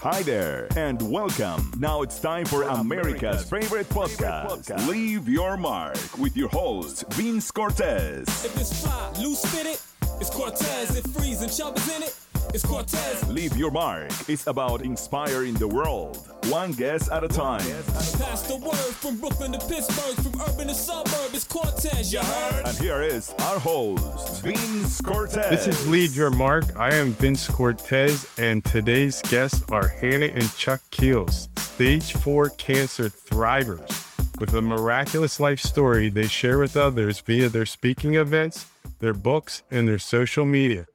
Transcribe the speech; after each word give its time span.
Hi 0.00 0.22
there, 0.22 0.68
and 0.76 1.02
welcome. 1.10 1.72
Now 1.76 2.02
it's 2.02 2.20
time 2.20 2.44
for 2.44 2.62
America's 2.62 3.50
favorite 3.50 3.88
podcast, 3.88 4.86
Leave 4.86 5.28
Your 5.28 5.56
Mark, 5.56 5.96
with 6.18 6.36
your 6.36 6.48
host, 6.50 7.12
Vince 7.14 7.50
Cortez. 7.50 8.22
If 8.44 8.56
it's 8.60 8.80
fly, 8.80 9.12
loose 9.20 9.44
fitted, 9.46 9.80
it's 10.20 10.30
Cortez. 10.30 10.96
If 10.96 11.04
freezing, 11.12 11.48
chubbers 11.48 11.96
in 11.96 12.04
it, 12.04 12.14
it's 12.54 12.64
Cortez. 12.64 13.28
Leave 13.28 13.56
Your 13.56 13.70
Mark 13.70 14.10
It's 14.28 14.46
about 14.46 14.82
inspiring 14.82 15.54
the 15.54 15.68
world, 15.68 16.18
one 16.46 16.72
guest 16.72 17.10
at 17.10 17.24
a 17.24 17.28
time. 17.28 17.60
Pass 17.60 18.42
the 18.42 18.56
word 18.56 18.74
from 18.74 19.18
Brooklyn 19.18 19.52
to 19.52 19.58
Pittsburgh, 19.58 20.16
from 20.16 20.40
urban 20.40 20.68
to 20.68 20.74
suburb, 20.74 21.34
it's 21.34 21.44
Cortez, 21.44 22.12
you 22.12 22.20
heard? 22.20 22.66
And 22.66 22.78
here 22.78 23.02
is 23.02 23.34
our 23.40 23.58
host, 23.58 24.42
Vince 24.42 25.00
Cortez. 25.00 25.50
This 25.50 25.66
is 25.66 25.88
Leave 25.88 26.16
Your 26.16 26.30
Mark. 26.30 26.64
I 26.76 26.94
am 26.94 27.12
Vince 27.12 27.46
Cortez, 27.48 28.26
and 28.38 28.64
today's 28.64 29.20
guests 29.22 29.62
are 29.70 29.88
Hannah 29.88 30.26
and 30.26 30.54
Chuck 30.56 30.80
Keels, 30.90 31.48
stage 31.56 32.12
four 32.12 32.50
cancer 32.50 33.08
thrivers. 33.08 34.04
With 34.40 34.54
a 34.54 34.62
miraculous 34.62 35.40
life 35.40 35.60
story 35.60 36.10
they 36.10 36.28
share 36.28 36.58
with 36.58 36.76
others 36.76 37.20
via 37.20 37.48
their 37.48 37.66
speaking 37.66 38.14
events, 38.14 38.66
their 39.00 39.14
books, 39.14 39.62
and 39.70 39.88
their 39.88 39.98
social 39.98 40.44
media. 40.44 40.86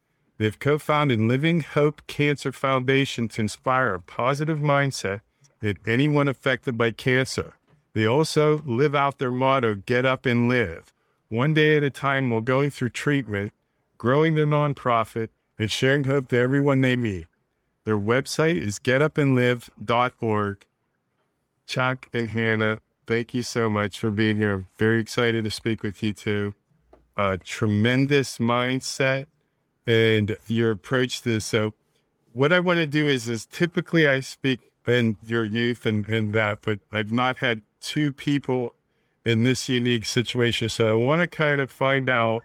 They've 0.43 0.59
co 0.59 0.77
founded 0.77 1.21
Living 1.21 1.61
Hope 1.61 2.05
Cancer 2.05 2.51
Foundation 2.51 3.29
to 3.29 3.39
inspire 3.39 3.93
a 3.93 4.01
positive 4.01 4.59
mindset 4.59 5.21
in 5.61 5.77
anyone 5.87 6.27
affected 6.27 6.77
by 6.77 6.91
cancer. 6.91 7.53
They 7.93 8.05
also 8.05 8.61
live 8.65 8.93
out 8.93 9.19
their 9.19 9.31
motto 9.31 9.75
get 9.75 10.05
up 10.05 10.25
and 10.25 10.49
live, 10.49 10.91
one 11.29 11.53
day 11.53 11.77
at 11.77 11.83
a 11.83 11.89
time 11.89 12.29
while 12.29 12.41
going 12.41 12.71
through 12.71 12.89
treatment, 12.89 13.53
growing 13.97 14.35
their 14.35 14.45
nonprofit, 14.45 15.29
and 15.57 15.71
sharing 15.71 16.03
hope 16.03 16.27
to 16.27 16.37
everyone 16.37 16.81
they 16.81 16.97
meet. 16.97 17.27
Their 17.85 17.97
website 17.97 18.61
is 18.61 18.79
getupandlive.org. 18.79 20.65
Chuck 21.65 22.09
and 22.11 22.29
Hannah, 22.31 22.79
thank 23.07 23.33
you 23.33 23.43
so 23.43 23.69
much 23.69 23.97
for 23.97 24.11
being 24.11 24.35
here. 24.35 24.53
I'm 24.55 24.67
very 24.77 24.99
excited 24.99 25.45
to 25.45 25.51
speak 25.51 25.83
with 25.83 26.03
you 26.03 26.11
two. 26.11 26.53
A 27.15 27.37
tremendous 27.37 28.39
mindset 28.39 29.27
and 29.85 30.37
your 30.47 30.71
approach 30.71 31.21
to 31.21 31.29
this. 31.29 31.45
So, 31.45 31.73
what 32.33 32.51
I 32.51 32.59
want 32.59 32.77
to 32.77 32.87
do 32.87 33.07
is, 33.07 33.29
is 33.29 33.45
typically 33.45 34.07
I 34.07 34.19
speak 34.19 34.59
in 34.87 35.17
your 35.25 35.43
youth 35.43 35.85
and, 35.85 36.07
and 36.09 36.33
that, 36.33 36.59
but 36.61 36.79
I've 36.91 37.11
not 37.11 37.37
had 37.37 37.61
two 37.79 38.11
people 38.11 38.73
in 39.25 39.43
this 39.43 39.69
unique 39.69 40.05
situation. 40.05 40.69
So, 40.69 40.89
I 40.89 41.03
want 41.03 41.21
to 41.21 41.27
kind 41.27 41.61
of 41.61 41.71
find 41.71 42.09
out 42.09 42.43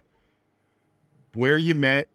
where 1.33 1.57
you 1.57 1.75
met, 1.75 2.07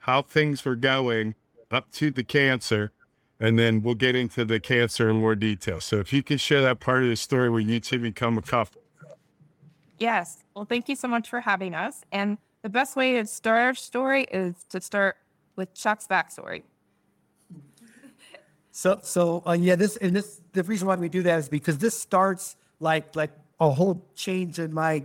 how 0.00 0.22
things 0.22 0.64
were 0.64 0.76
going 0.76 1.34
up 1.70 1.90
to 1.92 2.10
the 2.10 2.24
cancer, 2.24 2.92
and 3.40 3.58
then 3.58 3.82
we'll 3.82 3.94
get 3.94 4.14
into 4.14 4.44
the 4.44 4.60
cancer 4.60 5.08
in 5.10 5.16
more 5.16 5.34
detail. 5.34 5.80
So, 5.80 5.98
if 5.98 6.12
you 6.12 6.22
can 6.22 6.38
share 6.38 6.62
that 6.62 6.80
part 6.80 7.02
of 7.02 7.08
the 7.08 7.16
story 7.16 7.50
where 7.50 7.60
you 7.60 7.80
two 7.80 7.98
become 7.98 8.38
a 8.38 8.42
couple. 8.42 8.82
Yes. 9.98 10.42
Well, 10.54 10.64
thank 10.64 10.88
you 10.88 10.96
so 10.96 11.06
much 11.06 11.28
for 11.28 11.40
having 11.40 11.74
us. 11.74 12.04
And 12.10 12.38
the 12.62 12.68
best 12.68 12.96
way 12.96 13.14
to 13.14 13.26
start 13.26 13.60
our 13.60 13.74
story 13.74 14.24
is 14.30 14.54
to 14.70 14.80
start 14.80 15.16
with 15.56 15.74
Chuck's 15.74 16.06
backstory. 16.06 16.62
So, 18.70 19.00
so 19.02 19.42
uh, 19.46 19.52
yeah, 19.52 19.76
this 19.76 19.96
and 19.98 20.16
this 20.16 20.40
the 20.52 20.62
reason 20.62 20.88
why 20.88 20.94
we 20.94 21.08
do 21.08 21.22
that 21.24 21.38
is 21.38 21.48
because 21.48 21.76
this 21.78 21.98
starts 21.98 22.56
like 22.80 23.14
like 23.14 23.30
a 23.60 23.70
whole 23.70 24.02
change 24.14 24.58
in 24.58 24.72
my 24.72 25.04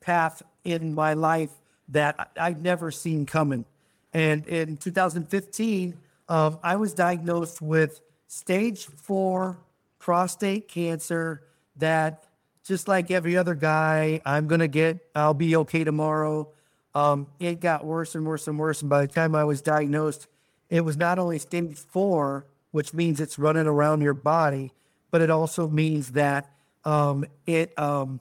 path 0.00 0.42
in 0.64 0.94
my 0.94 1.12
life 1.12 1.50
that 1.88 2.30
I- 2.40 2.54
never 2.54 2.90
seen 2.90 3.26
coming. 3.26 3.66
And 4.14 4.46
in 4.46 4.76
2015, 4.76 5.98
um, 6.28 6.58
I 6.62 6.76
was 6.76 6.94
diagnosed 6.94 7.60
with 7.60 8.00
stage 8.28 8.86
four 8.86 9.58
prostate 9.98 10.68
cancer. 10.68 11.42
That 11.76 12.24
just 12.64 12.88
like 12.88 13.10
every 13.10 13.36
other 13.36 13.54
guy, 13.54 14.22
I'm 14.24 14.46
gonna 14.46 14.68
get. 14.68 15.06
I'll 15.14 15.34
be 15.34 15.56
okay 15.56 15.84
tomorrow. 15.84 16.48
Um, 16.94 17.26
it 17.38 17.60
got 17.60 17.84
worse 17.84 18.14
and 18.14 18.26
worse 18.26 18.46
and 18.48 18.58
worse. 18.58 18.80
And 18.82 18.90
by 18.90 19.02
the 19.02 19.12
time 19.12 19.34
I 19.34 19.44
was 19.44 19.62
diagnosed, 19.62 20.26
it 20.68 20.82
was 20.82 20.96
not 20.96 21.18
only 21.18 21.38
stage 21.38 21.78
four, 21.78 22.46
which 22.70 22.92
means 22.94 23.20
it's 23.20 23.38
running 23.38 23.66
around 23.66 24.00
your 24.02 24.14
body, 24.14 24.72
but 25.10 25.20
it 25.20 25.30
also 25.30 25.68
means 25.68 26.12
that 26.12 26.50
um, 26.84 27.24
it 27.46 27.78
um, 27.78 28.20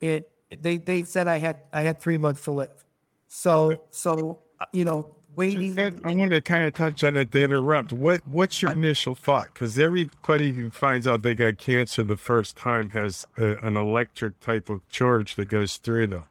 it 0.00 0.30
they 0.60 0.78
they 0.78 1.02
said 1.02 1.28
I 1.28 1.38
had 1.38 1.58
I 1.72 1.82
had 1.82 2.00
three 2.00 2.18
months 2.18 2.44
to 2.44 2.52
live. 2.52 2.84
So 3.28 3.82
so 3.90 4.38
uh, 4.60 4.66
you 4.72 4.84
know 4.84 5.14
waiting. 5.34 5.78
I 5.78 6.14
want 6.14 6.30
to 6.30 6.40
kind 6.40 6.64
of 6.64 6.74
touch 6.74 7.02
on 7.04 7.16
it 7.16 7.32
to 7.32 7.42
interrupt. 7.42 7.92
What 7.92 8.26
What's 8.26 8.62
your 8.62 8.72
initial 8.72 9.14
thought? 9.14 9.52
Because 9.52 9.78
everybody 9.78 10.52
who 10.52 10.70
finds 10.70 11.06
out 11.06 11.22
they 11.22 11.34
got 11.34 11.58
cancer 11.58 12.02
the 12.02 12.16
first 12.16 12.56
time 12.56 12.90
has 12.90 13.26
a, 13.36 13.56
an 13.58 13.76
electric 13.76 14.40
type 14.40 14.68
of 14.68 14.86
charge 14.88 15.36
that 15.36 15.46
goes 15.46 15.76
through 15.76 16.08
them. 16.08 16.24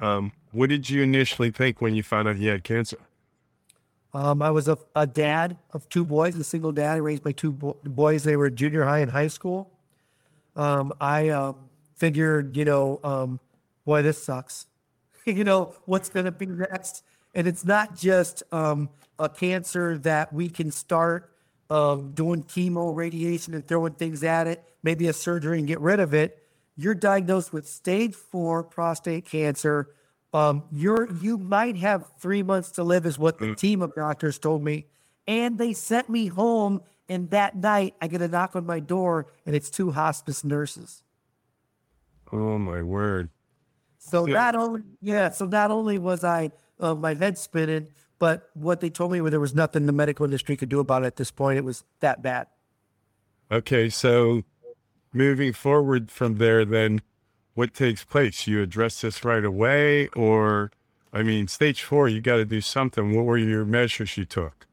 Um, 0.00 0.32
what 0.52 0.68
did 0.68 0.88
you 0.90 1.02
initially 1.02 1.50
think 1.50 1.80
when 1.80 1.94
you 1.94 2.02
found 2.02 2.28
out 2.28 2.36
you 2.36 2.50
had 2.50 2.64
cancer? 2.64 2.98
Um, 4.14 4.40
I 4.40 4.50
was 4.50 4.68
a, 4.68 4.78
a 4.94 5.06
dad 5.06 5.58
of 5.72 5.88
two 5.88 6.04
boys, 6.04 6.36
a 6.36 6.44
single 6.44 6.72
dad. 6.72 6.92
I 6.94 6.96
raised 6.96 7.24
my 7.24 7.32
two 7.32 7.52
bo- 7.52 7.76
boys. 7.84 8.24
They 8.24 8.36
were 8.36 8.48
junior 8.48 8.84
high 8.84 9.00
and 9.00 9.10
high 9.10 9.28
school. 9.28 9.70
Um, 10.54 10.92
I 11.00 11.28
um, 11.28 11.56
figured, 11.96 12.56
you 12.56 12.64
know, 12.64 12.98
um, 13.04 13.40
boy, 13.84 14.02
this 14.02 14.22
sucks. 14.22 14.66
you 15.26 15.44
know, 15.44 15.74
what's 15.84 16.08
going 16.08 16.24
to 16.24 16.32
be 16.32 16.46
next? 16.46 17.04
And 17.34 17.46
it's 17.46 17.64
not 17.64 17.96
just 17.96 18.42
um, 18.52 18.88
a 19.18 19.28
cancer 19.28 19.98
that 19.98 20.32
we 20.32 20.48
can 20.48 20.70
start 20.70 21.30
doing 21.68 22.44
chemo, 22.44 22.94
radiation, 22.94 23.52
and 23.52 23.66
throwing 23.66 23.92
things 23.92 24.24
at 24.24 24.46
it, 24.46 24.64
maybe 24.82 25.08
a 25.08 25.12
surgery 25.12 25.58
and 25.58 25.66
get 25.66 25.80
rid 25.80 26.00
of 26.00 26.14
it. 26.14 26.45
You're 26.76 26.94
diagnosed 26.94 27.52
with 27.52 27.66
stage 27.68 28.14
four 28.14 28.62
prostate 28.62 29.24
cancer. 29.24 29.94
Um, 30.32 30.64
you're 30.70 31.10
you 31.22 31.38
might 31.38 31.76
have 31.76 32.10
three 32.18 32.42
months 32.42 32.70
to 32.72 32.84
live, 32.84 33.06
is 33.06 33.18
what 33.18 33.38
the 33.38 33.54
team 33.54 33.80
of 33.80 33.94
doctors 33.94 34.38
told 34.38 34.62
me. 34.62 34.86
And 35.26 35.58
they 35.58 35.72
sent 35.72 36.08
me 36.08 36.26
home. 36.26 36.82
And 37.08 37.30
that 37.30 37.56
night, 37.56 37.94
I 38.02 38.08
get 38.08 38.20
a 38.20 38.26
knock 38.26 38.56
on 38.56 38.66
my 38.66 38.80
door, 38.80 39.28
and 39.46 39.54
it's 39.54 39.70
two 39.70 39.92
hospice 39.92 40.42
nurses. 40.42 41.04
Oh 42.32 42.58
my 42.58 42.82
word! 42.82 43.30
So 43.98 44.26
Yeah. 44.26 44.34
not 44.34 44.56
only 44.56 44.82
yeah, 45.00 45.30
so 45.30 45.46
not 45.46 45.70
only 45.70 45.98
was 45.98 46.24
I 46.24 46.50
uh, 46.80 46.96
my 46.96 47.14
head 47.14 47.38
spinning, 47.38 47.88
but 48.18 48.50
what 48.54 48.80
they 48.80 48.90
told 48.90 49.12
me 49.12 49.20
was 49.20 49.30
there 49.30 49.38
was 49.38 49.54
nothing 49.54 49.86
the 49.86 49.92
medical 49.92 50.24
industry 50.24 50.56
could 50.56 50.68
do 50.68 50.80
about 50.80 51.04
it 51.04 51.06
at 51.06 51.16
this 51.16 51.30
point. 51.30 51.58
It 51.58 51.64
was 51.64 51.84
that 52.00 52.22
bad. 52.22 52.48
Okay, 53.52 53.88
so 53.88 54.42
moving 55.16 55.52
forward 55.52 56.10
from 56.10 56.36
there, 56.36 56.64
then 56.64 57.00
what 57.54 57.74
takes 57.74 58.04
place? 58.04 58.46
You 58.46 58.62
address 58.62 59.00
this 59.00 59.24
right 59.24 59.44
away, 59.44 60.08
or 60.08 60.70
I 61.12 61.22
mean, 61.22 61.48
stage 61.48 61.82
four, 61.82 62.08
you 62.08 62.20
got 62.20 62.36
to 62.36 62.44
do 62.44 62.60
something. 62.60 63.16
What 63.16 63.24
were 63.24 63.38
your 63.38 63.64
measures 63.64 64.16
you 64.16 64.26
took? 64.26 64.66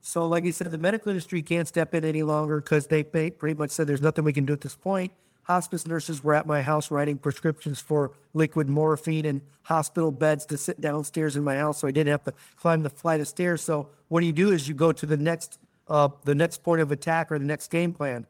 So, 0.00 0.26
like 0.26 0.44
you 0.44 0.52
said, 0.52 0.70
the 0.70 0.78
medical 0.78 1.10
industry 1.10 1.42
can't 1.42 1.68
step 1.68 1.94
in 1.94 2.04
any 2.04 2.22
longer 2.22 2.60
because 2.60 2.86
they 2.86 3.02
pretty 3.02 3.54
much 3.54 3.70
said 3.70 3.86
there's 3.86 4.00
nothing 4.00 4.24
we 4.24 4.32
can 4.32 4.46
do 4.46 4.54
at 4.54 4.62
this 4.62 4.74
point. 4.74 5.12
Hospice 5.42 5.86
nurses 5.86 6.24
were 6.24 6.34
at 6.34 6.46
my 6.46 6.62
house 6.62 6.90
writing 6.90 7.18
prescriptions 7.18 7.80
for 7.80 8.12
liquid 8.32 8.68
morphine 8.68 9.26
and 9.26 9.42
hospital 9.62 10.10
beds 10.10 10.46
to 10.46 10.56
sit 10.56 10.80
downstairs 10.80 11.36
in 11.36 11.44
my 11.44 11.56
house, 11.56 11.80
so 11.80 11.88
I 11.88 11.90
didn't 11.90 12.10
have 12.10 12.24
to 12.24 12.32
climb 12.56 12.82
the 12.82 12.90
flight 12.90 13.20
of 13.20 13.28
stairs. 13.28 13.60
So, 13.60 13.88
what 14.08 14.20
do 14.20 14.26
you 14.26 14.32
do? 14.32 14.52
Is 14.52 14.68
you 14.68 14.74
go 14.74 14.92
to 14.92 15.04
the 15.04 15.16
next, 15.16 15.58
uh, 15.88 16.08
the 16.24 16.34
next 16.34 16.62
point 16.62 16.80
of 16.80 16.90
attack 16.90 17.30
or 17.30 17.38
the 17.38 17.44
next 17.44 17.70
game 17.70 17.92
plan. 17.92 18.26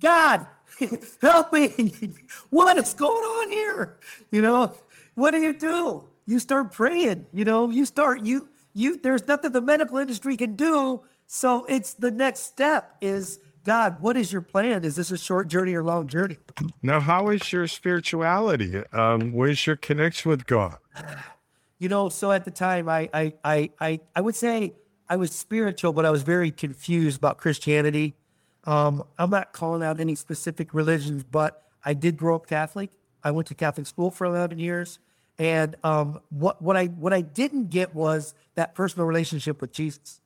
God, 0.00 0.46
help 1.22 1.52
me! 1.52 2.12
what 2.50 2.76
is 2.78 2.94
going 2.94 3.12
on 3.12 3.50
here? 3.50 3.98
You 4.30 4.42
know, 4.42 4.74
what 5.14 5.30
do 5.32 5.38
you 5.38 5.52
do? 5.52 6.08
You 6.26 6.38
start 6.38 6.72
praying. 6.72 7.26
You 7.32 7.44
know, 7.44 7.70
you 7.70 7.84
start 7.84 8.24
you 8.24 8.48
you. 8.72 8.98
There's 8.98 9.26
nothing 9.26 9.52
the 9.52 9.60
medical 9.60 9.98
industry 9.98 10.36
can 10.36 10.56
do. 10.56 11.02
So 11.26 11.64
it's 11.66 11.94
the 11.94 12.10
next 12.10 12.40
step 12.40 12.96
is 13.00 13.40
God. 13.64 14.00
What 14.00 14.16
is 14.16 14.32
your 14.32 14.42
plan? 14.42 14.84
Is 14.84 14.96
this 14.96 15.10
a 15.10 15.18
short 15.18 15.48
journey 15.48 15.74
or 15.74 15.82
long 15.82 16.06
journey? 16.06 16.38
Now, 16.82 17.00
how 17.00 17.28
is 17.28 17.52
your 17.52 17.66
spirituality? 17.66 18.82
Um, 18.92 19.32
where's 19.32 19.66
your 19.66 19.76
connection 19.76 20.30
with 20.30 20.46
God? 20.46 20.76
You 21.78 21.88
know, 21.88 22.08
so 22.08 22.30
at 22.30 22.44
the 22.44 22.50
time, 22.50 22.88
I 22.88 23.08
I 23.12 23.32
I 23.44 23.70
I, 23.80 24.00
I 24.14 24.20
would 24.20 24.36
say 24.36 24.74
I 25.08 25.16
was 25.16 25.32
spiritual, 25.32 25.92
but 25.92 26.04
I 26.04 26.10
was 26.10 26.22
very 26.22 26.50
confused 26.50 27.18
about 27.18 27.38
Christianity. 27.38 28.14
Um, 28.64 29.04
I'm 29.18 29.30
not 29.30 29.52
calling 29.52 29.82
out 29.82 30.00
any 30.00 30.14
specific 30.14 30.72
religions, 30.72 31.22
but 31.22 31.62
I 31.84 31.94
did 31.94 32.16
grow 32.16 32.36
up 32.36 32.46
Catholic. 32.46 32.90
I 33.22 33.30
went 33.30 33.48
to 33.48 33.54
Catholic 33.54 33.86
school 33.86 34.10
for 34.10 34.26
11 34.26 34.58
years, 34.58 34.98
and 35.38 35.76
um, 35.84 36.20
what 36.30 36.60
what 36.62 36.76
I 36.76 36.86
what 36.86 37.12
I 37.12 37.20
didn't 37.20 37.70
get 37.70 37.94
was 37.94 38.34
that 38.54 38.74
personal 38.74 39.06
relationship 39.06 39.60
with 39.60 39.72
Jesus. 39.72 40.20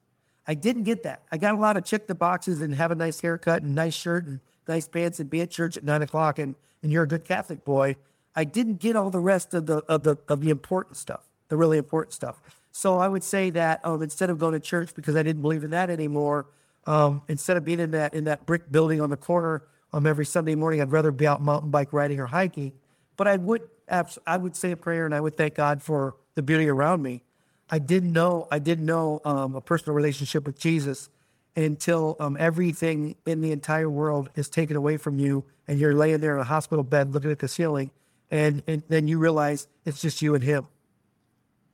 I 0.47 0.55
didn't 0.55 0.85
get 0.85 1.03
that. 1.03 1.23
I 1.31 1.37
got 1.37 1.55
a 1.55 1.59
lot 1.59 1.77
of 1.77 1.85
check 1.85 2.07
the 2.07 2.15
boxes 2.15 2.63
and 2.63 2.75
have 2.75 2.91
a 2.91 2.95
nice 2.95 3.21
haircut 3.21 3.63
and 3.63 3.75
nice 3.75 3.95
shirt 3.95 4.27
and 4.27 4.41
nice 4.67 4.89
pants 4.89 5.21
and 5.21 5.29
be 5.29 5.43
at 5.43 5.51
church 5.51 5.77
at 5.77 5.85
nine 5.85 6.01
o'clock 6.01 6.39
and, 6.39 6.55
and 6.83 6.91
you're 6.91 7.03
a 7.03 7.09
good 7.09 7.25
Catholic 7.25 7.65
boy. 7.65 7.97
I 8.35 8.45
didn't 8.45 8.81
get 8.81 8.97
all 8.97 9.11
the 9.11 9.21
rest 9.21 9.53
of 9.53 9.67
the 9.67 9.79
of 9.89 10.05
the 10.05 10.17
of 10.29 10.41
the 10.41 10.51
important 10.51 10.97
stuff, 10.97 11.29
the 11.49 11.57
really 11.57 11.77
important 11.77 12.15
stuff. 12.15 12.41
So 12.73 12.99
I 12.99 13.09
would 13.09 13.25
say 13.25 13.51
that 13.51 13.85
um, 13.85 14.03
instead 14.03 14.31
of 14.31 14.39
going 14.39 14.53
to 14.53 14.61
church 14.61 14.95
because 14.95 15.17
I 15.17 15.23
didn't 15.23 15.43
believe 15.43 15.65
in 15.65 15.71
that 15.71 15.91
anymore, 15.91 16.47
Um, 16.89 17.21
instead 17.29 17.59
of 17.59 17.67
being 17.67 17.81
in 17.81 17.91
that 17.91 18.15
in 18.15 18.25
that 18.25 18.47
brick 18.47 18.73
building 18.73 19.03
on 19.03 19.11
the 19.11 19.17
corner 19.17 19.63
um, 19.93 20.07
every 20.07 20.25
Sunday 20.25 20.55
morning, 20.55 20.81
I'd 20.81 20.91
rather 20.91 21.13
be 21.13 21.27
out 21.27 21.43
mountain 21.43 21.71
bike 21.71 21.93
riding 21.93 22.19
or 22.19 22.25
hiking. 22.27 22.73
But 23.19 23.29
I 23.29 23.37
would 23.37 23.69
abs- 23.89 24.19
I 24.27 24.39
would 24.39 24.57
say 24.57 24.73
a 24.73 24.77
prayer 24.77 25.05
and 25.05 25.15
I 25.15 25.21
would 25.21 25.37
thank 25.37 25.55
God 25.55 25.83
for 25.83 26.17
the 26.35 26.43
beauty 26.43 26.67
around 26.67 27.03
me. 27.03 27.23
I 27.69 27.79
didn't 27.79 28.15
know 28.15 28.49
I 28.51 28.59
didn't 28.59 28.87
know 28.87 29.21
um, 29.27 29.55
a 29.55 29.61
personal 29.61 29.95
relationship 29.95 30.47
with 30.47 30.59
Jesus 30.59 31.11
until 31.55 32.17
um, 32.21 32.39
everything 32.41 33.17
in 33.27 33.43
the 33.43 33.53
entire 33.53 33.91
world 33.91 34.31
is 34.35 34.49
taken 34.49 34.75
away 34.75 34.97
from 34.97 35.19
you 35.19 35.45
and 35.67 35.79
you're 35.79 35.95
laying 35.95 36.21
there 36.21 36.37
in 36.37 36.41
a 36.41 36.45
hospital 36.45 36.85
bed 36.85 37.13
looking 37.13 37.31
at 37.31 37.41
the 37.41 37.49
ceiling 37.49 37.91
and, 38.31 38.63
and 38.67 38.83
then 38.89 39.09
you 39.09 39.19
realize 39.19 39.67
it's 39.85 40.01
just 40.01 40.23
you 40.23 40.35
and 40.35 40.45
him. 40.45 40.69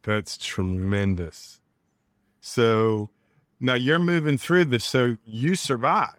That's 0.03 0.37
tremendous. 0.39 1.61
So 2.41 3.11
now 3.65 3.75
you're 3.75 3.99
moving 3.99 4.39
through 4.39 4.67
this. 4.67 4.85
So 4.85 5.17
you 5.25 5.55
survive. 5.55 6.15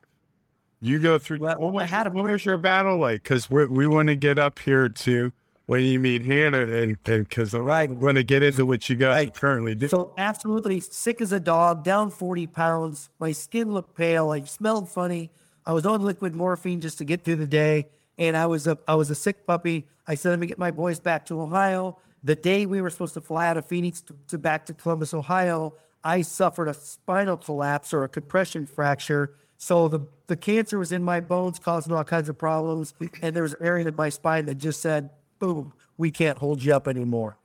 You 0.81 0.99
go 0.99 1.17
through. 1.17 1.39
Well, 1.39 1.57
what, 1.71 1.83
I 1.83 1.87
had 1.87 2.07
a- 2.07 2.09
what 2.11 2.25
was 2.25 2.45
your 2.45 2.57
battle 2.57 2.97
like? 2.97 3.23
Because 3.23 3.49
we 3.49 3.87
want 3.87 4.07
to 4.09 4.15
get 4.15 4.37
up 4.37 4.59
here 4.59 4.89
to 4.89 5.31
when 5.67 5.81
you 5.83 5.99
meet 5.99 6.23
Hannah, 6.23 6.59
and 6.67 6.97
because 7.03 7.53
Right. 7.55 7.89
I'm 7.89 7.99
going 7.99 8.15
to 8.15 8.23
get 8.23 8.43
into 8.43 8.65
what 8.67 8.87
you 8.87 8.95
guys 8.95 9.31
currently 9.33 9.73
do. 9.73 9.87
So 9.87 10.13
absolutely 10.15 10.79
sick 10.79 11.21
as 11.21 11.31
a 11.31 11.39
dog, 11.39 11.83
down 11.83 12.11
40 12.11 12.45
pounds. 12.47 13.09
My 13.19 13.31
skin 13.31 13.71
looked 13.71 13.95
pale. 13.97 14.29
I 14.29 14.41
smelled 14.43 14.89
funny. 14.89 15.31
I 15.65 15.73
was 15.73 15.85
on 15.87 16.03
liquid 16.03 16.35
morphine 16.35 16.81
just 16.81 16.99
to 16.99 17.03
get 17.05 17.23
through 17.23 17.37
the 17.37 17.47
day. 17.47 17.87
And 18.19 18.37
I 18.37 18.45
was 18.45 18.67
a 18.67 18.77
I 18.87 18.93
was 18.95 19.09
a 19.09 19.15
sick 19.15 19.45
puppy. 19.47 19.87
I 20.07 20.13
said, 20.15 20.29
let 20.29 20.39
me 20.39 20.45
get 20.45 20.59
my 20.59 20.69
boys 20.71 20.99
back 20.99 21.25
to 21.27 21.41
Ohio. 21.41 21.97
The 22.23 22.35
day 22.35 22.65
we 22.67 22.79
were 22.81 22.89
supposed 22.91 23.15
to 23.15 23.21
fly 23.21 23.47
out 23.47 23.57
of 23.57 23.65
Phoenix 23.65 24.01
to, 24.01 24.15
to 24.27 24.37
back 24.37 24.65
to 24.67 24.73
Columbus, 24.73 25.13
Ohio, 25.15 25.73
I 26.05 26.21
suffered 26.21 26.69
a 26.69 26.73
spinal 26.73 27.35
collapse 27.35 27.93
or 27.93 28.05
a 28.05 28.09
compression 28.09 28.65
fracture. 28.65 29.35
So 29.57 29.89
the, 29.89 30.07
the 30.27 30.37
cancer 30.37 30.79
was 30.79 30.93
in 30.93 31.03
my 31.03 31.19
bones, 31.19 31.59
causing 31.59 31.91
all 31.91 32.03
kinds 32.05 32.29
of 32.29 32.37
problems. 32.37 32.93
And 33.21 33.35
there 33.35 33.43
was 33.43 33.53
an 33.55 33.65
area 33.65 33.85
in 33.85 33.95
my 33.95 34.07
spine 34.07 34.45
that 34.45 34.55
just 34.55 34.81
said, 34.81 35.09
boom, 35.39 35.73
we 35.97 36.11
can't 36.11 36.37
hold 36.37 36.63
you 36.63 36.73
up 36.73 36.87
anymore 36.87 37.37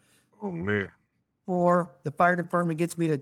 oh 0.42 0.50
man, 0.50 0.88
or 1.46 1.90
the 2.02 2.10
fire 2.10 2.36
department 2.36 2.78
gets 2.78 2.96
me 2.96 3.08
to 3.08 3.20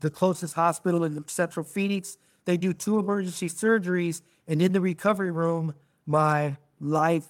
the 0.00 0.10
closest 0.10 0.54
hospital 0.54 1.04
in 1.04 1.26
central 1.28 1.64
Phoenix. 1.64 2.16
They 2.44 2.56
do 2.56 2.72
two 2.72 2.98
emergency 2.98 3.48
surgeries, 3.48 4.22
and 4.46 4.60
in 4.60 4.72
the 4.72 4.80
recovery 4.80 5.30
room, 5.30 5.74
my 6.06 6.56
life 6.80 7.26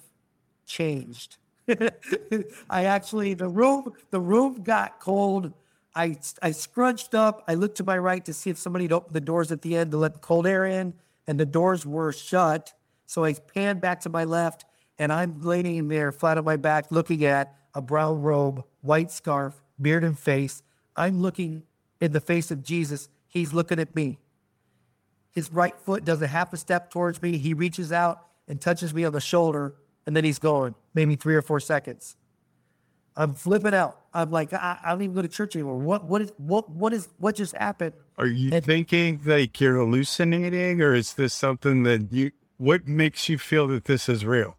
changed. 0.65 1.37
I 2.69 2.85
actually 2.85 3.33
the 3.33 3.47
room 3.47 3.93
the 4.11 4.19
room 4.19 4.61
got 4.63 4.99
cold. 4.99 5.53
I 5.95 6.17
I 6.41 6.51
scrunched 6.51 7.15
up. 7.15 7.43
I 7.47 7.53
looked 7.53 7.77
to 7.77 7.83
my 7.83 7.97
right 7.97 8.23
to 8.25 8.33
see 8.33 8.49
if 8.49 8.57
somebody 8.57 8.85
had 8.85 8.91
opened 8.91 9.15
the 9.15 9.21
doors 9.21 9.51
at 9.51 9.61
the 9.61 9.75
end 9.75 9.91
to 9.91 9.97
let 9.97 10.13
the 10.13 10.19
cold 10.19 10.45
air 10.45 10.65
in, 10.65 10.93
and 11.25 11.39
the 11.39 11.45
doors 11.45 11.85
were 11.85 12.11
shut. 12.11 12.73
So 13.05 13.23
I 13.23 13.33
panned 13.33 13.81
back 13.81 14.01
to 14.01 14.09
my 14.09 14.23
left, 14.23 14.65
and 14.99 15.13
I'm 15.13 15.41
laying 15.41 15.87
there 15.87 16.11
flat 16.11 16.37
on 16.37 16.43
my 16.43 16.57
back, 16.57 16.91
looking 16.91 17.23
at 17.23 17.55
a 17.73 17.81
brown 17.81 18.21
robe, 18.21 18.63
white 18.81 19.11
scarf, 19.11 19.61
beard 19.81 20.03
and 20.03 20.17
face. 20.17 20.63
I'm 20.95 21.21
looking 21.21 21.63
in 22.01 22.11
the 22.11 22.21
face 22.21 22.51
of 22.51 22.63
Jesus. 22.63 23.09
He's 23.27 23.53
looking 23.53 23.79
at 23.79 23.95
me. 23.95 24.19
His 25.31 25.51
right 25.51 25.77
foot 25.77 26.05
does 26.05 26.21
a 26.21 26.27
half 26.27 26.53
a 26.53 26.57
step 26.57 26.89
towards 26.89 27.21
me. 27.21 27.37
He 27.37 27.53
reaches 27.53 27.91
out 27.91 28.25
and 28.47 28.59
touches 28.59 28.93
me 28.93 29.03
on 29.03 29.13
the 29.13 29.21
shoulder, 29.21 29.75
and 30.05 30.15
then 30.15 30.23
he's 30.23 30.39
gone, 30.39 30.75
maybe 30.93 31.15
three 31.15 31.35
or 31.35 31.41
four 31.41 31.59
seconds. 31.59 32.15
I'm 33.17 33.33
flipping 33.33 33.73
out. 33.73 33.99
I'm 34.15 34.31
like, 34.31 34.53
I, 34.53 34.79
I 34.83 34.89
don't 34.91 35.01
even 35.01 35.13
go 35.15 35.21
to 35.21 35.27
church 35.27 35.55
anymore. 35.55 35.77
What, 35.77 36.05
what 36.05 36.21
is, 36.21 36.31
what, 36.37 36.69
what 36.69 36.93
is, 36.93 37.09
what 37.17 37.35
just 37.35 37.55
happened? 37.55 37.93
are 38.17 38.25
you 38.27 38.49
And- 38.53 38.63
thinking 38.65 39.19
like 39.25 39.59
you're 39.59 39.75
hallucinating, 39.77 40.81
or 40.81 40.93
is 40.95 41.13
this 41.15 41.33
something 41.33 41.83
that 41.83 42.11
you? 42.11 42.31
What 42.57 42.87
makes 42.87 43.27
you 43.27 43.37
feel 43.37 43.67
that 43.67 43.85
this 43.85 44.07
is 44.07 44.25
real? 44.25 44.55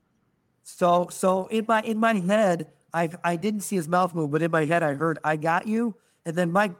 So, 0.63 1.09
so 1.11 1.47
in 1.47 1.65
my 1.67 1.81
in 1.83 1.97
my 1.99 2.15
head, 2.15 2.67
I 2.93 3.09
I 3.25 3.37
didn't 3.37 3.61
see 3.61 3.77
his 3.77 3.89
mouth 3.89 4.15
move, 4.15 4.31
but 4.31 4.43
in 4.43 4.51
my 4.51 4.67
head, 4.67 4.83
I 4.83 4.93
heard, 4.95 5.19
"I 5.25 5.37
got 5.37 5.67
you," 5.67 5.95
and 6.27 6.37
then 6.37 6.53
my 6.53 6.73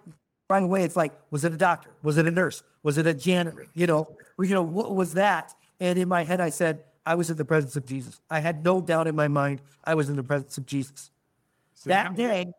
right 0.51 0.63
away, 0.63 0.83
it's 0.85 0.97
like, 0.97 1.13
was 1.31 1.45
it 1.47 1.53
a 1.55 1.57
doctor? 1.57 1.89
Was 2.03 2.19
it 2.19 2.27
a 2.27 2.31
nurse? 2.31 2.63
Was 2.83 2.99
it 2.99 3.07
a 3.07 3.15
janitor? 3.15 3.67
You 3.75 3.87
know, 3.87 4.17
you 4.39 4.51
know, 4.55 4.63
what 4.63 4.95
was 4.95 5.15
that? 5.15 5.55
And 5.81 5.99
in 5.99 6.09
my 6.09 6.23
head, 6.25 6.41
I 6.41 6.51
said, 6.51 6.85
I 7.07 7.15
was 7.15 7.31
in 7.31 7.37
the 7.37 7.45
presence 7.45 7.75
of 7.77 7.87
Jesus. 7.87 8.21
I 8.31 8.41
had 8.41 8.63
no 8.65 8.81
doubt 8.83 9.07
in 9.07 9.17
my 9.17 9.29
mind, 9.29 9.61
I 9.85 9.95
was 9.95 10.09
in 10.11 10.17
the 10.17 10.23
presence 10.23 10.59
of 10.59 10.67
Jesus. 10.67 11.11
that 11.87 12.15
day, 12.15 12.53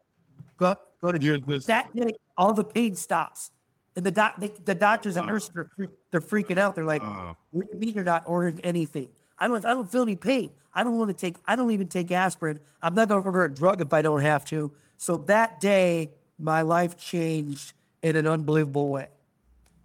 go 0.57 0.75
go 1.01 1.11
to 1.11 1.21
You're 1.21 1.39
this- 1.39 1.65
that 1.65 1.95
day, 1.95 2.11
all 2.37 2.53
the 2.53 2.63
pain 2.63 2.95
stops. 2.95 3.51
And 3.95 4.05
the 4.05 4.11
doc, 4.11 4.35
the, 4.39 4.51
the 4.63 4.75
doctors 4.75 5.17
and 5.17 5.25
nurses 5.25 5.49
are 5.55 5.69
they're 6.11 6.21
freaking 6.21 6.59
out. 6.59 6.75
They're 6.75 6.85
like, 6.85 7.01
Oh. 7.03 7.35
"What 7.51 7.65
do 7.65 7.69
you 7.73 7.79
mean 7.79 7.95
you're 7.95 8.03
not 8.03 8.23
ordering 8.27 8.59
anything? 8.61 9.09
I 9.39 9.47
don't 9.47 9.65
I 9.65 9.73
don't 9.73 9.91
feel 9.91 10.03
any 10.03 10.15
pain. 10.15 10.51
I 10.73 10.83
don't 10.83 10.97
want 10.99 11.09
to 11.09 11.15
take. 11.15 11.37
I 11.47 11.55
don't 11.55 11.71
even 11.71 11.87
take 11.87 12.11
aspirin. 12.11 12.59
I'm 12.83 12.93
not 12.93 13.07
going 13.07 13.23
to 13.23 13.25
order 13.25 13.45
a 13.45 13.53
drug 13.53 13.81
if 13.81 13.93
I 13.93 14.03
don't 14.03 14.21
have 14.21 14.45
to." 14.45 14.71
So 14.97 15.17
that 15.25 15.59
day, 15.59 16.11
my 16.37 16.61
life 16.61 16.95
changed 16.97 17.73
in 18.03 18.15
an 18.15 18.27
unbelievable 18.27 18.89
way. 18.89 19.07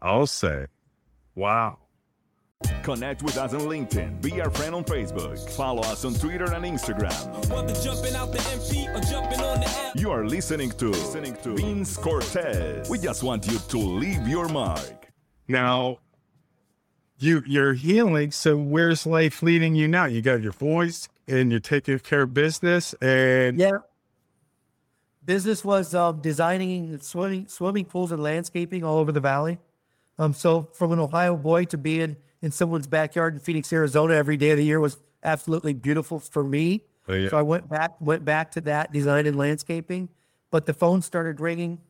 I'll 0.02 0.26
say, 0.26 0.66
wow. 1.34 1.78
Connect 2.82 3.23
with 3.23 3.37
us 3.37 3.55
on 3.55 3.61
LinkedIn. 3.61 4.20
Be 4.20 4.41
our 4.41 4.50
friend 4.50 4.75
on 4.75 4.85
Facebook. 4.85 5.49
Follow 5.50 5.82
us 5.82 6.05
on 6.05 6.14
Twitter 6.14 6.53
and 6.53 6.64
Instagram. 6.64 7.49
Whether 7.49 7.75
jumping 7.81 8.14
out 8.14 8.32
the 8.32 8.38
MP 8.38 8.88
or 8.94 9.00
jumping 9.11 9.41
on 9.41 9.61
the 9.61 9.67
app. 9.69 9.97
You 9.97 10.11
are 10.11 10.26
listening 10.26 10.70
to, 10.73 10.88
listening 10.91 11.37
to 11.43 11.55
Vince 11.55 11.97
Cortez. 11.97 12.91
We 12.91 12.99
just 12.99 13.23
want 13.23 13.47
you 13.47 13.59
to 13.59 13.79
leave 13.79 14.26
your 14.26 14.49
mark. 14.49 15.09
Now, 15.49 15.99
you 17.19 17.43
you're 17.47 17.75
healing. 17.75 18.32
So 18.32 18.56
where's 18.56 19.06
life 19.06 19.43
leading 19.43 19.75
you 19.76 19.87
now? 19.87 20.06
You 20.06 20.23
got 20.23 20.43
your 20.43 20.53
voice, 20.53 21.09
and 21.29 21.50
you're 21.53 21.61
taking 21.61 21.99
care 22.00 22.23
of 22.23 22.35
business, 22.35 22.94
and 23.00 23.59
Yeah. 23.59 23.79
Business 25.25 25.64
was 25.64 25.94
um, 25.94 26.20
designing 26.20 26.99
swimming 26.99 27.47
swimming 27.47 27.85
pools 27.85 28.11
and 28.11 28.20
landscaping 28.20 28.82
all 28.82 28.99
over 28.99 29.12
the 29.12 29.20
valley. 29.20 29.61
Um, 30.19 30.32
so 30.35 30.69
from 30.73 30.91
an 30.91 30.99
Ohio 30.99 31.37
boy 31.37 31.64
to 31.67 31.79
being 31.79 32.17
in 32.42 32.50
someone's 32.50 32.86
backyard 32.88 33.34
in 33.34 33.40
Phoenix, 33.40 33.72
Arizona, 33.72 34.14
every 34.14 34.36
day 34.36 34.50
of 34.50 34.58
the 34.58 34.64
year 34.64 34.80
was 34.80 34.98
absolutely 35.22 35.72
beautiful 35.72 36.18
for 36.18 36.42
me. 36.42 36.82
Oh, 37.08 37.14
yeah. 37.14 37.30
So 37.30 37.38
I 37.38 37.42
went 37.42 37.68
back 37.68 38.00
went 38.00 38.24
back 38.24 38.50
to 38.52 38.60
that 38.62 38.92
design 38.92 39.26
and 39.26 39.36
landscaping. 39.36 40.08
But 40.50 40.66
the 40.66 40.74
phone 40.74 41.00
started 41.00 41.40
ringing. 41.40 41.80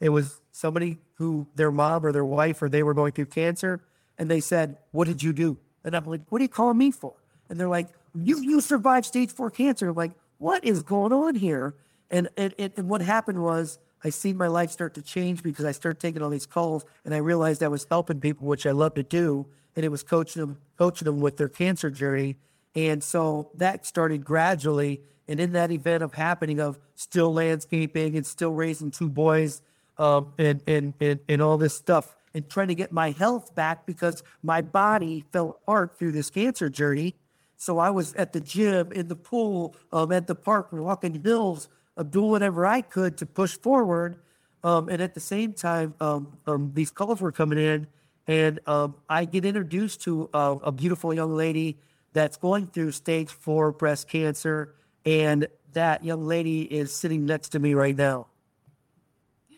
It 0.00 0.10
was 0.10 0.40
somebody 0.52 0.98
who 1.14 1.48
their 1.54 1.72
mom 1.72 2.06
or 2.06 2.12
their 2.12 2.24
wife 2.24 2.62
or 2.62 2.68
they 2.68 2.82
were 2.82 2.94
going 2.94 3.12
through 3.12 3.26
cancer, 3.26 3.80
and 4.18 4.30
they 4.30 4.40
said, 4.40 4.78
"What 4.92 5.08
did 5.08 5.22
you 5.22 5.32
do?" 5.32 5.58
And 5.82 5.96
I'm 5.96 6.04
like, 6.04 6.20
"What 6.28 6.40
are 6.40 6.44
you 6.44 6.48
calling 6.48 6.78
me 6.78 6.90
for?" 6.90 7.14
And 7.48 7.58
they're 7.58 7.68
like, 7.68 7.88
"You 8.14 8.40
you 8.40 8.60
survived 8.60 9.06
stage 9.06 9.32
four 9.32 9.50
cancer." 9.50 9.88
I'm 9.88 9.96
like, 9.96 10.12
"What 10.38 10.64
is 10.64 10.82
going 10.82 11.12
on 11.12 11.34
here?" 11.34 11.74
And 12.10 12.28
and, 12.36 12.54
and 12.58 12.72
and 12.76 12.88
what 12.88 13.00
happened 13.00 13.42
was 13.42 13.78
I 14.04 14.10
seen 14.10 14.36
my 14.36 14.48
life 14.48 14.70
start 14.70 14.94
to 14.94 15.02
change 15.02 15.42
because 15.42 15.64
I 15.64 15.72
started 15.72 15.98
taking 15.98 16.22
all 16.22 16.30
these 16.30 16.46
calls, 16.46 16.84
and 17.04 17.14
I 17.14 17.18
realized 17.18 17.62
I 17.62 17.68
was 17.68 17.86
helping 17.90 18.20
people, 18.20 18.46
which 18.46 18.66
I 18.66 18.70
love 18.70 18.94
to 18.94 19.02
do, 19.02 19.46
and 19.76 19.84
it 19.84 19.88
was 19.88 20.02
coaching 20.02 20.40
them 20.40 20.58
coaching 20.76 21.06
them 21.06 21.20
with 21.20 21.36
their 21.36 21.48
cancer 21.48 21.90
journey. 21.90 22.36
And 22.74 23.02
so 23.02 23.50
that 23.54 23.86
started 23.86 24.24
gradually. 24.24 25.02
And 25.28 25.40
in 25.40 25.52
that 25.52 25.70
event 25.70 26.02
of 26.02 26.14
happening 26.14 26.60
of 26.60 26.78
still 26.94 27.32
landscaping 27.32 28.16
and 28.16 28.26
still 28.26 28.52
raising 28.52 28.90
two 28.90 29.08
boys 29.08 29.62
um, 29.96 30.32
and, 30.38 30.60
and, 30.66 30.94
and, 31.00 31.20
and 31.28 31.40
all 31.40 31.56
this 31.56 31.74
stuff 31.74 32.16
and 32.34 32.48
trying 32.50 32.68
to 32.68 32.74
get 32.74 32.92
my 32.92 33.12
health 33.12 33.54
back 33.54 33.86
because 33.86 34.22
my 34.42 34.60
body 34.60 35.24
fell 35.32 35.50
apart 35.62 35.96
through 35.98 36.12
this 36.12 36.30
cancer 36.30 36.68
journey. 36.68 37.14
So 37.56 37.78
I 37.78 37.90
was 37.90 38.12
at 38.14 38.32
the 38.32 38.40
gym, 38.40 38.92
in 38.92 39.08
the 39.08 39.16
pool, 39.16 39.76
um, 39.92 40.10
at 40.12 40.26
the 40.26 40.34
park, 40.34 40.68
walking 40.72 41.22
hills, 41.22 41.68
uh, 41.96 42.02
doing 42.02 42.30
whatever 42.30 42.66
I 42.66 42.82
could 42.82 43.16
to 43.18 43.26
push 43.26 43.56
forward. 43.56 44.16
Um, 44.64 44.88
and 44.88 45.00
at 45.00 45.14
the 45.14 45.20
same 45.20 45.52
time, 45.52 45.94
um, 46.00 46.36
um, 46.46 46.72
these 46.74 46.90
calls 46.90 47.20
were 47.20 47.32
coming 47.32 47.58
in, 47.58 47.86
and 48.26 48.60
um, 48.66 48.96
I 49.08 49.24
get 49.24 49.44
introduced 49.44 50.02
to 50.02 50.30
uh, 50.32 50.56
a 50.62 50.72
beautiful 50.72 51.12
young 51.12 51.34
lady 51.34 51.78
that's 52.12 52.36
going 52.36 52.68
through 52.68 52.92
stage 52.92 53.30
four 53.30 53.72
breast 53.72 54.08
cancer, 54.08 54.74
and 55.04 55.46
that 55.72 56.04
young 56.04 56.26
lady 56.26 56.62
is 56.62 56.94
sitting 56.94 57.26
next 57.26 57.50
to 57.50 57.58
me 57.58 57.74
right 57.74 57.96
now. 57.96 58.28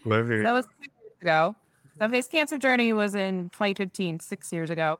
living. 0.04 0.42
That 0.42 0.52
was 0.52 0.66
six 0.80 0.92
years 1.02 1.20
ago. 1.20 1.56
So 1.98 2.08
his 2.08 2.28
cancer 2.28 2.58
journey 2.58 2.92
was 2.92 3.14
in 3.14 3.50
2015, 3.50 4.20
six 4.20 4.52
years 4.52 4.70
ago. 4.70 4.98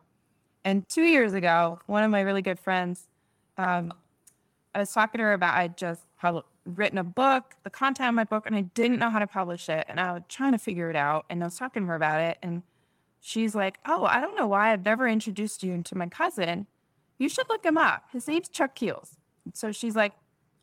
And 0.65 0.89
two 0.89 1.03
years 1.03 1.35
ago, 1.35 1.79
one 1.87 2.03
of 2.03 2.11
my 2.11 2.23
really 2.23 2.43
good 2.43 2.59
friends, 2.59 3.07
um, 3.59 3.93
I 4.75 4.81
was 4.81 4.93
talking 4.93 5.19
to 5.19 5.25
her 5.25 5.33
about 5.33 5.55
I'd 5.55 5.77
just 5.77 6.03
pub- 6.21 6.45
written 6.65 6.99
a 6.99 7.05
book, 7.05 7.55
the 7.63 7.71
content 7.71 8.09
of 8.09 8.15
my 8.15 8.25
book, 8.25 8.47
and 8.47 8.57
I 8.57 8.63
didn't 8.63 8.99
know 8.99 9.11
how 9.11 9.19
to 9.19 9.27
publish 9.27 9.69
it. 9.69 9.87
And 9.89 10.01
I 10.01 10.13
was 10.13 10.23
trying 10.29 10.53
to 10.53 10.59
figure 10.59 10.91
it 10.91 10.97
out. 10.97 11.25
And 11.31 11.43
I 11.43 11.47
was 11.47 11.57
talking 11.57 11.83
to 11.83 11.89
her 11.89 11.95
about 11.95 12.21
it. 12.21 12.39
And 12.43 12.63
she's 13.27 13.55
like, 13.55 13.79
Oh, 13.87 14.05
I 14.05 14.21
don't 14.21 14.37
know 14.37 14.47
why 14.47 14.73
I've 14.73 14.85
never 14.85 15.09
introduced 15.09 15.63
you 15.63 15.83
to 15.83 15.95
my 15.99 16.07
cousin. 16.07 16.67
You 17.19 17.29
should 17.29 17.49
look 17.49 17.65
him 17.65 17.77
up. 17.77 18.05
His 18.13 18.29
name's 18.29 18.49
Chuck 18.49 18.75
Keels. 18.75 19.17
So 19.55 19.73
she's 19.73 19.97
like, 19.97 20.13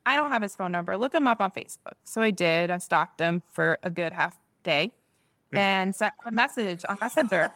I 0.05 0.15
don't 0.15 0.31
have 0.31 0.41
his 0.41 0.55
phone 0.55 0.71
number. 0.71 0.95
Look 0.97 1.13
him 1.13 1.27
up 1.27 1.41
on 1.41 1.51
Facebook. 1.51 1.95
So 2.03 2.21
I 2.21 2.31
did. 2.31 2.69
I 2.71 2.77
stalked 2.77 3.19
him 3.19 3.41
for 3.51 3.79
a 3.83 3.89
good 3.89 4.13
half 4.13 4.37
day. 4.63 4.91
and 5.59 5.95
sent 5.95 6.13
a 6.25 6.31
message 6.31 6.83
on 6.89 6.97
Messenger. 6.99 7.51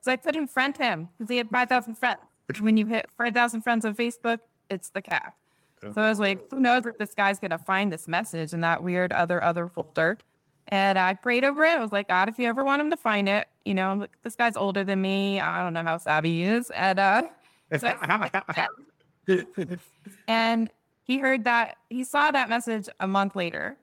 So 0.00 0.12
I 0.12 0.16
couldn't 0.16 0.48
friend 0.48 0.76
him 0.76 1.08
because 1.18 1.30
he 1.30 1.36
had 1.36 1.50
5,000 1.50 1.94
friends. 1.96 2.20
When 2.60 2.76
you 2.76 2.86
hit 2.86 3.06
5,000 3.18 3.60
friends 3.62 3.84
on 3.84 3.94
Facebook, 3.94 4.38
it's 4.70 4.88
the 4.90 5.02
cap. 5.02 5.34
So 5.82 6.00
I 6.00 6.08
was 6.08 6.18
like, 6.18 6.50
who 6.50 6.60
knows 6.60 6.86
if 6.86 6.96
this 6.98 7.14
guy's 7.14 7.38
going 7.38 7.50
to 7.50 7.58
find 7.58 7.92
this 7.92 8.08
message 8.08 8.52
in 8.54 8.60
that 8.62 8.82
weird 8.82 9.12
other, 9.12 9.42
other 9.42 9.68
folder. 9.68 10.18
And 10.68 10.98
I 10.98 11.14
prayed 11.14 11.44
over 11.44 11.64
it. 11.64 11.70
I 11.76 11.78
was 11.80 11.92
like, 11.92 12.08
God, 12.08 12.28
if 12.28 12.38
you 12.38 12.46
ever 12.46 12.64
want 12.64 12.80
him 12.80 12.90
to 12.90 12.96
find 12.96 13.28
it, 13.28 13.46
you 13.64 13.74
know, 13.74 13.94
like, 13.94 14.12
this 14.22 14.34
guy's 14.34 14.56
older 14.56 14.82
than 14.84 15.00
me. 15.00 15.38
I 15.40 15.62
don't 15.62 15.74
know 15.74 15.82
how 15.82 15.98
savvy 15.98 16.36
he 16.38 16.42
is. 16.44 16.70
And, 16.70 16.98
uh, 16.98 17.22
so 17.78 17.88
I- 17.88 18.68
and 20.28 20.70
he 21.02 21.18
heard 21.18 21.44
that, 21.44 21.76
he 21.90 22.04
saw 22.04 22.30
that 22.30 22.48
message 22.48 22.88
a 23.00 23.06
month 23.06 23.36
later. 23.36 23.76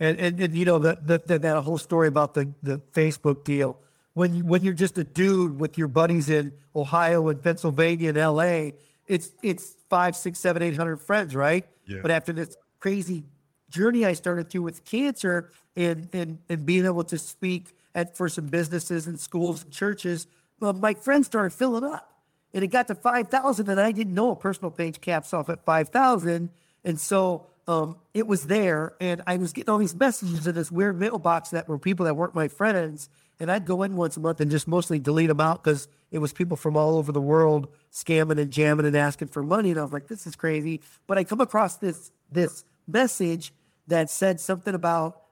And, 0.00 0.18
and, 0.18 0.40
and 0.40 0.54
you 0.54 0.64
know 0.64 0.78
the, 0.78 0.98
the, 1.02 1.20
the 1.24 1.38
that 1.40 1.62
whole 1.62 1.78
story 1.78 2.06
about 2.08 2.34
the, 2.34 2.52
the 2.62 2.78
Facebook 2.92 3.44
deal. 3.44 3.78
When 4.14 4.34
you, 4.34 4.44
when 4.44 4.62
you're 4.62 4.74
just 4.74 4.96
a 4.98 5.04
dude 5.04 5.58
with 5.58 5.76
your 5.78 5.88
buddies 5.88 6.28
in 6.30 6.52
Ohio 6.74 7.28
and 7.28 7.42
Pennsylvania 7.42 8.10
and 8.10 8.18
L.A., 8.18 8.74
it's 9.06 9.30
it's 9.42 9.74
five, 9.88 10.14
six, 10.14 10.38
seven, 10.38 10.62
eight 10.62 10.76
hundred 10.76 10.98
friends, 10.98 11.34
right? 11.34 11.64
Yeah. 11.86 11.98
But 12.02 12.10
after 12.10 12.32
this 12.32 12.56
crazy 12.78 13.24
journey 13.70 14.04
I 14.04 14.14
started 14.14 14.50
through 14.50 14.62
with 14.62 14.84
cancer 14.84 15.50
and 15.76 16.08
and 16.12 16.38
and 16.48 16.66
being 16.66 16.84
able 16.84 17.04
to 17.04 17.18
speak 17.18 17.74
at 17.94 18.16
for 18.16 18.28
some 18.28 18.46
businesses 18.46 19.06
and 19.06 19.18
schools 19.18 19.64
and 19.64 19.72
churches, 19.72 20.26
well, 20.60 20.72
my 20.72 20.94
friends 20.94 21.26
started 21.26 21.52
filling 21.52 21.84
up, 21.84 22.12
and 22.52 22.62
it 22.64 22.68
got 22.68 22.88
to 22.88 22.94
five 22.94 23.28
thousand, 23.28 23.68
and 23.68 23.80
I 23.80 23.92
didn't 23.92 24.14
know 24.14 24.32
a 24.32 24.36
personal 24.36 24.70
page 24.70 25.00
caps 25.00 25.32
off 25.32 25.48
at 25.48 25.64
five 25.64 25.88
thousand, 25.88 26.50
and 26.84 26.98
so 26.98 27.46
um, 27.66 27.96
it 28.14 28.26
was 28.26 28.46
there, 28.46 28.94
and 29.00 29.22
I 29.26 29.36
was 29.36 29.52
getting 29.52 29.70
all 29.70 29.78
these 29.78 29.94
messages 29.94 30.46
in 30.46 30.54
this 30.54 30.72
weird 30.72 30.98
mailbox 30.98 31.50
that 31.50 31.68
were 31.68 31.78
people 31.78 32.06
that 32.06 32.14
weren't 32.14 32.34
my 32.34 32.48
friends, 32.48 33.08
and 33.38 33.50
I'd 33.50 33.66
go 33.66 33.82
in 33.82 33.94
once 33.94 34.16
a 34.16 34.20
month 34.20 34.40
and 34.40 34.50
just 34.50 34.66
mostly 34.66 34.98
delete 34.98 35.28
them 35.28 35.40
out 35.40 35.62
because 35.62 35.86
it 36.10 36.18
was 36.18 36.32
people 36.32 36.56
from 36.56 36.76
all 36.76 36.96
over 36.96 37.12
the 37.12 37.20
world 37.20 37.68
scamming 37.92 38.40
and 38.40 38.50
jamming 38.50 38.86
and 38.86 38.96
asking 38.96 39.28
for 39.28 39.42
money, 39.42 39.70
and 39.70 39.78
I 39.78 39.82
was 39.82 39.92
like, 39.92 40.08
this 40.08 40.26
is 40.26 40.34
crazy. 40.34 40.80
But 41.06 41.18
I 41.18 41.24
come 41.24 41.40
across 41.40 41.76
this 41.76 42.10
this 42.30 42.64
message 42.86 43.52
that 43.88 44.10
said 44.10 44.38
something 44.40 44.74
about, 44.74 45.22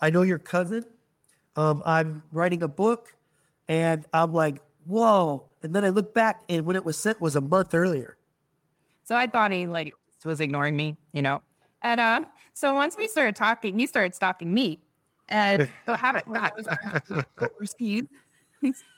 I 0.00 0.10
know 0.10 0.22
your 0.22 0.38
cousin. 0.38 0.84
Um, 1.56 1.82
I'm 1.86 2.22
writing 2.32 2.62
a 2.62 2.68
book, 2.68 3.14
and 3.68 4.04
I'm 4.12 4.32
like, 4.32 4.60
whoa. 4.86 5.48
And 5.62 5.74
then 5.74 5.84
I 5.84 5.90
look 5.90 6.12
back, 6.12 6.42
and 6.48 6.66
when 6.66 6.76
it 6.76 6.84
was 6.84 6.98
sent 6.98 7.20
was 7.20 7.36
a 7.36 7.40
month 7.40 7.74
earlier. 7.74 8.16
So 9.04 9.16
I 9.16 9.26
thought 9.26 9.52
he 9.52 9.66
like 9.66 9.94
was 10.24 10.40
ignoring 10.40 10.76
me, 10.76 10.96
you 11.12 11.22
know. 11.22 11.42
And 11.82 12.00
uh, 12.00 12.24
so 12.54 12.74
once 12.74 12.96
we 12.96 13.08
started 13.08 13.36
talking, 13.36 13.78
he 13.78 13.86
started 13.86 14.14
stalking 14.14 14.52
me. 14.52 14.80
And 15.28 15.68
so 15.86 15.94
have 15.94 16.16
it 16.16 16.26
was 16.26 16.66
overseas. 17.40 18.04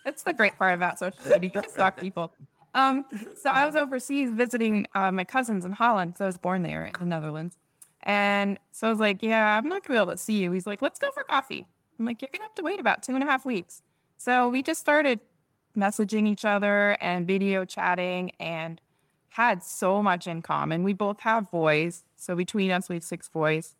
That's 0.05 0.23
the 0.23 0.33
great 0.33 0.57
part 0.59 0.75
about 0.75 0.99
social 0.99 1.19
media. 1.25 1.41
You 1.43 1.51
can 1.51 1.71
stalk 1.71 1.99
people. 1.99 2.33
Um, 2.75 3.05
so 3.41 3.51
I 3.51 3.65
was 3.65 3.77
overseas 3.77 4.31
visiting 4.31 4.87
uh, 4.95 5.11
my 5.13 5.25
cousins 5.25 5.65
in 5.65 5.73
Holland. 5.73 6.17
So 6.19 6.25
I 6.25 6.29
was 6.29 6.39
born 6.39 6.63
there 6.63 6.87
in 6.87 6.93
the 6.99 7.07
Netherlands. 7.07 7.57
And 8.05 8.59
so 8.71 8.87
I 8.87 8.91
was 8.91 9.01
like, 9.01 9.23
yeah, 9.23 9.57
I'm 9.57 9.69
not 9.69 9.83
gonna 9.83 9.99
be 9.99 10.03
able 10.03 10.13
to 10.13 10.19
see 10.19 10.35
you. 10.43 10.53
He's 10.53 10.67
like, 10.67 10.83
let's 10.83 10.99
go 10.99 11.11
for 11.11 11.25
coffee. 11.25 11.67
I'm 11.99 12.05
like, 12.05 12.21
you're 12.21 12.29
gonna 12.33 12.45
have 12.45 12.55
to 12.57 12.63
wait 12.63 12.79
about 12.79 13.03
two 13.03 13.15
and 13.15 13.25
a 13.25 13.27
half 13.27 13.45
weeks. 13.45 13.83
So 14.19 14.49
we 14.49 14.63
just 14.63 14.81
started 14.81 15.21
messaging 15.77 16.29
each 16.29 16.45
other 16.45 16.97
and 17.01 17.27
video 17.27 17.65
chatting 17.65 18.31
and 18.39 18.81
had 19.31 19.63
so 19.63 20.03
much 20.03 20.27
in 20.27 20.43
common. 20.43 20.85
We 20.85 20.93
both 20.93 21.21
have 21.21 21.51
boys. 21.51 22.05
So 22.17 22.37
between 22.37 22.71
us, 22.71 22.89
we 22.89 22.97
have 22.97 23.05
six 23.05 23.29
boys, 23.29 23.75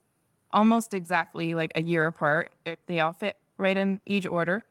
almost 0.53 0.95
exactly 0.95 1.55
like 1.55 1.71
a 1.75 1.83
year 1.83 2.07
apart. 2.07 2.53
They 2.87 3.01
all 3.01 3.13
fit 3.13 3.37
right 3.59 3.77
in 3.77 4.01
each 4.07 4.27
order. 4.27 4.65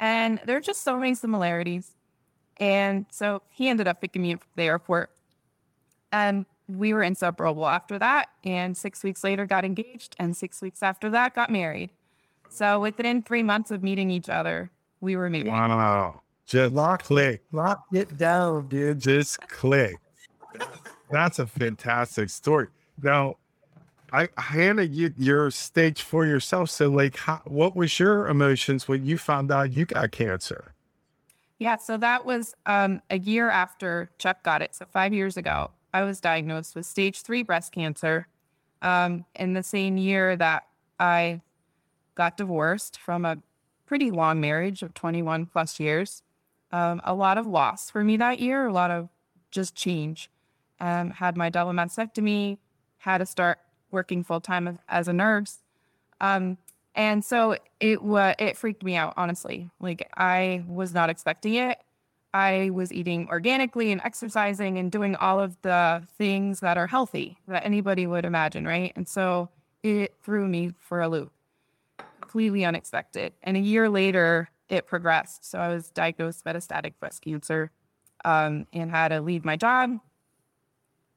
And 0.00 0.40
there 0.46 0.56
are 0.56 0.60
just 0.60 0.82
so 0.82 0.96
many 0.96 1.14
similarities. 1.14 1.92
And 2.56 3.06
so 3.10 3.42
he 3.50 3.68
ended 3.68 3.88
up 3.88 4.00
picking 4.00 4.22
me 4.22 4.34
up 4.34 4.40
from 4.40 4.50
the 4.56 4.62
airport. 4.62 5.10
And 6.12 6.46
we 6.68 6.92
were 6.92 7.02
inseparable 7.02 7.66
after 7.66 7.98
that. 7.98 8.28
And 8.44 8.76
six 8.76 9.02
weeks 9.02 9.24
later, 9.24 9.46
got 9.46 9.64
engaged. 9.64 10.16
And 10.18 10.36
six 10.36 10.62
weeks 10.62 10.82
after 10.82 11.10
that, 11.10 11.34
got 11.34 11.50
married. 11.50 11.90
So 12.48 12.80
within 12.80 13.22
three 13.22 13.42
months 13.42 13.70
of 13.70 13.82
meeting 13.82 14.10
each 14.10 14.28
other, 14.28 14.70
we 15.00 15.16
were 15.16 15.30
married. 15.30 15.48
Wow. 15.48 16.22
Just 16.46 16.74
lock, 16.74 17.04
click. 17.04 17.42
Lock 17.52 17.84
it 17.92 18.16
down, 18.18 18.68
dude. 18.68 19.00
Just 19.00 19.40
click. 19.48 19.96
That's 21.10 21.38
a 21.38 21.46
fantastic 21.46 22.30
story. 22.30 22.68
Now, 23.02 23.36
I 24.12 24.28
Hannah, 24.36 24.82
you 24.82 25.14
you're 25.16 25.50
stage 25.50 26.02
four 26.02 26.26
yourself. 26.26 26.68
So, 26.68 26.90
like, 26.90 27.16
how, 27.16 27.40
what 27.46 27.74
was 27.74 27.98
your 27.98 28.28
emotions 28.28 28.86
when 28.86 29.06
you 29.06 29.16
found 29.16 29.50
out 29.50 29.72
you 29.72 29.86
got 29.86 30.12
cancer? 30.12 30.74
Yeah, 31.58 31.76
so 31.76 31.96
that 31.96 32.26
was 32.26 32.54
um, 32.66 33.00
a 33.08 33.18
year 33.18 33.48
after 33.48 34.10
Chuck 34.18 34.42
got 34.42 34.62
it. 34.62 34.74
So 34.74 34.84
five 34.92 35.14
years 35.14 35.36
ago, 35.36 35.70
I 35.92 36.02
was 36.02 36.20
diagnosed 36.20 36.74
with 36.74 36.86
stage 36.86 37.22
three 37.22 37.42
breast 37.42 37.72
cancer. 37.72 38.28
Um, 38.80 39.26
in 39.36 39.52
the 39.52 39.62
same 39.62 39.96
year 39.96 40.36
that 40.36 40.64
I 40.98 41.40
got 42.16 42.36
divorced 42.36 42.98
from 42.98 43.24
a 43.24 43.38
pretty 43.86 44.10
long 44.10 44.40
marriage 44.40 44.82
of 44.82 44.94
21 44.94 45.46
plus 45.46 45.78
years. 45.78 46.22
Um, 46.72 47.00
a 47.04 47.14
lot 47.14 47.38
of 47.38 47.46
loss 47.46 47.90
for 47.90 48.02
me 48.02 48.16
that 48.16 48.40
year, 48.40 48.66
a 48.66 48.72
lot 48.72 48.90
of 48.90 49.08
just 49.50 49.74
change. 49.74 50.30
Um, 50.80 51.10
had 51.10 51.36
my 51.36 51.48
double 51.48 51.72
mastectomy, 51.72 52.58
had 52.98 53.18
to 53.18 53.26
start 53.26 53.58
working 53.90 54.24
full 54.24 54.40
time 54.40 54.78
as 54.88 55.06
a 55.06 55.12
nurse. 55.12 55.58
Um, 56.20 56.58
and 56.94 57.24
so 57.24 57.56
it 57.80 57.98
it 58.38 58.56
freaked 58.56 58.82
me 58.82 58.96
out, 58.96 59.14
honestly. 59.16 59.70
Like 59.80 60.10
I 60.16 60.64
was 60.66 60.92
not 60.92 61.10
expecting 61.10 61.54
it. 61.54 61.78
I 62.34 62.70
was 62.70 62.92
eating 62.92 63.28
organically 63.28 63.92
and 63.92 64.00
exercising 64.04 64.78
and 64.78 64.90
doing 64.90 65.16
all 65.16 65.38
of 65.38 65.60
the 65.62 66.02
things 66.16 66.60
that 66.60 66.78
are 66.78 66.86
healthy 66.86 67.38
that 67.48 67.64
anybody 67.64 68.06
would 68.06 68.24
imagine, 68.24 68.66
right? 68.66 68.92
And 68.96 69.06
so 69.08 69.50
it 69.82 70.14
threw 70.22 70.46
me 70.48 70.72
for 70.78 71.00
a 71.00 71.08
loop. 71.08 71.32
Completely 72.20 72.64
unexpected. 72.64 73.34
And 73.42 73.56
a 73.56 73.60
year 73.60 73.88
later, 73.90 74.48
it 74.68 74.86
progressed. 74.86 75.50
So 75.50 75.58
I 75.58 75.68
was 75.68 75.90
diagnosed 75.90 76.42
with 76.44 76.54
metastatic 76.54 76.94
breast 76.98 77.22
cancer 77.22 77.70
um, 78.24 78.66
and 78.72 78.90
had 78.90 79.08
to 79.08 79.20
leave 79.20 79.44
my 79.44 79.56
job 79.56 79.98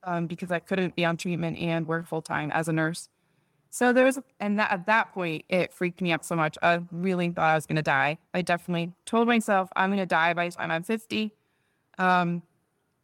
um, 0.03 0.27
because 0.27 0.51
I 0.51 0.59
couldn't 0.59 0.95
be 0.95 1.05
on 1.05 1.15
treatment 1.15 1.57
and 1.57 1.87
work 1.87 2.07
full 2.07 2.21
time 2.21 2.51
as 2.51 2.67
a 2.67 2.73
nurse. 2.73 3.09
So 3.75 3.91
there 3.91 4.05
was, 4.05 4.17
and 4.39 4.57
that, 4.57 4.71
at 4.71 4.85
that 4.85 5.13
point, 5.13 5.43
it 5.49 5.73
freaked 5.73 5.99
me 5.99 6.13
out 6.13 6.23
so 6.23 6.33
much. 6.33 6.57
I 6.63 6.79
really 6.93 7.29
thought 7.29 7.43
I 7.43 7.55
was 7.55 7.65
going 7.65 7.75
to 7.75 7.81
die. 7.81 8.19
I 8.33 8.41
definitely 8.41 8.93
told 9.03 9.27
myself 9.27 9.67
I'm 9.75 9.89
going 9.89 9.99
to 9.99 10.05
die 10.05 10.33
by 10.33 10.47
the 10.47 10.55
time 10.55 10.71
I'm 10.71 10.81
50. 10.81 11.33
Um, 11.97 12.43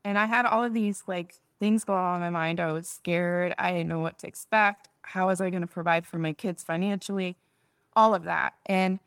and 0.05 0.17
I 0.17 0.27
had 0.27 0.45
all 0.45 0.63
of 0.63 0.73
these 0.73 1.03
like 1.07 1.33
things 1.59 1.83
going 1.83 1.99
on 1.99 2.15
in 2.15 2.21
my 2.21 2.29
mind. 2.29 2.61
I 2.61 2.71
was 2.71 2.87
scared. 2.87 3.53
I 3.59 3.73
didn't 3.73 3.89
know 3.89 3.99
what 3.99 4.17
to 4.19 4.27
expect. 4.27 4.87
How 5.01 5.27
was 5.27 5.41
I 5.41 5.49
going 5.49 5.59
to 5.59 5.67
provide 5.67 6.05
for 6.07 6.17
my 6.17 6.31
kids 6.31 6.63
financially? 6.63 7.35
All 7.93 8.15
of 8.15 8.23
that. 8.23 8.53
And 8.65 8.99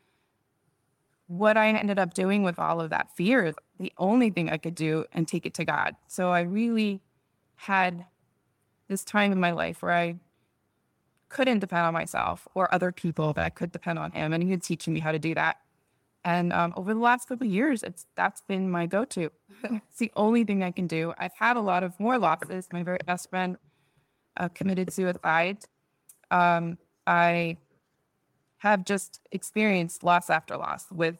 what 1.25 1.57
I 1.57 1.69
ended 1.69 1.97
up 1.97 2.13
doing 2.13 2.43
with 2.43 2.59
all 2.59 2.79
of 2.79 2.91
that 2.91 3.09
fear 3.17 3.43
is 3.43 3.55
the 3.79 3.91
only 3.97 4.29
thing 4.29 4.51
I 4.51 4.57
could 4.57 4.75
do 4.75 5.05
and 5.11 5.27
take 5.27 5.47
it 5.47 5.55
to 5.55 5.65
God. 5.65 5.95
So 6.05 6.29
I 6.29 6.41
really 6.41 7.01
had 7.55 8.05
this 8.87 9.03
time 9.03 9.31
in 9.31 9.39
my 9.39 9.49
life 9.49 9.81
where 9.81 9.93
I 9.93 10.17
couldn't 11.29 11.59
depend 11.59 11.81
on 11.81 11.93
myself 11.93 12.47
or 12.55 12.73
other 12.73 12.91
people, 12.91 13.33
but 13.33 13.45
I 13.45 13.49
could 13.49 13.71
depend 13.71 13.99
on 13.99 14.11
Him, 14.11 14.33
and 14.33 14.43
He 14.43 14.51
was 14.51 14.65
teaching 14.65 14.93
me 14.93 14.99
how 14.99 15.11
to 15.11 15.19
do 15.19 15.35
that. 15.35 15.57
And 16.23 16.51
um, 16.53 16.73
over 16.75 16.93
the 16.93 16.99
last 16.99 17.27
couple 17.27 17.45
of 17.45 17.53
years, 17.53 17.83
it's 17.83 18.07
that's 18.15 18.41
been 18.41 18.69
my 18.69 18.87
go-to. 18.87 19.31
it's 19.63 19.99
the 19.99 20.11
only 20.15 20.43
thing 20.43 20.63
I 20.63 20.71
can 20.71 20.87
do. 20.87 21.13
I've 21.19 21.35
had 21.37 21.55
a 21.55 21.61
lot 21.61 21.83
of 21.83 21.99
more 21.99 22.17
losses. 22.17 22.67
My 22.73 22.81
very 22.81 22.99
best 23.05 23.29
friend 23.29 23.57
uh, 24.37 24.49
committed 24.49 24.91
suicide. 24.91 25.59
Um, 26.31 26.79
I 27.05 27.57
have 28.57 28.83
just 28.85 29.19
experienced 29.31 30.03
loss 30.03 30.29
after 30.31 30.57
loss 30.57 30.85
with 30.91 31.17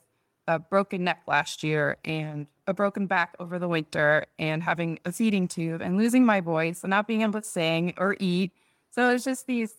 a 0.48 0.58
broken 0.58 1.04
neck 1.04 1.22
last 1.28 1.64
year 1.64 1.98
and 2.04 2.48
a 2.68 2.74
broken 2.74 3.06
back 3.06 3.36
over 3.40 3.60
the 3.60 3.68
winter 3.68 4.26
and 4.40 4.64
having 4.64 5.00
a 5.06 5.12
feeding 5.12 5.48
tube 5.48 5.82
and 5.82 5.98
losing 5.98 6.26
my 6.26 6.42
voice 6.42 6.84
and 6.84 6.90
not 6.90 7.08
being 7.08 7.22
able 7.22 7.40
to 7.40 7.48
sing 7.48 7.94
or 7.98 8.16
eat. 8.20 8.52
So 8.90 9.12
it's 9.12 9.24
just 9.24 9.46
these 9.46 9.76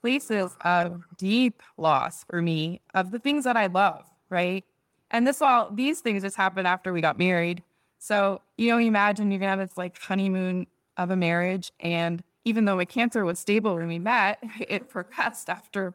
places 0.00 0.56
of 0.62 1.04
deep 1.16 1.62
loss 1.76 2.24
for 2.24 2.42
me 2.42 2.80
of 2.94 3.10
the 3.10 3.18
things 3.18 3.44
that 3.44 3.56
I 3.56 3.66
love, 3.66 4.04
right? 4.30 4.64
And 5.10 5.26
this 5.26 5.40
all 5.40 5.70
these 5.70 6.00
things 6.00 6.22
just 6.22 6.36
happened 6.36 6.66
after 6.66 6.92
we 6.92 7.00
got 7.00 7.18
married. 7.18 7.62
So, 7.98 8.40
you 8.56 8.70
know, 8.70 8.78
imagine 8.78 9.30
you're 9.30 9.40
gonna 9.40 9.50
have 9.50 9.68
this 9.68 9.78
like 9.78 9.98
honeymoon 9.98 10.66
of 10.96 11.10
a 11.10 11.16
marriage. 11.16 11.72
And 11.80 12.22
even 12.44 12.64
though 12.64 12.76
my 12.76 12.84
cancer 12.84 13.24
was 13.24 13.38
stable 13.38 13.74
when 13.74 13.88
we 13.88 13.98
met, 13.98 14.38
it 14.60 14.88
progressed 14.88 15.48
after 15.48 15.94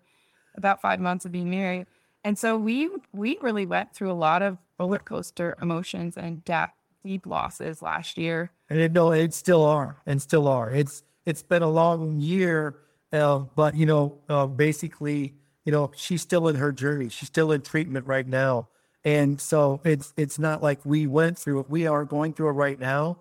about 0.55 0.81
five 0.81 0.99
months 0.99 1.25
of 1.25 1.31
being 1.31 1.49
married. 1.49 1.87
And 2.23 2.37
so 2.37 2.57
we 2.57 2.89
we 3.13 3.37
really 3.41 3.65
went 3.65 3.93
through 3.93 4.11
a 4.11 4.13
lot 4.13 4.41
of 4.41 4.57
roller 4.79 4.99
coaster 4.99 5.57
emotions 5.61 6.17
and 6.17 6.43
death, 6.45 6.73
deep 7.03 7.25
losses 7.25 7.81
last 7.81 8.17
year. 8.17 8.51
And 8.69 8.79
it, 8.79 8.91
no, 8.91 9.11
it 9.11 9.33
still 9.33 9.63
are, 9.63 9.97
and 10.05 10.21
still 10.21 10.47
are. 10.47 10.69
It's 10.71 11.03
it's 11.25 11.43
been 11.43 11.63
a 11.63 11.69
long 11.69 12.19
year, 12.19 12.75
uh, 13.13 13.39
but 13.55 13.75
you 13.75 13.85
know, 13.85 14.17
uh, 14.29 14.47
basically, 14.47 15.35
you 15.65 15.71
know, 15.71 15.91
she's 15.95 16.21
still 16.21 16.47
in 16.47 16.55
her 16.55 16.71
journey. 16.71 17.09
She's 17.09 17.27
still 17.27 17.51
in 17.51 17.61
treatment 17.61 18.07
right 18.07 18.27
now. 18.27 18.69
And 19.03 19.41
so 19.41 19.81
it's 19.83 20.13
it's 20.17 20.37
not 20.37 20.61
like 20.61 20.79
we 20.85 21.07
went 21.07 21.37
through 21.37 21.61
it. 21.61 21.69
We 21.69 21.87
are 21.87 22.05
going 22.05 22.33
through 22.33 22.49
it 22.49 22.53
right 22.53 22.79
now. 22.79 23.19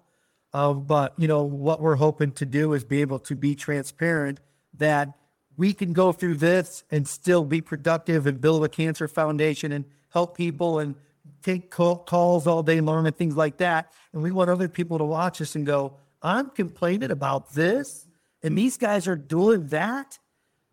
Um, 0.53 0.83
but 0.83 1.15
you 1.17 1.29
know 1.29 1.43
what 1.43 1.81
we're 1.81 1.97
hoping 1.97 2.33
to 2.33 2.47
do 2.47 2.73
is 2.73 2.85
be 2.85 3.01
able 3.01 3.21
to 3.21 3.37
be 3.37 3.55
transparent 3.55 4.41
that 4.79 5.13
we 5.57 5.73
can 5.73 5.93
go 5.93 6.13
through 6.13 6.37
this 6.37 6.85
and 6.91 7.07
still 7.07 7.45
be 7.45 7.61
productive 7.61 8.27
and 8.27 8.41
build 8.41 8.65
a 8.65 8.69
cancer 8.69 9.07
foundation 9.07 9.73
and 9.73 9.85
help 10.09 10.37
people 10.37 10.79
and 10.79 10.95
take 11.43 11.71
call, 11.71 11.97
calls 11.97 12.47
all 12.47 12.63
day 12.63 12.81
long 12.81 13.07
and 13.07 13.17
things 13.17 13.37
like 13.37 13.59
that. 13.59 13.93
And 14.13 14.23
we 14.23 14.33
want 14.33 14.51
other 14.51 14.69
people 14.69 14.99
to 14.99 15.05
watch 15.05 15.41
us 15.41 15.55
and 15.55 15.67
go, 15.67 15.97
I'm 16.23 16.51
complaining 16.51 17.11
about 17.11 17.53
this, 17.53 18.07
and 18.43 18.57
these 18.57 18.77
guys 18.77 19.07
are 19.07 19.17
doing 19.17 19.69
that. 19.69 20.19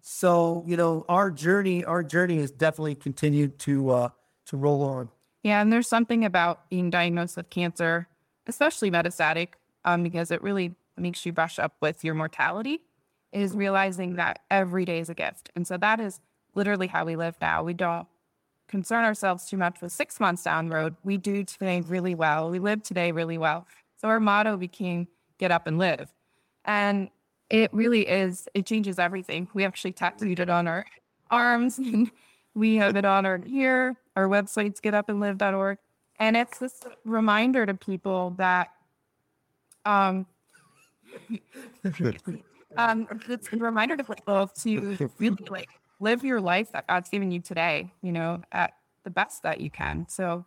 So 0.01 0.63
you 0.65 0.77
know, 0.77 1.05
our 1.09 1.31
journey, 1.31 1.83
our 1.83 2.03
journey 2.03 2.38
has 2.39 2.51
definitely 2.51 2.95
continued 2.95 3.59
to 3.59 3.89
uh, 3.89 4.09
to 4.47 4.57
roll 4.57 4.83
on. 4.83 5.09
Yeah, 5.43 5.62
and 5.62 5.71
there's 5.71 5.88
something 5.88 6.25
about 6.25 6.69
being 6.69 6.89
diagnosed 6.89 7.38
with 7.38 7.50
cancer, 7.50 8.07
especially 8.47 8.91
metastatic, 8.91 9.50
um, 9.86 10.03
because 10.03 10.31
it 10.31 10.41
really 10.41 10.75
makes 10.97 11.25
you 11.25 11.31
brush 11.31 11.59
up 11.59 11.75
with 11.79 12.03
your 12.03 12.15
mortality, 12.15 12.81
is 13.31 13.55
realizing 13.55 14.15
that 14.15 14.39
every 14.50 14.83
day 14.83 15.00
is 15.00 15.09
a 15.09 15.13
gift. 15.13 15.51
And 15.55 15.67
so 15.67 15.77
that 15.77 16.00
is 16.00 16.19
literally 16.55 16.88
how 16.88 17.05
we 17.05 17.15
live 17.15 17.36
now. 17.39 17.63
We 17.63 17.74
don't 17.74 18.07
concern 18.67 19.05
ourselves 19.05 19.45
too 19.45 19.57
much 19.57 19.79
with 19.81 19.91
six 19.91 20.19
months 20.19 20.43
down 20.43 20.69
the 20.69 20.75
road. 20.75 20.95
We 21.03 21.17
do 21.17 21.43
today 21.43 21.81
really 21.81 22.15
well. 22.15 22.50
We 22.50 22.59
live 22.59 22.83
today 22.83 23.12
really 23.12 23.38
well. 23.38 23.67
So 23.97 24.07
our 24.07 24.19
motto 24.19 24.57
became 24.57 25.07
get 25.38 25.51
up 25.51 25.67
and 25.67 25.77
live. 25.77 26.13
And 26.65 27.09
it 27.49 27.73
really 27.73 28.07
is, 28.07 28.47
it 28.53 28.65
changes 28.65 28.99
everything. 28.99 29.47
We 29.53 29.63
actually 29.63 29.93
tattooed 29.93 30.39
it 30.39 30.49
on 30.49 30.67
our 30.67 30.85
arms 31.29 31.77
and 31.77 32.11
we 32.53 32.75
have 32.75 32.95
it 32.95 33.05
on 33.05 33.25
our 33.25 33.37
here. 33.37 33.95
Our 34.15 34.27
website's 34.27 34.81
getupandlive.org. 34.81 35.77
And 36.19 36.35
it's 36.35 36.57
this 36.57 36.79
reminder 37.05 37.65
to 37.65 37.73
people 37.75 38.33
that 38.37 38.69
um 39.85 40.25
um 42.77 43.07
it's 43.29 43.53
a 43.53 43.57
reminder 43.57 43.95
to 43.95 44.03
people 44.03 44.47
to 44.47 45.11
really 45.19 45.45
like 45.49 45.69
live 45.99 46.23
your 46.23 46.41
life 46.41 46.71
that 46.71 46.87
God's 46.87 47.09
given 47.09 47.31
you 47.31 47.39
today, 47.39 47.93
you 48.01 48.11
know, 48.11 48.41
at 48.51 48.73
the 49.03 49.09
best 49.09 49.43
that 49.43 49.61
you 49.61 49.69
can. 49.69 50.07
So 50.09 50.45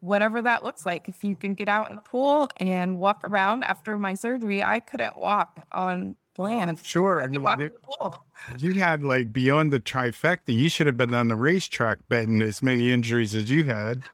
whatever 0.00 0.42
that 0.42 0.64
looks 0.64 0.84
like. 0.86 1.08
If 1.08 1.22
you 1.24 1.34
can 1.36 1.54
get 1.54 1.68
out 1.68 1.90
in 1.90 1.96
the 1.96 2.02
pool 2.02 2.48
and 2.58 2.98
walk 2.98 3.20
around 3.24 3.64
after 3.64 3.98
my 3.98 4.14
surgery, 4.14 4.62
I 4.62 4.80
couldn't 4.80 5.16
walk 5.16 5.64
on 5.72 6.16
land. 6.36 6.78
Sure. 6.82 7.20
I 7.22 7.26
mean, 7.26 7.44
in 7.46 7.60
you- 7.60 7.68
the 7.68 7.74
pool. 7.82 8.24
you 8.58 8.74
had 8.74 9.02
like 9.02 9.32
beyond 9.32 9.72
the 9.72 9.80
trifecta. 9.80 10.54
You 10.54 10.68
should 10.68 10.86
have 10.86 10.96
been 10.96 11.14
on 11.14 11.28
the 11.28 11.36
racetrack 11.36 11.98
betting 12.08 12.40
as 12.42 12.62
many 12.62 12.92
injuries 12.92 13.34
as 13.34 13.50
you 13.50 13.64
had. 13.64 14.04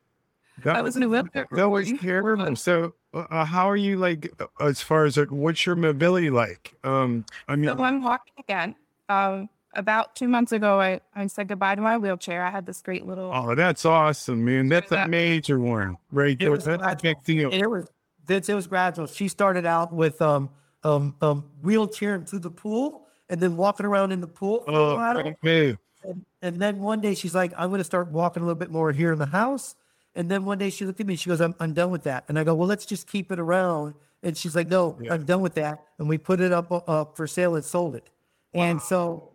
That 0.62 0.76
I 0.76 0.82
was 0.82 0.96
in 0.96 1.02
a 1.02 1.08
wheelchair. 1.08 1.46
That 1.50 1.68
was 1.68 1.92
terrible. 2.00 2.54
So, 2.56 2.94
uh, 3.12 3.26
uh, 3.28 3.44
how 3.44 3.68
are 3.68 3.76
you 3.76 3.96
like 3.98 4.32
as 4.60 4.80
far 4.80 5.04
as 5.04 5.16
like, 5.16 5.30
what's 5.32 5.66
your 5.66 5.74
mobility 5.74 6.30
like? 6.30 6.74
Um, 6.84 7.24
I 7.48 7.56
mean, 7.56 7.76
So 7.76 7.82
I'm 7.82 8.02
walking 8.02 8.34
again. 8.38 8.76
Um, 9.08 9.48
about 9.76 10.16
two 10.16 10.28
months 10.28 10.52
ago, 10.52 10.80
I, 10.80 11.00
I 11.14 11.26
said 11.26 11.48
goodbye 11.48 11.74
to 11.74 11.80
my 11.80 11.96
wheelchair. 11.98 12.44
I 12.44 12.50
had 12.50 12.66
this 12.66 12.80
great 12.80 13.06
little. 13.06 13.30
oh, 13.34 13.54
that's 13.54 13.84
awesome, 13.84 14.44
man. 14.44 14.68
That's 14.68 14.92
a 14.92 15.08
major 15.08 15.58
one, 15.58 15.96
right 16.12 16.38
there. 16.38 16.50
was 16.50 16.64
That's 16.64 16.82
a 16.82 16.96
big 17.02 17.22
deal. 17.24 17.52
It 17.52 17.68
was 17.68 17.88
Vince, 18.26 18.48
it 18.48 18.54
was 18.54 18.66
gradual. 18.66 19.06
She 19.06 19.28
started 19.28 19.66
out 19.66 19.92
with 19.92 20.20
um 20.22 20.50
um 20.82 21.14
um 21.20 21.44
wheelchair 21.62 22.18
to 22.18 22.38
the 22.38 22.50
pool 22.50 23.06
and 23.28 23.40
then 23.40 23.56
walking 23.56 23.86
around 23.86 24.12
in 24.12 24.20
the 24.20 24.26
pool. 24.26 24.64
Oh, 24.66 24.96
while. 24.96 25.34
man. 25.42 25.78
And, 26.02 26.24
and 26.42 26.60
then 26.60 26.80
one 26.80 27.00
day 27.00 27.14
she's 27.14 27.34
like, 27.34 27.52
I'm 27.56 27.70
going 27.70 27.78
to 27.78 27.84
start 27.84 28.08
walking 28.08 28.42
a 28.42 28.46
little 28.46 28.58
bit 28.58 28.70
more 28.70 28.92
here 28.92 29.12
in 29.12 29.18
the 29.18 29.26
house. 29.26 29.74
And 30.14 30.30
then 30.30 30.44
one 30.44 30.58
day 30.58 30.70
she 30.70 30.84
looked 30.84 31.00
at 31.00 31.06
me, 31.06 31.16
she 31.16 31.28
goes, 31.28 31.40
I'm, 31.40 31.54
I'm 31.58 31.72
done 31.72 31.90
with 31.90 32.04
that. 32.04 32.24
And 32.28 32.38
I 32.38 32.44
go, 32.44 32.54
well, 32.54 32.68
let's 32.68 32.86
just 32.86 33.08
keep 33.08 33.32
it 33.32 33.40
around. 33.40 33.94
And 34.22 34.36
she's 34.36 34.54
like, 34.54 34.68
no, 34.68 34.98
I'm 35.10 35.24
done 35.24 35.40
with 35.40 35.54
that. 35.54 35.82
And 35.98 36.08
we 36.08 36.18
put 36.18 36.40
it 36.40 36.52
up 36.52 36.70
uh, 36.88 37.06
for 37.14 37.26
sale 37.26 37.56
and 37.56 37.64
sold 37.64 37.94
it. 37.94 38.08
And 38.52 38.80
so 38.80 39.33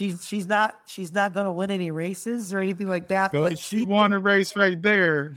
she's, 0.00 0.26
she's 0.26 0.46
not, 0.46 0.80
she's 0.86 1.12
not 1.12 1.34
going 1.34 1.44
to 1.44 1.52
win 1.52 1.70
any 1.70 1.90
races 1.90 2.54
or 2.54 2.60
anything 2.60 2.88
like 2.88 3.08
that. 3.08 3.32
But 3.32 3.50
But 3.50 3.58
she 3.58 3.80
she, 3.80 3.84
won 3.84 4.12
a 4.14 4.18
race 4.18 4.56
right 4.56 4.80
there. 4.80 5.34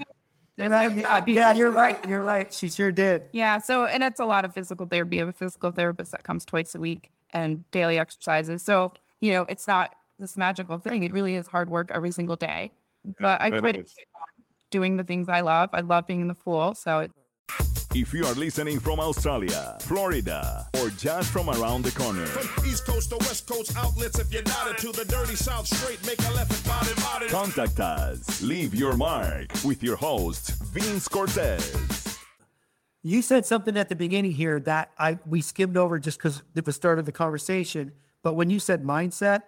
and 0.57 0.73
I, 0.73 0.87
yeah, 0.87 1.23
yeah, 1.27 1.53
you're 1.53 1.71
right. 1.71 2.03
You're 2.07 2.23
right. 2.23 2.51
She 2.53 2.69
sure 2.69 2.91
did. 2.91 3.23
Yeah. 3.33 3.57
So, 3.57 3.85
and 3.85 4.01
it's 4.03 4.21
a 4.21 4.25
lot 4.25 4.45
of 4.45 4.53
physical 4.53 4.85
therapy. 4.85 5.17
I 5.17 5.19
have 5.19 5.27
a 5.27 5.33
physical 5.33 5.71
therapist 5.71 6.11
that 6.13 6.23
comes 6.23 6.45
twice 6.45 6.75
a 6.75 6.79
week 6.79 7.11
and 7.31 7.69
daily 7.71 7.99
exercises. 7.99 8.61
So, 8.63 8.93
you 9.19 9.33
know, 9.33 9.45
it's 9.49 9.67
not 9.67 9.95
this 10.17 10.37
magical 10.37 10.77
thing. 10.77 11.03
It 11.03 11.11
really 11.11 11.35
is 11.35 11.47
hard 11.47 11.69
work 11.69 11.91
every 11.93 12.11
single 12.11 12.37
day. 12.37 12.71
But 13.19 13.41
I 13.41 13.49
That 13.49 13.59
quit 13.59 13.91
doing 14.71 14.95
the 14.95 15.03
things 15.03 15.27
I 15.27 15.41
love. 15.41 15.71
I 15.73 15.81
love 15.81 16.07
being 16.07 16.21
in 16.21 16.29
the 16.29 16.35
pool. 16.35 16.73
So 16.73 16.99
it, 16.99 17.11
If 17.95 18.11
you 18.11 18.25
are 18.25 18.33
listening 18.33 18.79
from 18.79 18.99
Australia, 18.99 19.77
Florida, 19.81 20.67
or 20.81 20.89
just 20.89 21.29
from 21.31 21.47
around 21.49 21.83
the 21.83 21.91
corner, 21.91 22.25
From 22.25 22.65
East 22.65 22.87
Coast 22.87 23.11
to 23.11 23.17
West 23.17 23.47
Coast 23.47 23.77
outlets, 23.77 24.17
if 24.17 24.33
you're 24.33 24.41
not 24.43 24.71
it 24.71 24.79
to 24.79 24.91
the 24.91 25.05
dirty 25.05 25.35
South 25.35 25.67
straight, 25.67 26.03
make 26.03 26.19
a 26.27 26.31
left 26.33 26.51
and 26.51 26.65
body 26.65 27.01
body. 27.01 27.27
contact 27.27 27.79
us. 27.79 28.41
Leave 28.41 28.73
your 28.73 28.97
mark 28.97 29.45
with 29.63 29.83
your 29.83 29.95
host, 29.95 30.55
Vince 30.63 31.07
Cortez. 31.07 32.17
You 33.03 33.21
said 33.21 33.45
something 33.45 33.77
at 33.77 33.89
the 33.89 33.95
beginning 33.95 34.31
here 34.31 34.59
that 34.61 34.89
I 34.97 35.19
we 35.27 35.41
skimmed 35.41 35.77
over 35.77 35.99
just 35.99 36.17
because 36.17 36.41
it 36.55 36.65
was 36.65 36.75
started 36.75 37.01
of 37.01 37.05
the 37.05 37.11
conversation. 37.11 37.91
But 38.23 38.33
when 38.33 38.49
you 38.49 38.57
said 38.59 38.83
mindset, 38.83 39.43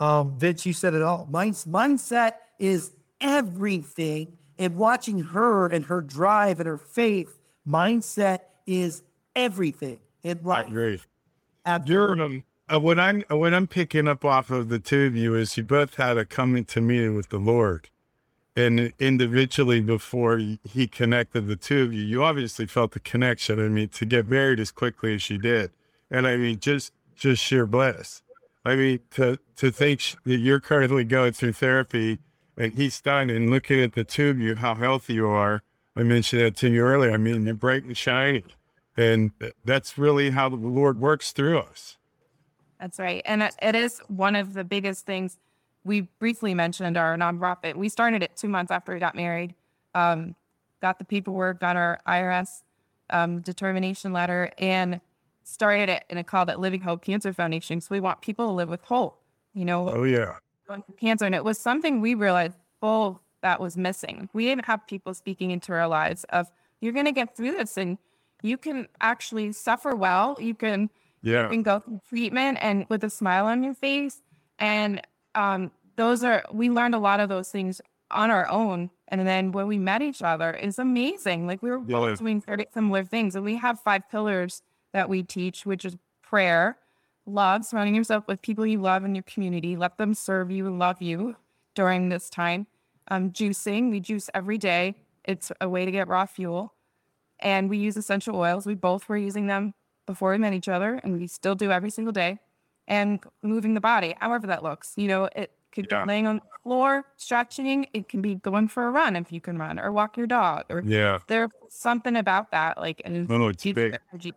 um, 0.00 0.36
Vince, 0.36 0.66
you 0.66 0.72
said 0.72 0.94
it 0.94 1.02
all. 1.02 1.28
Minds, 1.30 1.64
mindset 1.64 2.32
is 2.58 2.90
everything. 3.20 4.38
And 4.58 4.76
watching 4.76 5.20
her 5.20 5.66
and 5.66 5.84
her 5.86 6.00
drive 6.00 6.58
and 6.60 6.66
her 6.66 6.78
faith, 6.78 7.33
mindset 7.68 8.40
is 8.66 9.02
everything 9.34 9.98
in 10.22 10.40
life. 10.42 10.68
Great. 10.68 11.00
Absolutely. 11.66 11.94
You're, 11.94 12.22
um, 12.22 12.44
uh, 12.72 12.80
what 12.80 12.98
I'm 12.98 13.24
uh, 13.30 13.36
what 13.36 13.52
I'm 13.52 13.66
picking 13.66 14.08
up 14.08 14.24
off 14.24 14.50
of 14.50 14.68
the 14.68 14.78
two 14.78 15.02
of 15.02 15.16
you 15.16 15.34
is 15.34 15.56
you 15.56 15.62
both 15.62 15.96
had 15.96 16.16
a 16.16 16.24
coming 16.24 16.64
to 16.66 16.80
meeting 16.80 17.14
with 17.14 17.28
the 17.28 17.38
Lord, 17.38 17.90
and 18.56 18.92
individually 18.98 19.80
before 19.80 20.38
He 20.38 20.86
connected 20.86 21.46
the 21.46 21.56
two 21.56 21.82
of 21.82 21.92
you, 21.92 22.02
you 22.02 22.22
obviously 22.22 22.66
felt 22.66 22.92
the 22.92 23.00
connection. 23.00 23.62
I 23.62 23.68
mean, 23.68 23.88
to 23.90 24.06
get 24.06 24.28
married 24.28 24.60
as 24.60 24.70
quickly 24.70 25.14
as 25.14 25.28
you 25.28 25.38
did, 25.38 25.72
and 26.10 26.26
I 26.26 26.36
mean, 26.36 26.58
just 26.58 26.92
just 27.14 27.42
sheer 27.42 27.66
bliss. 27.66 28.22
I 28.64 28.76
mean, 28.76 29.00
to 29.12 29.38
to 29.56 29.70
think 29.70 30.00
that 30.24 30.38
you're 30.38 30.60
currently 30.60 31.04
going 31.04 31.32
through 31.32 31.52
therapy, 31.52 32.18
and 32.56 32.72
He's 32.72 32.98
done, 33.00 33.28
and 33.28 33.50
looking 33.50 33.80
at 33.80 33.92
the 33.92 34.04
two 34.04 34.30
of 34.30 34.38
you, 34.38 34.54
how 34.54 34.74
healthy 34.74 35.14
you 35.14 35.28
are. 35.28 35.62
I 35.96 36.02
mentioned 36.02 36.42
that 36.42 36.56
to 36.56 36.68
you 36.70 36.82
earlier. 36.82 37.12
I 37.12 37.16
mean, 37.16 37.44
you're 37.46 37.54
bright 37.54 37.84
and 37.84 37.96
shiny. 37.96 38.44
And 38.96 39.32
that's 39.64 39.98
really 39.98 40.30
how 40.30 40.48
the 40.48 40.56
Lord 40.56 41.00
works 41.00 41.32
through 41.32 41.58
us. 41.58 41.96
that's 42.80 42.98
right. 42.98 43.22
And 43.24 43.42
it, 43.42 43.54
it 43.60 43.74
is 43.74 44.00
one 44.08 44.36
of 44.36 44.54
the 44.54 44.62
biggest 44.64 45.04
things 45.06 45.38
we 45.84 46.02
briefly 46.18 46.54
mentioned 46.54 46.96
our 46.96 47.16
nonprofit. 47.16 47.74
We 47.76 47.88
started 47.88 48.22
it 48.22 48.36
two 48.36 48.48
months 48.48 48.70
after 48.70 48.92
we 48.94 49.00
got 49.00 49.14
married. 49.14 49.54
Um, 49.94 50.34
got 50.80 50.98
the 50.98 51.04
paperwork, 51.04 51.60
got 51.60 51.76
our 51.76 51.98
IRS 52.06 52.62
um, 53.10 53.40
determination 53.40 54.12
letter, 54.12 54.50
and 54.58 55.00
started 55.42 55.88
it 55.90 56.04
in 56.08 56.18
a 56.18 56.24
call 56.24 56.46
that 56.46 56.58
Living 56.60 56.80
Hope 56.80 57.02
Cancer 57.04 57.32
Foundation. 57.32 57.80
So 57.80 57.88
we 57.90 58.00
want 58.00 58.20
people 58.20 58.46
to 58.46 58.52
live 58.52 58.68
with 58.68 58.82
hope. 58.82 59.20
You 59.54 59.64
know, 59.64 59.88
Oh, 59.88 60.04
yeah. 60.04 60.36
cancer. 60.98 61.24
And 61.26 61.34
it 61.34 61.44
was 61.44 61.58
something 61.58 62.00
we 62.00 62.14
realized, 62.14 62.56
oh, 62.82 63.18
that 63.44 63.60
was 63.60 63.76
missing. 63.76 64.28
We 64.32 64.46
didn't 64.46 64.64
have 64.64 64.86
people 64.86 65.12
speaking 65.14 65.50
into 65.52 65.72
our 65.72 65.86
lives 65.86 66.24
of, 66.30 66.50
you're 66.80 66.94
going 66.94 67.04
to 67.04 67.12
get 67.12 67.36
through 67.36 67.52
this 67.52 67.76
and 67.76 67.98
you 68.42 68.56
can 68.56 68.88
actually 69.00 69.52
suffer 69.52 69.94
well. 69.94 70.36
You 70.40 70.54
can, 70.54 70.90
Yeah. 71.22 71.42
you 71.44 71.48
can 71.50 71.62
go 71.62 71.78
through 71.80 72.00
treatment 72.08 72.58
and 72.60 72.86
with 72.88 73.04
a 73.04 73.10
smile 73.10 73.46
on 73.46 73.62
your 73.62 73.74
face. 73.74 74.22
And 74.58 75.00
um, 75.34 75.70
those 75.96 76.24
are, 76.24 76.42
we 76.52 76.70
learned 76.70 76.94
a 76.94 76.98
lot 76.98 77.20
of 77.20 77.28
those 77.28 77.50
things 77.50 77.80
on 78.10 78.30
our 78.30 78.48
own. 78.48 78.90
And 79.08 79.26
then 79.26 79.52
when 79.52 79.66
we 79.66 79.78
met 79.78 80.00
each 80.02 80.22
other, 80.22 80.50
it's 80.52 80.78
amazing. 80.78 81.46
Like 81.46 81.62
we 81.62 81.70
were 81.70 81.78
Yeah. 81.86 81.98
both 81.98 82.18
doing 82.18 82.40
very 82.40 82.66
similar 82.72 83.04
things. 83.04 83.36
And 83.36 83.44
we 83.44 83.56
have 83.56 83.78
five 83.80 84.08
pillars 84.10 84.62
that 84.92 85.08
we 85.08 85.22
teach, 85.22 85.66
which 85.66 85.84
is 85.84 85.96
prayer, 86.22 86.78
love, 87.26 87.64
surrounding 87.64 87.94
yourself 87.94 88.26
with 88.26 88.40
people 88.42 88.64
you 88.66 88.80
love 88.80 89.04
in 89.04 89.14
your 89.14 89.22
community. 89.24 89.76
Let 89.76 89.98
them 89.98 90.14
serve 90.14 90.50
you 90.50 90.66
and 90.66 90.78
love 90.78 91.02
you 91.02 91.36
during 91.74 92.08
this 92.08 92.30
time. 92.30 92.66
Um, 93.08 93.30
juicing, 93.30 93.90
we 93.90 94.00
juice 94.00 94.30
every 94.34 94.58
day. 94.58 94.94
It's 95.24 95.50
a 95.60 95.68
way 95.68 95.84
to 95.84 95.90
get 95.90 96.08
raw 96.08 96.26
fuel. 96.26 96.74
And 97.40 97.68
we 97.68 97.78
use 97.78 97.96
essential 97.96 98.36
oils. 98.36 98.66
We 98.66 98.74
both 98.74 99.08
were 99.08 99.16
using 99.16 99.46
them 99.46 99.74
before 100.06 100.30
we 100.32 100.38
met 100.38 100.52
each 100.54 100.68
other, 100.68 101.00
and 101.02 101.18
we 101.18 101.26
still 101.26 101.54
do 101.54 101.70
every 101.70 101.90
single 101.90 102.12
day. 102.12 102.38
And 102.86 103.20
moving 103.42 103.74
the 103.74 103.80
body, 103.80 104.14
however 104.20 104.46
that 104.46 104.62
looks. 104.62 104.92
You 104.96 105.08
know, 105.08 105.24
it 105.34 105.50
could 105.72 105.88
Yeah. 105.90 106.04
be 106.04 106.08
laying 106.08 106.26
on 106.26 106.36
the 106.36 106.42
floor, 106.62 107.04
stretching. 107.16 107.86
It 107.92 108.08
can 108.08 108.20
be 108.22 108.36
going 108.36 108.68
for 108.68 108.86
a 108.86 108.90
run 108.90 109.16
if 109.16 109.32
you 109.32 109.40
can 109.40 109.58
run, 109.58 109.78
or 109.78 109.90
walk 109.90 110.16
your 110.16 110.26
dog. 110.26 110.64
Or 110.70 110.80
Yeah. 110.80 111.18
there's 111.26 111.50
something 111.70 112.16
about 112.16 112.50
that. 112.52 112.78
Like, 112.78 113.00
and 113.04 113.30
Oh, 113.30 113.48
it's 113.48 113.62
gives 113.64 113.74
big. 113.74 113.98
energy. 114.12 114.32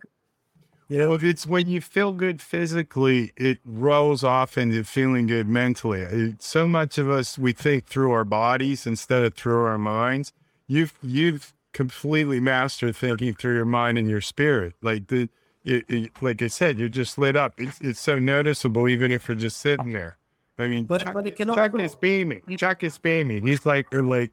You 0.90 1.00
know, 1.00 1.14
if 1.14 1.24
it's 1.24 1.46
when 1.46 1.68
you 1.68 1.82
feel 1.82 2.14
good 2.14 2.42
physically, 2.42 3.34
it 3.36 3.60
rolls 3.66 4.24
off 4.24 4.58
into 4.58 4.84
feeling 4.86 5.28
good 5.28 5.48
mentally. 5.48 6.02
It- 6.02 6.42
so 6.42 6.66
much 6.68 6.98
of 6.98 7.10
us 7.10 7.38
we 7.38 7.52
think 7.52 7.86
through 7.88 8.12
our 8.12 8.24
bodies 8.24 8.88
instead 8.88 9.24
of 9.24 9.34
through 9.34 9.66
our 9.66 9.78
minds. 9.78 10.32
You've 10.68 10.94
you've 11.02 11.54
completely 11.74 12.40
mastered 12.40 12.96
thinking 12.96 13.34
through 13.34 13.56
your 13.56 13.66
mind 13.66 13.98
and 13.98 14.10
your 14.10 14.22
spirit. 14.22 14.76
Like 14.82 15.08
the 15.08 15.30
it, 15.66 15.84
it, 15.90 16.12
like 16.22 16.42
I 16.42 16.48
said, 16.48 16.80
you're 16.80 16.88
just 16.88 17.18
lit 17.18 17.36
up. 17.36 17.60
It's 17.60 17.80
it's 17.82 18.00
so 18.00 18.18
noticeable, 18.20 18.88
even 18.88 19.12
if 19.12 19.28
you're 19.28 19.36
just 19.36 19.58
sitting 19.58 19.92
there. 19.92 20.18
I 20.58 20.68
mean, 20.68 20.86
But- 20.86 21.04
Chuck, 21.04 21.14
but 21.14 21.28
it 21.28 21.36
can 21.36 21.54
Chuck 21.54 21.78
is 21.80 21.96
beaming. 21.96 22.42
Chuck 22.58 22.84
is 22.84 22.98
beaming. 22.98 23.46
He's 23.46 23.66
like, 23.66 23.88
you're 23.92 24.02
like, 24.02 24.32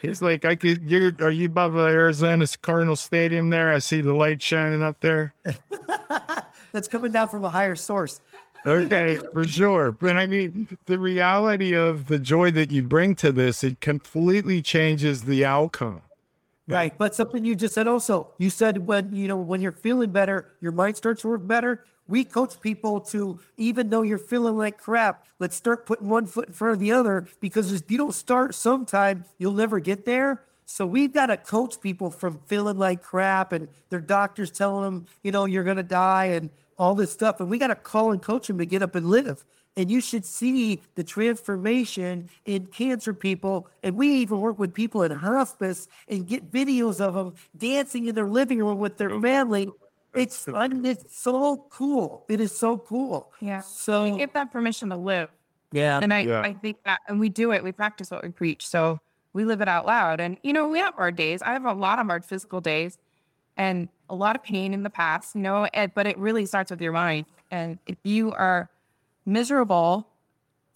he's 0.00 0.22
like, 0.22 0.44
I 0.44 0.56
could. 0.56 0.90
You're 0.90 1.12
are 1.20 1.30
you 1.30 1.46
above 1.46 1.74
the 1.74 1.80
Arizona 1.80 2.46
Cardinal 2.62 2.96
Stadium 2.96 3.50
there? 3.50 3.72
I 3.72 3.78
see 3.78 4.00
the 4.00 4.14
light 4.14 4.42
shining 4.42 4.82
up 4.82 5.00
there. 5.00 5.34
That's 6.72 6.88
coming 6.88 7.12
down 7.12 7.28
from 7.28 7.44
a 7.44 7.50
higher 7.50 7.76
source. 7.76 8.20
Okay, 8.66 9.18
for 9.32 9.44
sure. 9.44 9.92
But 9.92 10.16
I 10.16 10.26
mean, 10.26 10.76
the 10.86 10.98
reality 10.98 11.74
of 11.74 12.06
the 12.06 12.18
joy 12.18 12.50
that 12.52 12.70
you 12.70 12.82
bring 12.82 13.14
to 13.16 13.32
this, 13.32 13.64
it 13.64 13.80
completely 13.80 14.60
changes 14.62 15.22
the 15.22 15.44
outcome. 15.44 16.02
Right. 16.68 16.96
But 16.96 17.14
something 17.14 17.44
you 17.44 17.56
just 17.56 17.74
said 17.74 17.88
also, 17.88 18.32
you 18.38 18.50
said 18.50 18.86
when, 18.86 19.14
you 19.14 19.26
know, 19.28 19.36
when 19.36 19.60
you're 19.60 19.72
feeling 19.72 20.10
better, 20.12 20.52
your 20.60 20.72
mind 20.72 20.96
starts 20.96 21.22
to 21.22 21.28
work 21.28 21.46
better. 21.46 21.84
We 22.10 22.24
coach 22.24 22.60
people 22.60 23.00
to, 23.02 23.38
even 23.56 23.88
though 23.88 24.02
you're 24.02 24.18
feeling 24.18 24.58
like 24.58 24.78
crap, 24.78 25.26
let's 25.38 25.54
start 25.54 25.86
putting 25.86 26.08
one 26.08 26.26
foot 26.26 26.48
in 26.48 26.52
front 26.52 26.74
of 26.74 26.80
the 26.80 26.90
other 26.90 27.28
because 27.38 27.72
if 27.72 27.88
you 27.88 27.96
don't 27.96 28.14
start 28.14 28.54
sometime, 28.54 29.24
you'll 29.38 29.52
never 29.52 29.78
get 29.78 30.04
there. 30.04 30.42
So 30.66 30.86
we've 30.86 31.12
got 31.12 31.26
to 31.26 31.36
coach 31.36 31.80
people 31.80 32.10
from 32.10 32.40
feeling 32.46 32.78
like 32.78 33.02
crap 33.02 33.52
and 33.52 33.68
their 33.90 34.00
doctors 34.00 34.50
telling 34.50 34.84
them, 34.84 35.06
you 35.22 35.30
know, 35.30 35.44
you're 35.44 35.64
going 35.64 35.76
to 35.76 35.84
die 35.84 36.26
and 36.26 36.50
all 36.78 36.96
this 36.96 37.12
stuff. 37.12 37.38
And 37.38 37.48
we 37.48 37.58
got 37.58 37.68
to 37.68 37.76
call 37.76 38.10
and 38.10 38.20
coach 38.20 38.48
them 38.48 38.58
to 38.58 38.66
get 38.66 38.82
up 38.82 38.96
and 38.96 39.08
live. 39.08 39.44
And 39.76 39.90
you 39.90 40.00
should 40.00 40.24
see 40.24 40.80
the 40.96 41.04
transformation 41.04 42.28
in 42.44 42.66
cancer 42.66 43.14
people. 43.14 43.68
And 43.82 43.96
we 43.96 44.08
even 44.16 44.40
work 44.40 44.58
with 44.58 44.74
people 44.74 45.04
in 45.04 45.12
hospice 45.12 45.86
and 46.08 46.26
get 46.26 46.50
videos 46.50 47.00
of 47.00 47.14
them 47.14 47.34
dancing 47.56 48.06
in 48.06 48.14
their 48.14 48.28
living 48.28 48.58
room 48.58 48.78
with 48.78 48.96
their 48.96 49.20
family. 49.20 49.70
It's 50.14 50.44
fun. 50.44 50.84
It's 50.84 51.16
so 51.16 51.66
cool. 51.70 52.24
It 52.28 52.40
is 52.40 52.56
so 52.56 52.78
cool. 52.78 53.32
Yeah. 53.40 53.60
So 53.60 54.16
Give 54.16 54.32
that 54.32 54.50
permission 54.50 54.88
to 54.90 54.96
live. 54.96 55.28
yeah, 55.72 56.00
And 56.02 56.12
I, 56.12 56.20
Yeah. 56.20 56.40
I 56.40 56.52
think 56.54 56.82
that, 56.84 57.00
and 57.08 57.20
we 57.20 57.28
do 57.28 57.52
it, 57.52 57.62
we 57.62 57.72
practice 57.72 58.10
what 58.10 58.22
we 58.22 58.30
preach. 58.30 58.66
So 58.66 58.98
we 59.32 59.44
live 59.44 59.60
it 59.60 59.68
out 59.68 59.86
loud. 59.86 60.20
And, 60.20 60.36
you 60.42 60.52
know, 60.52 60.68
we 60.68 60.78
have 60.80 60.94
our 60.98 61.12
days. 61.12 61.42
I 61.42 61.52
have 61.52 61.64
a 61.64 61.72
lot 61.72 61.98
of 62.00 62.06
hard 62.06 62.24
physical 62.24 62.60
days 62.60 62.98
and 63.56 63.88
a 64.08 64.14
lot 64.14 64.34
of 64.34 64.42
pain 64.42 64.74
in 64.74 64.82
the 64.82 64.90
past, 64.90 65.34
you 65.36 65.40
know, 65.42 65.66
and, 65.66 65.92
but 65.94 66.06
it 66.06 66.18
really 66.18 66.46
starts 66.46 66.70
with 66.70 66.80
your 66.80 66.92
mind. 66.92 67.26
And 67.52 67.78
if 67.86 67.96
you 68.02 68.32
are 68.32 68.68
miserable 69.26 70.08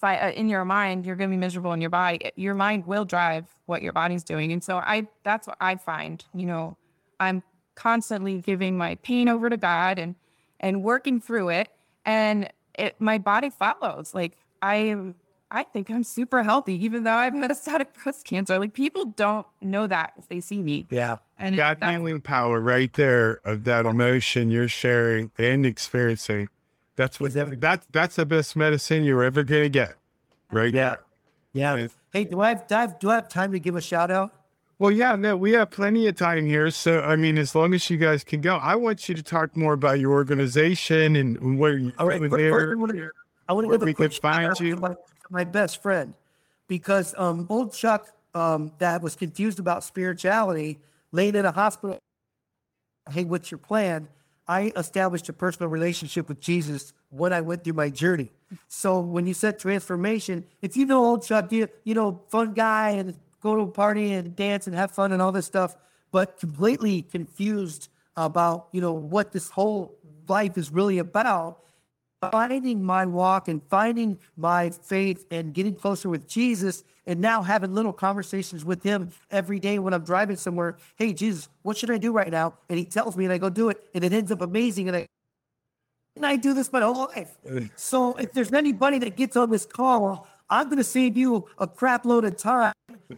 by, 0.00 0.18
uh, 0.18 0.30
in 0.30 0.48
your 0.48 0.64
mind, 0.64 1.06
you're 1.06 1.16
going 1.16 1.30
to 1.30 1.34
be 1.34 1.38
miserable 1.40 1.72
in 1.72 1.80
your 1.80 1.90
body. 1.90 2.30
Your 2.36 2.54
mind 2.54 2.86
will 2.86 3.04
drive 3.04 3.46
what 3.66 3.82
your 3.82 3.92
body's 3.92 4.22
doing. 4.22 4.52
And 4.52 4.62
so 4.62 4.76
I, 4.76 5.08
that's 5.24 5.46
what 5.46 5.56
I 5.60 5.76
find, 5.76 6.24
you 6.34 6.46
know, 6.46 6.76
I'm 7.18 7.42
constantly 7.74 8.40
giving 8.40 8.76
my 8.78 8.94
pain 8.96 9.28
over 9.28 9.48
to 9.50 9.56
God 9.56 9.98
and, 9.98 10.14
and 10.60 10.82
working 10.82 11.20
through 11.20 11.50
it. 11.50 11.68
And 12.04 12.48
it, 12.78 12.96
my 13.00 13.18
body 13.18 13.50
follows. 13.50 14.14
Like 14.14 14.36
I 14.62 14.76
am, 14.76 15.14
I 15.50 15.62
think 15.62 15.90
I'm 15.90 16.02
super 16.04 16.42
healthy, 16.42 16.84
even 16.84 17.04
though 17.04 17.12
I 17.12 17.24
have 17.24 17.34
metastatic 17.34 17.86
breast 18.02 18.24
cancer. 18.24 18.58
Like 18.58 18.72
people 18.74 19.04
don't 19.06 19.46
know 19.60 19.86
that 19.86 20.12
if 20.18 20.28
they 20.28 20.40
see 20.40 20.62
me. 20.62 20.86
yeah. 20.90 21.16
And 21.38 21.54
it- 21.54 21.58
God 21.58 21.78
healing 21.82 22.20
power 22.20 22.60
right 22.60 22.92
there 22.92 23.40
of 23.44 23.64
that 23.64 23.86
emotion 23.86 24.50
you're 24.50 24.68
sharing 24.68 25.30
and 25.38 25.66
experiencing. 25.66 26.48
That's 26.96 27.18
what 27.18 27.32
that 27.32 27.82
that's 27.90 28.14
the 28.16 28.24
best 28.24 28.54
medicine 28.54 29.02
you're 29.02 29.24
ever 29.24 29.42
gonna 29.42 29.68
get. 29.68 29.96
Right? 30.52 30.72
Yeah. 30.72 30.96
Yeah. 31.52 31.74
Yes. 31.76 31.90
Hey, 32.12 32.24
do 32.24 32.40
I 32.40 32.50
have 32.50 32.66
do 32.68 32.74
I 32.76 32.80
have, 32.82 32.98
do 33.00 33.10
I 33.10 33.14
have 33.16 33.28
time 33.28 33.50
to 33.50 33.58
give 33.58 33.74
a 33.74 33.80
shout 33.80 34.12
out? 34.12 34.32
Well, 34.84 34.92
yeah, 34.92 35.16
no, 35.16 35.34
we 35.34 35.52
have 35.52 35.70
plenty 35.70 36.08
of 36.08 36.16
time 36.16 36.44
here. 36.44 36.70
So, 36.70 37.00
I 37.00 37.16
mean, 37.16 37.38
as 37.38 37.54
long 37.54 37.72
as 37.72 37.88
you 37.88 37.96
guys 37.96 38.22
can 38.22 38.42
go, 38.42 38.56
I 38.56 38.74
want 38.74 39.08
you 39.08 39.14
to 39.14 39.22
talk 39.22 39.56
more 39.56 39.72
about 39.72 39.98
your 39.98 40.12
organization 40.12 41.16
and 41.16 41.58
where 41.58 41.78
you 41.78 41.90
All 41.96 42.06
right. 42.06 42.20
were 42.20 42.28
fir- 42.28 42.36
there. 42.36 42.50
first 42.50 42.72
I 42.72 42.74
want 42.76 42.92
to 42.92 43.10
I 43.48 43.52
want 43.54 43.70
to 43.70 43.78
give 43.78 43.88
a 43.88 43.94
quick 43.94 44.12
find 44.12 44.42
shout 44.42 44.50
out 44.50 44.60
you. 44.60 44.74
to 44.74 44.80
my, 44.82 44.94
my 45.30 45.44
best 45.44 45.80
friend 45.80 46.12
because 46.68 47.14
um, 47.16 47.46
old 47.48 47.72
Chuck 47.72 48.08
um, 48.34 48.72
that 48.76 49.00
was 49.00 49.16
confused 49.16 49.58
about 49.58 49.84
spirituality, 49.84 50.80
laying 51.12 51.34
in 51.34 51.46
a 51.46 51.52
hospital. 51.52 51.98
Hey, 53.10 53.24
what's 53.24 53.50
your 53.50 53.56
plan? 53.56 54.06
I 54.46 54.70
established 54.76 55.30
a 55.30 55.32
personal 55.32 55.70
relationship 55.70 56.28
with 56.28 56.40
Jesus 56.40 56.92
when 57.08 57.32
I 57.32 57.40
went 57.40 57.64
through 57.64 57.72
my 57.72 57.88
journey. 57.88 58.30
So 58.68 59.00
when 59.00 59.26
you 59.26 59.32
said 59.32 59.58
transformation, 59.58 60.44
if 60.60 60.76
you 60.76 60.84
know 60.84 61.02
old 61.06 61.24
Chuck, 61.24 61.50
you 61.52 61.68
you 61.84 61.94
know 61.94 62.20
fun 62.28 62.52
guy 62.52 62.90
and 62.90 63.14
go 63.44 63.54
to 63.54 63.62
a 63.62 63.66
party 63.66 64.12
and 64.12 64.34
dance 64.34 64.66
and 64.66 64.74
have 64.74 64.90
fun 64.90 65.12
and 65.12 65.20
all 65.22 65.30
this 65.30 65.46
stuff, 65.46 65.76
but 66.10 66.40
completely 66.40 67.02
confused 67.02 67.88
about 68.16 68.68
you 68.72 68.80
know 68.80 68.92
what 68.92 69.32
this 69.32 69.50
whole 69.50 69.94
life 70.26 70.56
is 70.56 70.72
really 70.72 70.98
about 70.98 71.60
finding 72.30 72.82
my 72.82 73.04
walk 73.04 73.48
and 73.48 73.62
finding 73.68 74.18
my 74.36 74.70
faith 74.70 75.26
and 75.30 75.52
getting 75.52 75.74
closer 75.74 76.08
with 76.08 76.26
Jesus 76.26 76.82
and 77.06 77.20
now 77.20 77.42
having 77.42 77.74
little 77.74 77.92
conversations 77.92 78.64
with 78.64 78.82
him 78.82 79.10
every 79.30 79.60
day 79.60 79.78
when 79.78 79.92
I'm 79.92 80.04
driving 80.04 80.36
somewhere. 80.36 80.78
Hey, 80.96 81.12
Jesus, 81.12 81.50
what 81.60 81.76
should 81.76 81.90
I 81.90 81.98
do 81.98 82.12
right 82.12 82.30
now? 82.30 82.54
And 82.70 82.78
he 82.78 82.86
tells 82.86 83.14
me 83.14 83.24
and 83.24 83.32
I 83.32 83.36
go 83.36 83.50
do 83.50 83.68
it 83.68 83.84
and 83.94 84.02
it 84.02 84.12
ends 84.14 84.32
up 84.32 84.40
amazing. 84.40 84.88
And 84.88 84.96
I, 84.96 85.06
and 86.16 86.24
I 86.24 86.36
do 86.36 86.54
this 86.54 86.72
my 86.72 86.80
whole 86.80 87.10
life. 87.14 87.36
So 87.76 88.14
if 88.14 88.32
there's 88.32 88.52
anybody 88.52 89.00
that 89.00 89.16
gets 89.16 89.36
on 89.36 89.50
this 89.50 89.66
call, 89.66 90.26
I'm 90.50 90.66
going 90.66 90.78
to 90.78 90.84
save 90.84 91.16
you 91.16 91.48
a 91.58 91.66
crap 91.66 92.04
load 92.04 92.24
of 92.24 92.36
time 92.36 92.74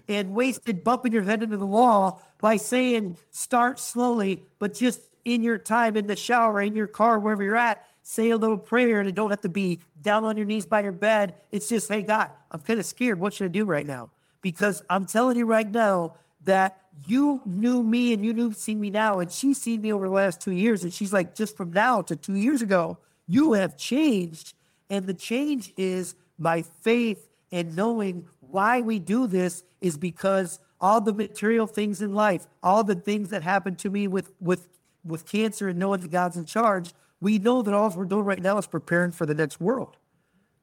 and 0.09 0.35
wasted 0.35 0.85
bumping 0.85 1.12
your 1.12 1.23
head 1.23 1.43
into 1.43 1.57
the 1.57 1.67
wall 1.67 2.23
by 2.41 2.57
saying 2.57 3.17
start 3.31 3.79
slowly, 3.79 4.45
but 4.59 4.75
just 4.75 5.01
in 5.25 5.43
your 5.43 5.59
time 5.59 5.97
in 5.97 6.07
the 6.07 6.17
shower, 6.17 6.61
in 6.61 6.77
your 6.77 6.87
car, 6.87 7.19
wherever 7.19 7.43
you're 7.43 7.57
at, 7.57 7.85
say 8.03 8.31
a 8.31 8.37
little 8.37 8.59
prayer 8.59 9.01
and 9.01 9.09
it 9.09 9.15
don't 9.15 9.31
have 9.31 9.41
to 9.41 9.49
be 9.49 9.81
down 10.01 10.25
on 10.25 10.37
your 10.37 10.47
knees 10.47 10.65
by 10.65 10.81
your 10.81 10.93
bed. 10.93 11.35
It's 11.51 11.69
just, 11.69 11.89
hey, 11.89 12.03
God, 12.03 12.31
I'm 12.53 12.61
kind 12.61 12.79
of 12.79 12.87
scared. 12.87 13.19
What 13.19 13.35
should 13.35 13.47
I 13.47 13.49
do 13.49 13.65
right 13.65 13.87
now? 13.87 14.11
Because 14.41 14.83
I'm 14.89 15.07
telling 15.07 15.37
you 15.37 15.45
right 15.45 15.69
now 15.69 16.15
that 16.45 16.81
you 17.07 17.43
knew 17.45 17.83
me 17.83 18.12
and 18.12 18.25
you 18.25 18.33
knew 18.33 18.53
seen 18.53 18.81
me 18.81 18.91
now, 18.91 19.19
and 19.19 19.31
she's 19.31 19.61
seen 19.61 19.83
me 19.83 19.93
over 19.93 20.07
the 20.07 20.15
last 20.15 20.41
two 20.41 20.53
years, 20.53 20.85
and 20.85 20.93
she's 20.93 21.12
like, 21.12 21.35
just 21.35 21.57
from 21.57 21.73
now 21.73 22.01
to 22.03 22.15
two 22.15 22.37
years 22.37 22.62
ago, 22.62 22.99
you 23.27 23.55
have 23.55 23.77
changed. 23.77 24.55
And 24.89 25.07
the 25.07 25.15
change 25.15 25.73
is 25.77 26.15
my 26.38 26.62
faith 26.62 27.29
and 27.53 27.77
knowing 27.77 28.27
why 28.40 28.81
we 28.81 28.99
do 28.99 29.27
this 29.27 29.64
is 29.81 29.96
because 29.96 30.59
all 30.81 31.01
the 31.01 31.12
material 31.12 31.66
things 31.66 32.03
in 32.03 32.14
life, 32.14 32.46
all 32.62 32.85
the 32.85 32.94
things 32.94 33.31
that 33.31 33.42
happened 33.42 33.79
to 33.81 33.90
me 33.90 34.09
with 34.09 34.33
with 34.40 34.68
with 35.05 35.27
cancer 35.27 35.68
and 35.68 35.79
knowing 35.79 36.01
that 36.01 36.11
God's 36.11 36.37
in 36.37 36.44
charge, 36.44 36.92
we 37.20 37.38
know 37.38 37.62
that 37.62 37.72
all 37.72 37.90
we're 37.90 38.05
doing 38.05 38.25
right 38.25 38.42
now 38.42 38.59
is 38.59 38.66
preparing 38.66 39.12
for 39.12 39.25
the 39.25 39.35
next 39.35 39.61
world. 39.61 39.96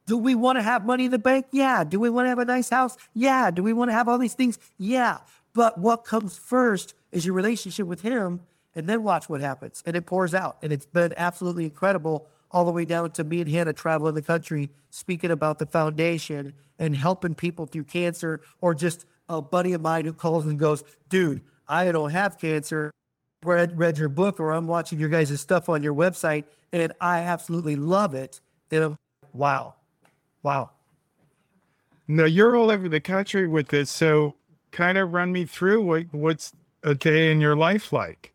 Do 0.06 0.18
we 0.18 0.34
want 0.34 0.58
to 0.58 0.62
have 0.62 0.84
money 0.84 1.06
in 1.06 1.10
the 1.10 1.18
bank? 1.18 1.46
Yeah. 1.50 1.82
Do 1.82 1.98
we 1.98 2.10
want 2.10 2.26
to 2.26 2.28
have 2.28 2.38
a 2.38 2.44
nice 2.44 2.68
house? 2.68 2.96
Yeah. 3.14 3.50
Do 3.50 3.62
we 3.62 3.72
want 3.72 3.88
to 3.88 3.94
have 3.94 4.06
all 4.06 4.18
these 4.18 4.34
things? 4.34 4.58
Yeah. 4.76 5.18
But 5.54 5.78
what 5.78 6.04
comes 6.04 6.36
first 6.36 6.94
is 7.10 7.24
your 7.24 7.34
relationship 7.34 7.86
with 7.86 8.02
Him, 8.02 8.40
and 8.74 8.86
then 8.86 9.02
watch 9.02 9.28
what 9.28 9.40
happens. 9.40 9.82
And 9.86 9.96
it 9.96 10.04
pours 10.04 10.34
out. 10.34 10.58
And 10.62 10.72
it's 10.72 10.84
been 10.84 11.14
absolutely 11.16 11.64
incredible 11.64 12.26
all 12.54 12.64
the 12.64 12.70
way 12.70 12.84
down 12.84 13.10
to 13.10 13.24
me 13.24 13.40
and 13.40 13.50
Hannah 13.50 13.72
traveling 13.72 14.14
the 14.14 14.22
country, 14.22 14.70
speaking 14.90 15.32
about 15.32 15.58
the 15.58 15.66
foundation 15.66 16.54
and 16.78 16.96
helping 16.96 17.34
people 17.34 17.66
through 17.66 17.84
cancer, 17.84 18.40
or 18.60 18.74
just 18.74 19.06
a 19.28 19.42
buddy 19.42 19.72
of 19.72 19.80
mine 19.80 20.04
who 20.04 20.12
calls 20.12 20.46
and 20.46 20.58
goes, 20.58 20.84
Dude, 21.08 21.42
I 21.68 21.90
don't 21.90 22.10
have 22.10 22.38
cancer. 22.38 22.92
Read, 23.42 23.76
read 23.76 23.98
your 23.98 24.08
book, 24.08 24.38
or 24.40 24.52
I'm 24.52 24.68
watching 24.68 24.98
your 24.98 25.08
guys' 25.08 25.38
stuff 25.40 25.68
on 25.68 25.82
your 25.82 25.94
website, 25.94 26.44
and 26.72 26.92
I 27.00 27.18
absolutely 27.18 27.76
love 27.76 28.14
it. 28.14 28.40
And 28.70 28.84
I'm, 28.84 28.96
wow. 29.32 29.74
Wow. 30.42 30.70
Now 32.06 32.24
you're 32.24 32.56
all 32.56 32.70
over 32.70 32.88
the 32.88 33.00
country 33.00 33.48
with 33.48 33.68
this. 33.68 33.90
So, 33.90 34.36
kind 34.70 34.96
of 34.96 35.12
run 35.12 35.32
me 35.32 35.44
through 35.44 35.82
what, 35.82 36.04
what's 36.12 36.52
a 36.82 36.94
day 36.94 37.32
in 37.32 37.40
your 37.40 37.56
life 37.56 37.92
like. 37.92 38.33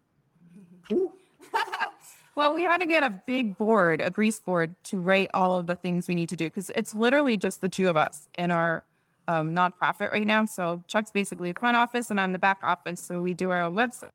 Well, 2.39 2.53
we 2.53 2.63
had 2.63 2.77
to 2.77 2.85
get 2.85 3.03
a 3.03 3.09
big 3.09 3.57
board, 3.57 3.99
a 3.99 4.09
grease 4.09 4.39
board, 4.39 4.73
to 4.85 4.97
write 4.97 5.29
all 5.33 5.59
of 5.59 5.67
the 5.67 5.75
things 5.75 6.07
we 6.07 6.15
need 6.15 6.29
to 6.29 6.37
do 6.37 6.45
because 6.45 6.71
it's 6.73 6.95
literally 6.95 7.35
just 7.35 7.59
the 7.59 7.67
two 7.67 7.89
of 7.89 7.97
us 7.97 8.29
in 8.37 8.49
our 8.49 8.85
um, 9.27 9.53
nonprofit 9.53 10.13
right 10.13 10.25
now. 10.25 10.45
So 10.45 10.81
Chuck's 10.87 11.11
basically 11.11 11.51
the 11.51 11.59
front 11.59 11.75
office, 11.75 12.09
and 12.09 12.17
I'm 12.17 12.31
the 12.31 12.39
back 12.39 12.59
office. 12.63 13.01
So 13.01 13.21
we 13.21 13.33
do 13.33 13.49
our 13.49 13.63
own 13.63 13.75
website. 13.75 14.11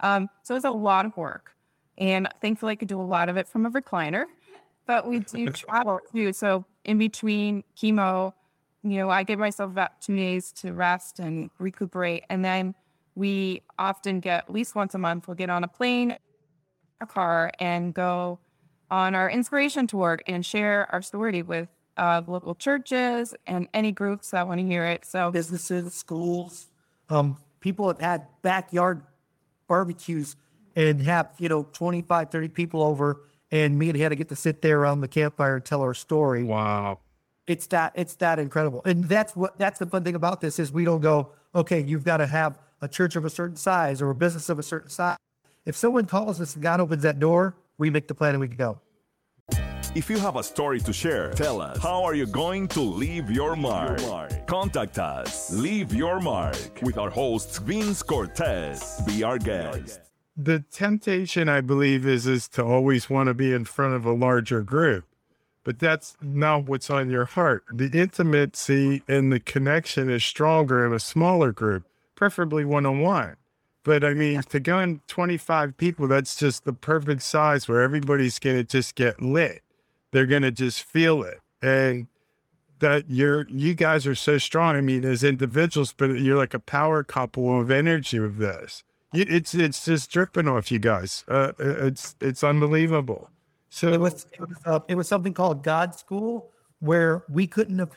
Um, 0.00 0.28
so 0.42 0.54
it's 0.54 0.66
a 0.66 0.70
lot 0.70 1.06
of 1.06 1.16
work, 1.16 1.52
and 1.96 2.28
thankfully 2.42 2.72
I 2.72 2.76
could 2.76 2.88
do 2.88 3.00
a 3.00 3.08
lot 3.08 3.30
of 3.30 3.38
it 3.38 3.48
from 3.48 3.64
a 3.64 3.70
recliner. 3.70 4.26
But 4.86 5.08
we 5.08 5.20
do 5.20 5.48
travel 5.52 6.00
too. 6.12 6.34
So 6.34 6.66
in 6.84 6.98
between 6.98 7.64
chemo, 7.74 8.34
you 8.82 8.98
know, 8.98 9.08
I 9.08 9.22
give 9.22 9.38
myself 9.38 9.70
about 9.70 10.02
two 10.02 10.14
days 10.14 10.52
to 10.60 10.74
rest 10.74 11.20
and 11.20 11.48
recuperate, 11.58 12.24
and 12.28 12.44
then 12.44 12.74
we 13.14 13.62
often 13.78 14.20
get 14.20 14.44
at 14.44 14.52
least 14.52 14.74
once 14.74 14.94
a 14.94 14.98
month. 14.98 15.26
We'll 15.26 15.36
get 15.36 15.48
on 15.48 15.64
a 15.64 15.68
plane 15.68 16.18
a 17.00 17.06
car 17.06 17.50
and 17.58 17.94
go 17.94 18.38
on 18.90 19.14
our 19.14 19.30
inspiration 19.30 19.86
tour 19.86 20.18
and 20.26 20.44
share 20.44 20.88
our 20.92 21.02
story 21.02 21.42
with 21.42 21.68
uh, 21.96 22.22
local 22.26 22.54
churches 22.54 23.34
and 23.46 23.68
any 23.74 23.92
groups 23.92 24.30
that 24.30 24.46
want 24.46 24.60
to 24.60 24.66
hear 24.66 24.84
it. 24.84 25.04
So 25.04 25.30
businesses, 25.30 25.94
schools, 25.94 26.68
um, 27.08 27.36
people 27.60 27.88
have 27.88 28.00
had 28.00 28.26
backyard 28.42 29.02
barbecues 29.66 30.36
and 30.74 31.00
have, 31.02 31.30
you 31.38 31.48
know, 31.48 31.64
25, 31.72 32.30
30 32.30 32.48
people 32.48 32.82
over 32.82 33.22
and 33.50 33.78
me 33.78 33.88
and 33.88 33.98
Hannah 33.98 34.16
get 34.16 34.28
to 34.28 34.36
sit 34.36 34.62
there 34.62 34.80
around 34.80 35.00
the 35.00 35.08
campfire 35.08 35.56
and 35.56 35.64
tell 35.64 35.82
our 35.82 35.94
story. 35.94 36.42
Wow. 36.42 37.00
It's 37.46 37.66
that 37.68 37.92
it's 37.94 38.16
that 38.16 38.38
incredible. 38.38 38.82
And 38.84 39.04
that's 39.04 39.36
what 39.36 39.56
that's 39.58 39.78
the 39.78 39.86
fun 39.86 40.02
thing 40.02 40.16
about 40.16 40.40
this 40.40 40.58
is 40.58 40.72
we 40.72 40.84
don't 40.84 41.00
go, 41.00 41.32
okay, 41.54 41.80
you've 41.80 42.04
got 42.04 42.16
to 42.16 42.26
have 42.26 42.58
a 42.80 42.88
church 42.88 43.14
of 43.14 43.24
a 43.24 43.30
certain 43.30 43.56
size 43.56 44.02
or 44.02 44.10
a 44.10 44.14
business 44.14 44.48
of 44.48 44.58
a 44.58 44.62
certain 44.62 44.90
size. 44.90 45.16
If 45.66 45.76
someone 45.76 46.06
calls 46.06 46.40
us 46.40 46.54
and 46.54 46.62
God 46.62 46.78
opens 46.78 47.02
that 47.02 47.18
door, 47.18 47.56
we 47.76 47.90
make 47.90 48.06
the 48.06 48.14
plan 48.14 48.30
and 48.30 48.40
we 48.40 48.46
can 48.46 48.56
go. 48.56 48.80
If 49.96 50.08
you 50.08 50.16
have 50.18 50.36
a 50.36 50.42
story 50.42 50.78
to 50.80 50.92
share, 50.92 51.32
tell 51.32 51.60
us 51.60 51.82
how 51.82 52.04
are 52.04 52.14
you 52.14 52.26
going 52.26 52.68
to 52.68 52.80
leave 52.80 53.30
your 53.30 53.56
mark? 53.56 53.98
Contact 54.46 54.98
us. 55.00 55.52
Leave 55.52 55.92
your 55.92 56.20
mark 56.20 56.56
with 56.82 56.98
our 56.98 57.10
host 57.10 57.62
Vince 57.62 58.02
Cortez. 58.02 59.02
Be 59.06 59.24
our 59.24 59.38
guest. 59.38 60.00
The 60.36 60.60
temptation, 60.70 61.48
I 61.48 61.62
believe, 61.62 62.06
is 62.06 62.28
is 62.28 62.46
to 62.48 62.62
always 62.62 63.10
want 63.10 63.26
to 63.26 63.34
be 63.34 63.52
in 63.52 63.64
front 63.64 63.94
of 63.94 64.04
a 64.04 64.12
larger 64.12 64.62
group. 64.62 65.04
But 65.64 65.80
that's 65.80 66.16
not 66.22 66.66
what's 66.66 66.90
on 66.90 67.10
your 67.10 67.24
heart. 67.24 67.64
The 67.72 67.90
intimacy 67.92 69.02
and 69.08 69.32
the 69.32 69.40
connection 69.40 70.10
is 70.10 70.22
stronger 70.22 70.86
in 70.86 70.92
a 70.92 71.00
smaller 71.00 71.50
group, 71.50 71.88
preferably 72.14 72.64
one 72.64 72.86
on 72.86 73.00
one. 73.00 73.36
But 73.86 74.02
I 74.02 74.14
mean, 74.14 74.42
to 74.42 74.58
go 74.58 74.80
in 74.80 75.00
25 75.06 75.76
people, 75.76 76.08
that's 76.08 76.34
just 76.34 76.64
the 76.64 76.72
perfect 76.72 77.22
size 77.22 77.68
where 77.68 77.82
everybody's 77.82 78.40
going 78.40 78.56
to 78.56 78.64
just 78.64 78.96
get 78.96 79.22
lit. 79.22 79.62
They're 80.10 80.26
going 80.26 80.42
to 80.42 80.50
just 80.50 80.82
feel 80.82 81.22
it. 81.22 81.40
And 81.62 82.08
that 82.80 83.04
you're, 83.08 83.46
you 83.48 83.74
guys 83.74 84.04
are 84.04 84.16
so 84.16 84.38
strong. 84.38 84.74
I 84.74 84.80
mean, 84.80 85.04
as 85.04 85.22
individuals, 85.22 85.94
but 85.96 86.18
you're 86.18 86.36
like 86.36 86.52
a 86.52 86.58
power 86.58 87.04
couple 87.04 87.60
of 87.60 87.70
energy 87.70 88.18
with 88.18 88.38
this. 88.38 88.82
It's, 89.14 89.54
it's 89.54 89.84
just 89.84 90.10
dripping 90.10 90.48
off 90.48 90.72
you 90.72 90.80
guys. 90.80 91.22
Uh, 91.28 91.52
it's, 91.60 92.16
it's 92.20 92.42
unbelievable. 92.42 93.30
So 93.70 93.92
It 93.92 94.00
was 94.00 94.26
it 94.32 94.40
was, 94.40 94.58
uh, 94.64 94.80
it 94.88 94.96
was 94.96 95.06
something 95.06 95.32
called 95.32 95.62
God 95.62 95.94
School 95.94 96.50
where 96.80 97.22
we 97.28 97.46
couldn't 97.46 97.78
have 97.78 97.92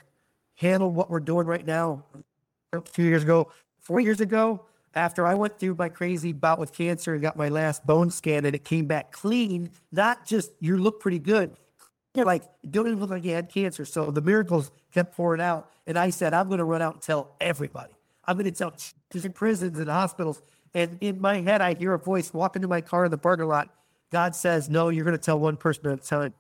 handled 0.54 0.94
what 0.94 1.10
we're 1.10 1.20
doing 1.20 1.48
right 1.48 1.66
now 1.66 2.04
a 2.74 2.82
few 2.82 3.06
years 3.06 3.24
ago. 3.24 3.52
Four 3.80 4.02
years 4.02 4.22
ago, 4.22 4.66
after 4.96 5.26
I 5.26 5.36
went 5.36 5.60
through 5.60 5.76
my 5.76 5.90
crazy 5.90 6.34
bout 6.34 6.60
with 6.60 6.74
cancer 6.74 7.14
and 7.14 7.22
got 7.22 7.38
my 7.38 7.50
last 7.50 7.86
bone 7.86 8.10
scan 8.10 8.46
and 8.46 8.56
it 8.56 8.64
came 8.64 8.86
back 8.86 9.12
clean, 9.12 9.70
not 9.92 10.26
just 10.26 10.52
you 10.60 10.78
look 10.78 11.00
pretty 11.00 11.20
good. 11.20 11.56
You're 12.16 12.26
like, 12.26 12.44
it 12.64 12.72
don't 12.72 12.88
even 12.88 13.00
look 13.00 13.12
like 13.12 13.24
you 13.24 13.34
had 13.34 13.50
cancer. 13.50 13.86
So 13.86 14.10
the 14.10 14.22
miracles 14.22 14.72
kept 14.94 15.16
pouring 15.16 15.42
out. 15.42 15.72
And 15.86 15.98
I 15.98 16.10
said, 16.10 16.34
I'm 16.34 16.48
going 16.48 16.58
to 16.58 16.66
run 16.66 16.82
out 16.82 16.96
and 16.96 17.02
tell 17.02 17.36
everybody. 17.40 17.94
I'm 18.26 18.36
going 18.38 18.46
to 18.46 18.52
tell 18.52 18.74
different 19.10 19.36
prisons 19.36 19.78
and 19.80 19.90
hospitals. 19.90 20.42
And 20.74 20.98
in 21.02 21.20
my 21.22 21.42
head, 21.42 21.62
I 21.62 21.74
hear 21.74 21.94
a 21.94 22.00
voice 22.00 22.34
walk 22.34 22.56
into 22.56 22.68
my 22.68 22.82
car 22.82 23.06
in 23.06 23.12
the 23.12 23.18
parking 23.18 23.48
lot. 23.48 23.70
God 24.12 24.36
says, 24.36 24.70
No, 24.70 24.90
you're 24.90 25.06
going 25.06 25.18
to 25.18 25.24
tell 25.24 25.40
one 25.40 25.58
person 25.58 25.88
at 25.88 26.00
a 26.00 26.02
time. 26.02 26.34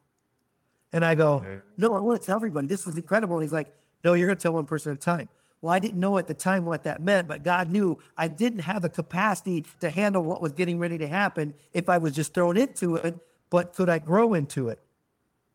And 0.91 1.05
I 1.05 1.15
go, 1.15 1.43
No, 1.77 1.93
I 1.93 1.99
want 1.99 2.19
to 2.19 2.25
tell 2.25 2.35
everybody. 2.35 2.67
This 2.67 2.85
was 2.85 2.95
incredible. 2.95 3.37
And 3.37 3.43
he's 3.43 3.53
like, 3.53 3.73
No, 4.03 4.13
you're 4.13 4.27
going 4.27 4.37
to 4.37 4.41
tell 4.41 4.53
one 4.53 4.65
person 4.65 4.91
at 4.91 4.97
a 4.97 5.01
time. 5.01 5.29
Well, 5.61 5.73
I 5.73 5.79
didn't 5.79 5.99
know 5.99 6.17
at 6.17 6.27
the 6.27 6.33
time 6.33 6.65
what 6.65 6.83
that 6.83 7.01
meant, 7.01 7.27
but 7.27 7.43
God 7.43 7.69
knew 7.69 7.99
I 8.17 8.29
didn't 8.29 8.59
have 8.59 8.81
the 8.81 8.89
capacity 8.89 9.65
to 9.81 9.89
handle 9.89 10.23
what 10.23 10.41
was 10.41 10.53
getting 10.53 10.79
ready 10.79 10.97
to 10.99 11.07
happen 11.07 11.53
if 11.73 11.89
I 11.89 11.97
was 11.97 12.13
just 12.13 12.33
thrown 12.33 12.55
into 12.55 12.95
it. 12.95 13.17
But 13.49 13.73
could 13.73 13.89
I 13.89 13.99
grow 13.99 14.33
into 14.33 14.69
it? 14.69 14.79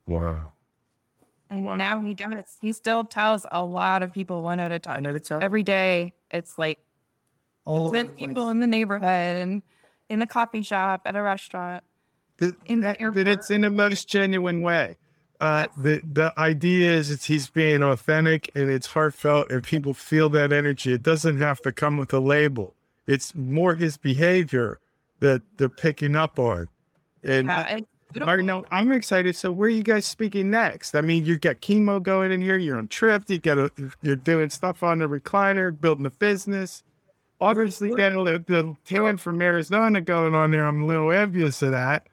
wow. 0.06 0.52
and 1.48 1.64
now 1.78 2.00
he 2.02 2.12
does. 2.12 2.58
He 2.60 2.72
still 2.72 3.04
tells 3.04 3.46
a 3.50 3.64
lot 3.64 4.02
of 4.02 4.12
people 4.12 4.42
one 4.42 4.60
at 4.60 4.72
a 4.72 4.78
time. 4.78 5.06
At 5.06 5.14
a 5.14 5.20
time. 5.20 5.42
Every 5.42 5.62
day, 5.62 6.12
it's 6.30 6.58
like 6.58 6.78
All 7.64 7.86
over 7.86 8.02
the 8.02 8.08
people 8.10 8.50
in 8.50 8.60
the 8.60 8.66
neighborhood 8.66 9.02
and 9.36 9.62
in 10.10 10.18
the 10.18 10.26
coffee 10.26 10.62
shop 10.62 11.02
at 11.06 11.16
a 11.16 11.22
restaurant. 11.22 11.82
Th- 12.38 12.54
in 12.66 12.80
the 12.80 12.96
that- 12.98 13.14
but 13.14 13.26
it's 13.26 13.50
in 13.50 13.62
the 13.62 13.70
most 13.70 14.08
genuine 14.08 14.60
way. 14.60 14.96
Uh, 15.40 15.66
the 15.76 16.00
the 16.10 16.32
idea 16.38 16.92
is 16.92 17.10
it's 17.10 17.24
he's 17.24 17.50
being 17.50 17.82
authentic 17.82 18.50
and 18.54 18.70
it's 18.70 18.86
heartfelt 18.86 19.50
and 19.50 19.62
people 19.62 19.92
feel 19.92 20.28
that 20.30 20.52
energy. 20.52 20.92
It 20.92 21.02
doesn't 21.02 21.38
have 21.38 21.60
to 21.62 21.72
come 21.72 21.96
with 21.96 22.12
a 22.12 22.20
label. 22.20 22.74
It's 23.06 23.34
more 23.34 23.74
his 23.74 23.96
behavior 23.96 24.78
that 25.20 25.42
they're 25.56 25.68
picking 25.68 26.16
up 26.16 26.38
on. 26.38 26.68
And 27.22 27.48
Yeah, 27.48 27.76
it's 27.76 27.86
beautiful. 28.12 28.30
All 28.30 28.36
right, 28.36 28.44
now 28.44 28.64
I'm 28.70 28.92
excited. 28.92 29.36
So 29.36 29.50
where 29.50 29.66
are 29.66 29.70
you 29.70 29.82
guys 29.82 30.06
speaking 30.06 30.50
next? 30.50 30.94
I 30.94 31.00
mean, 31.00 31.24
you 31.24 31.38
got 31.38 31.60
chemo 31.60 32.02
going 32.02 32.30
in 32.30 32.40
here. 32.40 32.56
You're 32.56 32.78
on 32.78 32.88
trip. 32.88 33.24
You 33.28 33.38
got 33.38 33.58
a, 33.58 33.70
you're 34.02 34.16
doing 34.16 34.50
stuff 34.50 34.82
on 34.82 35.00
the 35.00 35.08
recliner, 35.08 35.78
building 35.78 36.06
a 36.06 36.10
business. 36.10 36.84
Obviously, 37.40 37.90
got 37.90 38.12
a 38.12 38.22
little, 38.22 38.40
the 38.46 38.76
talent 38.86 39.20
from 39.20 39.42
Arizona 39.42 40.00
going 40.00 40.34
on 40.34 40.52
there. 40.52 40.64
I'm 40.64 40.84
a 40.84 40.86
little 40.86 41.10
envious 41.10 41.60
of 41.62 41.72
that. 41.72 42.06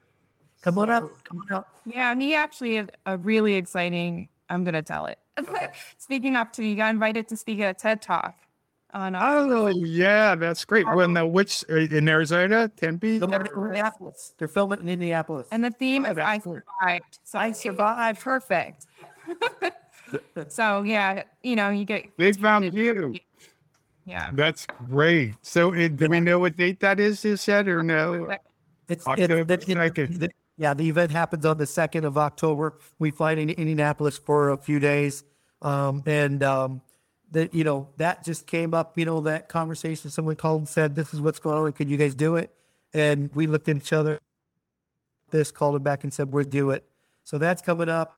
Come 0.62 0.78
on 0.78 0.90
up. 0.90 1.10
Come 1.24 1.44
on 1.50 1.56
up. 1.58 1.71
Yeah, 1.86 2.12
and 2.12 2.22
he 2.22 2.34
actually 2.34 2.76
is 2.76 2.88
a 3.06 3.16
really 3.16 3.54
exciting. 3.54 4.28
I'm 4.48 4.64
gonna 4.64 4.82
tell 4.82 5.06
it. 5.06 5.18
Speaking 5.98 6.36
up 6.36 6.52
to, 6.54 6.64
you 6.64 6.76
got 6.76 6.90
invited 6.90 7.28
to 7.28 7.36
speak 7.36 7.60
at 7.60 7.70
a 7.70 7.78
TED 7.78 8.02
Talk 8.02 8.36
on. 8.92 9.14
Uh, 9.14 9.20
Oh 9.22 9.66
yeah, 9.68 10.34
that's 10.34 10.64
great. 10.64 10.86
Well, 10.86 11.08
now 11.08 11.26
which 11.26 11.64
uh, 11.70 11.76
in 11.76 12.08
Arizona, 12.08 12.68
Tempe? 12.68 13.18
Come 13.18 13.32
on 13.34 13.46
Indianapolis. 13.46 14.34
They're 14.38 14.48
filming 14.48 14.80
in 14.80 14.88
Indianapolis. 14.90 15.48
and 15.50 15.64
the 15.64 15.70
theme 15.70 16.04
is 16.06 16.18
I 16.18 16.36
excellent. 16.36 16.64
survived. 16.80 17.18
So 17.24 17.38
I 17.38 17.52
survived. 17.52 18.20
Perfect. 18.20 18.86
so 20.48 20.82
yeah, 20.82 21.22
you 21.42 21.56
know, 21.56 21.70
you 21.70 21.84
get 21.84 22.06
They 22.18 22.32
found 22.32 22.72
you. 22.74 23.14
yeah. 24.04 24.30
That's 24.32 24.66
great. 24.88 25.34
So, 25.42 25.70
do 25.88 26.08
we 26.08 26.20
know 26.20 26.38
what 26.38 26.56
date 26.56 26.80
that 26.80 27.00
is? 27.00 27.24
You 27.24 27.36
said 27.36 27.68
or 27.68 27.82
no? 27.82 28.36
It's, 28.88 29.06
October 29.06 29.38
it's 29.54 29.64
the, 29.66 29.72
second. 29.74 30.20
the- 30.20 30.30
yeah, 30.62 30.74
the 30.74 30.88
event 30.88 31.10
happens 31.10 31.44
on 31.44 31.58
the 31.58 31.66
second 31.66 32.04
of 32.04 32.16
October. 32.16 32.78
We 33.00 33.10
fly 33.10 33.32
in 33.32 33.50
Indianapolis 33.50 34.16
for 34.16 34.50
a 34.50 34.56
few 34.56 34.78
days, 34.78 35.24
um, 35.60 36.04
and 36.06 36.40
um, 36.44 36.82
that 37.32 37.52
you 37.52 37.64
know 37.64 37.88
that 37.96 38.24
just 38.24 38.46
came 38.46 38.72
up. 38.72 38.96
You 38.96 39.04
know 39.04 39.20
that 39.22 39.48
conversation. 39.48 40.08
Someone 40.08 40.36
called 40.36 40.60
and 40.60 40.68
said, 40.68 40.94
"This 40.94 41.12
is 41.12 41.20
what's 41.20 41.40
going 41.40 41.58
on. 41.58 41.72
Could 41.72 41.90
you 41.90 41.96
guys 41.96 42.14
do 42.14 42.36
it?" 42.36 42.54
And 42.94 43.28
we 43.34 43.48
looked 43.48 43.68
at 43.68 43.76
each 43.76 43.92
other. 43.92 44.20
This 45.30 45.50
called 45.50 45.74
it 45.74 45.82
back 45.82 46.04
and 46.04 46.14
said, 46.14 46.30
"We'll 46.30 46.44
do 46.44 46.70
it." 46.70 46.84
So 47.24 47.38
that's 47.38 47.60
coming 47.60 47.88
up. 47.88 48.16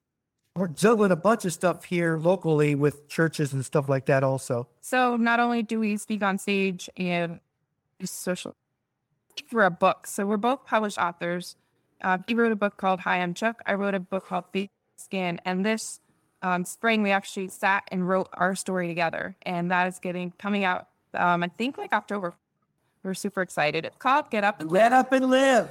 We're 0.55 0.69
juggling 0.69 1.13
a 1.13 1.17
bunch 1.17 1.47
of 1.47 1.53
stuff 1.55 1.85
here 1.85 2.19
locally 2.19 2.75
with 2.75 3.09
churches 3.09 3.55
and 3.55 3.65
stuff 3.65 3.89
like 3.89 4.05
that. 4.05 4.23
Also, 4.23 4.69
So 4.83 5.17
not 5.17 5.41
only 5.41 5.63
do 5.63 5.81
we 5.81 5.97
speak 5.97 6.23
on 6.23 6.37
stage 6.37 6.91
and 6.99 7.41
social 8.05 8.55
for 9.47 9.65
a 9.65 9.71
book. 9.71 10.07
So 10.07 10.27
we're 10.27 10.37
both 10.37 10.67
published 10.67 10.99
authors. 10.99 11.57
Uh, 12.05 12.19
he 12.29 12.35
wrote 12.35 12.53
a 12.53 12.57
book 12.57 12.77
called 12.77 13.01
Hi, 13.01 13.17
I'm 13.17 13.33
Chuck. 13.33 13.63
I 13.67 13.73
wrote 13.75 13.95
a 13.95 14.01
book 14.01 14.27
called 14.27 14.45
Big 14.53 14.69
Skin. 14.97 15.41
And 15.47 15.65
this 15.65 16.01
um, 16.43 16.67
spring, 16.67 17.03
we 17.03 17.11
actually 17.11 17.49
sat 17.49 17.85
and 17.89 18.07
wrote 18.07 18.29
our 18.35 18.55
story 18.55 18.87
together. 18.87 19.35
And 19.43 19.71
that 19.71 19.89
is 19.89 19.99
getting 19.99 20.33
coming 20.39 20.65
out, 20.65 20.87
um, 21.15 21.43
I 21.43 21.49
think, 21.49 21.79
like 21.79 21.95
October. 21.95 22.35
We're 23.03 23.15
super 23.15 23.41
excited. 23.41 23.87
It's 23.87 23.97
called 23.97 24.31
Get 24.31 24.45
Up 24.45 24.61
and 24.61 24.71
Live. 24.71 24.93
up 24.93 25.13
and 25.13 25.31
live. 25.31 25.71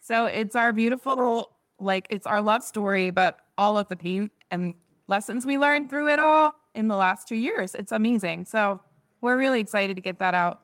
So 0.00 0.24
it's 0.24 0.56
our 0.56 0.72
beautiful, 0.72 1.50
like, 1.78 2.06
it's 2.08 2.26
our 2.26 2.40
love 2.40 2.62
story, 2.62 3.10
but 3.10 3.38
all 3.58 3.76
of 3.76 3.88
the 3.88 3.96
pain 3.96 4.30
and 4.50 4.72
lessons 5.08 5.44
we 5.44 5.58
learned 5.58 5.90
through 5.90 6.08
it 6.08 6.18
all 6.18 6.54
in 6.74 6.88
the 6.88 6.96
last 6.96 7.28
two 7.28 7.36
years. 7.36 7.74
It's 7.74 7.92
amazing. 7.92 8.46
So 8.46 8.80
we're 9.20 9.36
really 9.36 9.60
excited 9.60 9.96
to 9.96 10.02
get 10.02 10.20
that 10.20 10.32
out. 10.32 10.60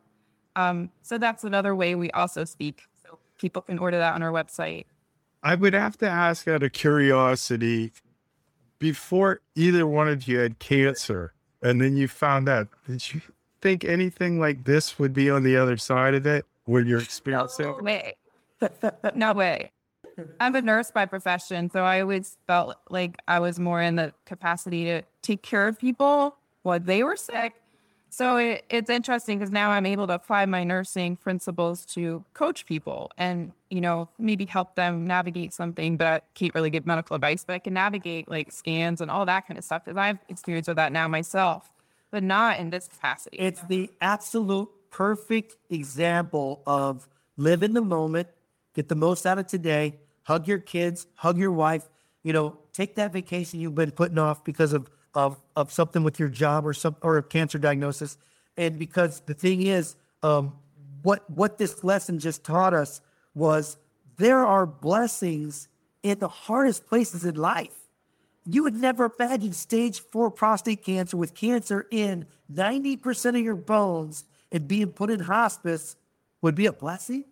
Um, 0.54 0.90
so 1.02 1.18
that's 1.18 1.44
another 1.44 1.74
way 1.76 1.94
we 1.94 2.10
also 2.12 2.44
speak. 2.44 2.84
People 3.38 3.62
can 3.62 3.78
order 3.78 3.98
that 3.98 4.14
on 4.14 4.22
our 4.22 4.32
website. 4.32 4.86
I 5.42 5.54
would 5.54 5.74
have 5.74 5.96
to 5.98 6.08
ask 6.08 6.48
out 6.48 6.62
of 6.62 6.72
curiosity 6.72 7.92
before 8.78 9.40
either 9.54 9.86
one 9.86 10.08
of 10.08 10.26
you 10.26 10.38
had 10.38 10.58
cancer 10.58 11.32
and 11.62 11.80
then 11.80 11.96
you 11.96 12.08
found 12.08 12.48
out, 12.48 12.68
did 12.86 13.12
you 13.12 13.20
think 13.60 13.84
anything 13.84 14.38
like 14.38 14.64
this 14.64 14.98
would 14.98 15.12
be 15.12 15.30
on 15.30 15.42
the 15.42 15.56
other 15.56 15.76
side 15.76 16.14
of 16.14 16.26
it 16.26 16.44
when 16.64 16.86
you're 16.86 17.00
experiencing 17.00 17.68
it? 17.68 17.82
way. 17.82 18.16
no 19.14 19.32
way. 19.32 19.70
I'm 20.40 20.54
a 20.54 20.62
nurse 20.62 20.90
by 20.90 21.04
profession, 21.06 21.70
so 21.70 21.84
I 21.84 22.00
always 22.00 22.38
felt 22.46 22.76
like 22.88 23.18
I 23.28 23.38
was 23.40 23.58
more 23.58 23.82
in 23.82 23.96
the 23.96 24.14
capacity 24.24 24.84
to 24.84 25.02
take 25.22 25.42
care 25.42 25.68
of 25.68 25.78
people 25.78 26.36
while 26.62 26.80
they 26.80 27.02
were 27.02 27.16
sick. 27.16 27.54
So 28.08 28.36
it, 28.36 28.64
it's 28.70 28.88
interesting 28.88 29.38
because 29.38 29.52
now 29.52 29.70
I'm 29.70 29.84
able 29.84 30.06
to 30.06 30.14
apply 30.14 30.46
my 30.46 30.64
nursing 30.64 31.16
principles 31.16 31.84
to 31.86 32.24
coach 32.34 32.64
people 32.64 33.10
and, 33.18 33.52
you 33.68 33.80
know, 33.80 34.08
maybe 34.18 34.46
help 34.46 34.74
them 34.74 35.06
navigate 35.06 35.52
something, 35.52 35.96
but 35.96 36.06
I 36.06 36.20
can't 36.34 36.54
really 36.54 36.70
give 36.70 36.86
medical 36.86 37.14
advice, 37.16 37.44
but 37.44 37.54
I 37.54 37.58
can 37.58 37.74
navigate 37.74 38.28
like 38.28 38.52
scans 38.52 39.00
and 39.00 39.10
all 39.10 39.26
that 39.26 39.46
kind 39.46 39.58
of 39.58 39.64
stuff 39.64 39.84
because 39.84 39.98
I've 39.98 40.18
experienced 40.28 40.68
with 40.68 40.76
that 40.76 40.92
now 40.92 41.08
myself, 41.08 41.70
but 42.10 42.22
not 42.22 42.58
in 42.58 42.70
this 42.70 42.88
capacity. 42.88 43.36
It's 43.38 43.60
the 43.62 43.90
absolute 44.00 44.68
perfect 44.90 45.56
example 45.68 46.62
of 46.66 47.08
live 47.36 47.62
in 47.62 47.74
the 47.74 47.82
moment 47.82 48.28
Get 48.76 48.90
the 48.90 48.94
most 48.94 49.24
out 49.24 49.38
of 49.38 49.46
today. 49.46 49.98
Hug 50.24 50.46
your 50.46 50.58
kids, 50.58 51.06
hug 51.14 51.38
your 51.38 51.50
wife. 51.50 51.88
You 52.22 52.34
know, 52.34 52.58
take 52.74 52.96
that 52.96 53.10
vacation 53.10 53.58
you've 53.58 53.74
been 53.74 53.90
putting 53.90 54.18
off 54.18 54.44
because 54.44 54.74
of 54.74 54.90
of, 55.16 55.40
of 55.56 55.72
something 55.72 56.04
with 56.04 56.20
your 56.20 56.28
job 56.28 56.66
or 56.66 56.74
some 56.74 56.94
or 57.02 57.16
a 57.16 57.22
cancer 57.22 57.58
diagnosis. 57.58 58.18
And 58.56 58.78
because 58.78 59.20
the 59.20 59.34
thing 59.34 59.66
is, 59.66 59.96
um, 60.22 60.52
what 61.02 61.28
what 61.30 61.58
this 61.58 61.82
lesson 61.82 62.18
just 62.18 62.44
taught 62.44 62.74
us 62.74 63.00
was 63.34 63.78
there 64.18 64.44
are 64.44 64.66
blessings 64.66 65.68
in 66.02 66.18
the 66.18 66.28
hardest 66.28 66.86
places 66.86 67.24
in 67.24 67.34
life. 67.34 67.88
You 68.44 68.62
would 68.62 68.74
never 68.74 69.10
imagine 69.18 69.52
stage 69.52 70.00
four 70.00 70.30
prostate 70.30 70.84
cancer 70.84 71.16
with 71.16 71.34
cancer 71.34 71.86
in 71.90 72.26
90% 72.52 73.30
of 73.30 73.36
your 73.36 73.56
bones 73.56 74.24
and 74.52 74.68
being 74.68 74.88
put 74.88 75.10
in 75.10 75.20
hospice 75.20 75.96
would 76.42 76.54
be 76.54 76.66
a 76.66 76.72
blessing. 76.72 77.24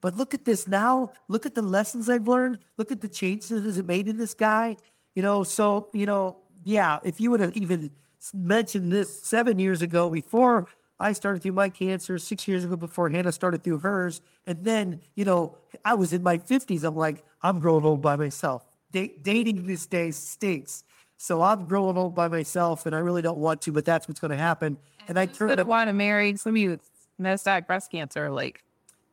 But 0.00 0.16
look 0.16 0.32
at 0.32 0.44
this 0.44 0.68
now. 0.68 1.12
Look 1.28 1.46
at 1.46 1.54
the 1.54 1.62
lessons 1.62 2.08
I've 2.08 2.28
learned. 2.28 2.58
Look 2.76 2.92
at 2.92 3.00
the 3.00 3.08
changes 3.08 3.48
that 3.48 3.78
it 3.78 3.86
made 3.86 4.08
in 4.08 4.16
this 4.16 4.34
guy. 4.34 4.76
You 5.14 5.22
know, 5.22 5.42
so, 5.42 5.88
you 5.92 6.06
know, 6.06 6.36
yeah, 6.64 6.98
if 7.04 7.20
you 7.20 7.30
would 7.30 7.40
have 7.40 7.56
even 7.56 7.90
mentioned 8.34 8.92
this 8.92 9.22
seven 9.22 9.58
years 9.58 9.82
ago 9.82 10.10
before 10.10 10.66
I 10.98 11.12
started 11.12 11.42
through 11.42 11.52
my 11.52 11.70
cancer, 11.70 12.18
six 12.18 12.46
years 12.46 12.64
ago 12.64 12.76
before 12.76 13.08
Hannah 13.08 13.32
started 13.32 13.64
through 13.64 13.78
hers, 13.78 14.20
and 14.46 14.62
then, 14.64 15.00
you 15.14 15.24
know, 15.24 15.56
I 15.84 15.94
was 15.94 16.12
in 16.12 16.22
my 16.22 16.36
50s. 16.36 16.84
I'm 16.84 16.94
like, 16.94 17.24
I'm 17.42 17.58
growing 17.58 17.84
old 17.84 18.02
by 18.02 18.16
myself. 18.16 18.66
Da- 18.92 19.16
dating 19.22 19.66
these 19.66 19.86
days 19.86 20.16
stinks. 20.16 20.84
So 21.16 21.42
I'm 21.42 21.64
growing 21.66 21.96
old 21.96 22.14
by 22.14 22.28
myself, 22.28 22.84
and 22.84 22.94
I 22.94 22.98
really 22.98 23.22
don't 23.22 23.38
want 23.38 23.62
to, 23.62 23.72
but 23.72 23.84
that's 23.84 24.08
what's 24.08 24.20
going 24.20 24.30
to 24.30 24.36
happen. 24.36 24.76
And 25.08 25.18
I 25.18 25.26
turned 25.26 25.56
Could 25.56 25.66
want 25.66 25.88
to 25.88 25.92
marry 25.94 26.36
somebody 26.36 26.68
with 26.68 26.80
metastatic 27.20 27.66
breast 27.66 27.90
cancer, 27.90 28.30
like, 28.30 28.62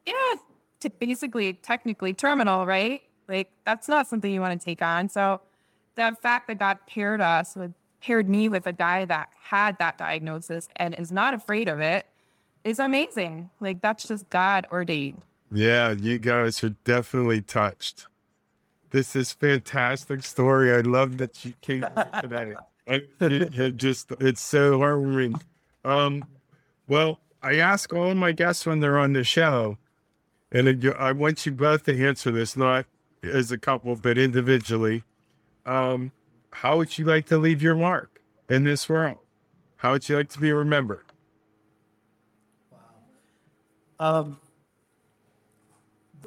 yeah, 0.06 0.36
to 0.82 0.90
basically, 0.90 1.54
technically 1.54 2.14
terminal, 2.14 2.66
right? 2.66 3.02
Like, 3.28 3.50
that's 3.66 3.88
not 3.88 4.08
something 4.08 4.32
you 4.32 4.42
want 4.42 4.60
to 4.60 4.64
take 4.64 4.82
on. 4.82 5.10
So, 5.10 5.42
the 5.98 6.16
fact 6.22 6.48
that 6.48 6.60
God 6.60 6.78
paired 6.88 7.20
us 7.20 7.56
with, 7.56 7.74
paired 8.02 8.30
me 8.30 8.48
with 8.48 8.66
a 8.66 8.74
guy 8.74 9.04
that 9.06 9.30
had 9.42 9.78
that 9.80 9.98
diagnosis 9.98 10.70
and 10.78 10.96
is 10.96 11.12
not 11.12 11.34
afraid 11.34 11.68
of 11.68 11.82
it 11.82 12.06
is 12.64 12.80
amazing. 12.80 13.50
Like, 13.60 13.82
that's 13.82 14.08
just 14.08 14.30
God 14.30 14.66
ordained. 14.72 15.22
Yeah, 15.52 15.92
you 15.92 16.20
guys 16.20 16.64
are 16.64 16.76
definitely 16.84 17.42
touched. 17.42 18.08
This 18.92 19.16
is 19.16 19.34
fantastic 19.34 20.24
story. 20.24 20.72
I 20.74 20.82
love 20.82 21.18
that 21.18 21.44
you 21.44 21.54
came 21.62 21.86
today. 22.22 22.56
It, 22.86 23.10
it, 23.20 23.60
it 23.60 23.78
just 23.78 24.12
it's 24.20 24.42
so 24.42 24.80
heartwarming. 24.80 25.42
Um, 25.84 26.24
well, 26.88 27.20
I 27.42 27.56
ask 27.56 27.94
all 27.94 28.14
my 28.16 28.32
guests 28.32 28.66
when 28.66 28.80
they're 28.80 28.98
on 28.98 29.14
the 29.14 29.24
show, 29.24 29.78
and 30.52 30.68
it, 30.68 30.96
I 30.98 31.12
want 31.12 31.46
you 31.46 31.52
both 31.52 31.84
to 31.84 32.08
answer 32.08 32.32
this, 32.32 32.56
not 32.56 32.86
as 33.24 33.52
a 33.52 33.58
couple, 33.58 33.96
but 33.96 34.18
individually. 34.18 35.04
Um, 35.68 36.12
how 36.52 36.78
would 36.78 36.98
you 36.98 37.06
like 37.06 37.28
to 37.28 37.38
leave 37.38 37.62
your 37.62 37.76
mark 37.76 38.22
in 38.50 38.64
this 38.64 38.88
world? 38.88 39.18
How 39.76 39.92
would 39.92 40.08
you 40.08 40.16
like 40.16 40.30
to 40.30 40.40
be 40.40 40.52
remembered? 40.52 41.06
Um, 44.00 44.40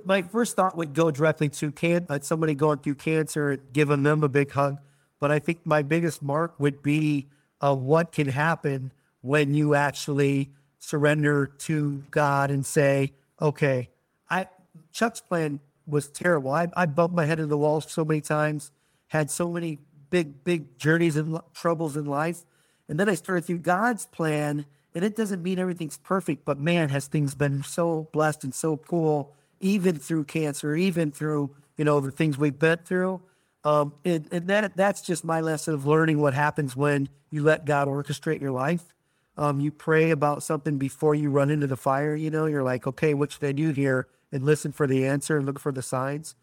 my 0.05 0.23
first 0.23 0.57
thought 0.57 0.77
would 0.77 0.95
go 0.95 1.11
directly 1.11 1.49
to 1.49 1.73
can 1.73 2.07
uh, 2.09 2.19
somebody 2.21 2.55
going 2.55 2.79
through 2.79 2.97
cancer 2.97 3.53
and 3.53 3.73
giving 3.73 4.03
them 4.03 4.23
a 4.23 4.29
big 4.29 4.51
hug. 4.53 4.79
But 5.19 5.31
I 5.31 5.39
think 5.39 5.61
my 5.65 5.83
biggest 5.83 6.23
mark 6.23 6.59
would 6.59 6.83
be 6.83 7.29
uh, 7.61 7.75
what 7.75 8.13
can 8.13 8.29
happen 8.29 8.93
when 9.23 9.55
you 9.55 9.75
actually 9.75 10.51
surrender 10.79 11.47
to 11.47 12.03
God 12.11 12.51
and 12.51 12.65
say, 12.65 13.13
okay, 13.41 13.91
I 14.29 14.49
Chuck's 14.93 15.21
plan 15.21 15.61
was 15.87 16.09
terrible. 16.09 16.51
I, 16.51 16.69
I 16.75 16.87
bumped 16.87 17.15
my 17.15 17.25
head 17.25 17.39
into 17.39 17.49
the 17.49 17.59
wall 17.59 17.81
so 17.81 18.05
many 18.05 18.21
times, 18.21 18.71
had 19.11 19.31
so 19.31 19.51
many 19.51 19.79
big, 20.09 20.45
big 20.45 20.79
journeys 20.79 21.17
and 21.17 21.39
troubles 21.53 21.97
in 21.97 22.05
life. 22.05 22.45
And 22.89 22.99
then 22.99 23.09
I 23.09 23.15
started 23.15 23.45
through 23.45 23.59
God's 23.59 24.07
plan, 24.07 24.67
and 24.95 25.05
it 25.05 25.17
doesn't 25.17 25.43
mean 25.43 25.59
everything's 25.59 25.99
perfect, 25.99 26.45
but 26.45 26.59
man, 26.59 26.89
has 26.89 27.07
things 27.07 27.35
been 27.35 27.63
so 27.63 28.09
blessed 28.13 28.45
and 28.45 28.55
so 28.55 28.77
cool, 28.77 29.35
even 29.61 29.99
through 29.99 30.25
cancer, 30.25 30.75
even 30.75 31.11
through, 31.11 31.55
you 31.77 31.85
know, 31.85 32.01
the 32.01 32.11
things 32.11 32.39
we've 32.39 32.59
been 32.59 32.79
through. 32.85 33.21
Um, 33.65 33.95
and, 34.05 34.29
and 34.33 34.47
that 34.49 34.77
that's 34.77 35.03
just 35.03 35.25
my 35.25 35.41
lesson 35.41 35.75
of 35.75 35.87
learning 35.87 36.21
what 36.21 36.33
happens 36.33 36.75
when 36.75 37.09
you 37.31 37.43
let 37.43 37.65
God 37.65 37.89
orchestrate 37.89 38.41
your 38.41 38.53
life. 38.53 38.95
Um, 39.37 39.61
you 39.61 39.71
pray 39.71 40.11
about 40.11 40.43
something 40.43 40.79
before 40.79 41.15
you 41.15 41.31
run 41.31 41.51
into 41.51 41.67
the 41.67 41.77
fire. 41.77 42.15
You 42.15 42.31
know, 42.31 42.47
you're 42.47 42.63
like, 42.63 42.87
okay, 42.87 43.15
what 43.15 43.33
should 43.33 43.45
I 43.45 43.53
do 43.53 43.71
here? 43.71 44.07
And 44.33 44.45
listen 44.45 44.73
for 44.73 44.87
the 44.87 45.05
answer 45.07 45.37
and 45.37 45.47
look 45.47 45.59
for 45.59 45.73
the 45.73 45.83
signs. 45.83 46.35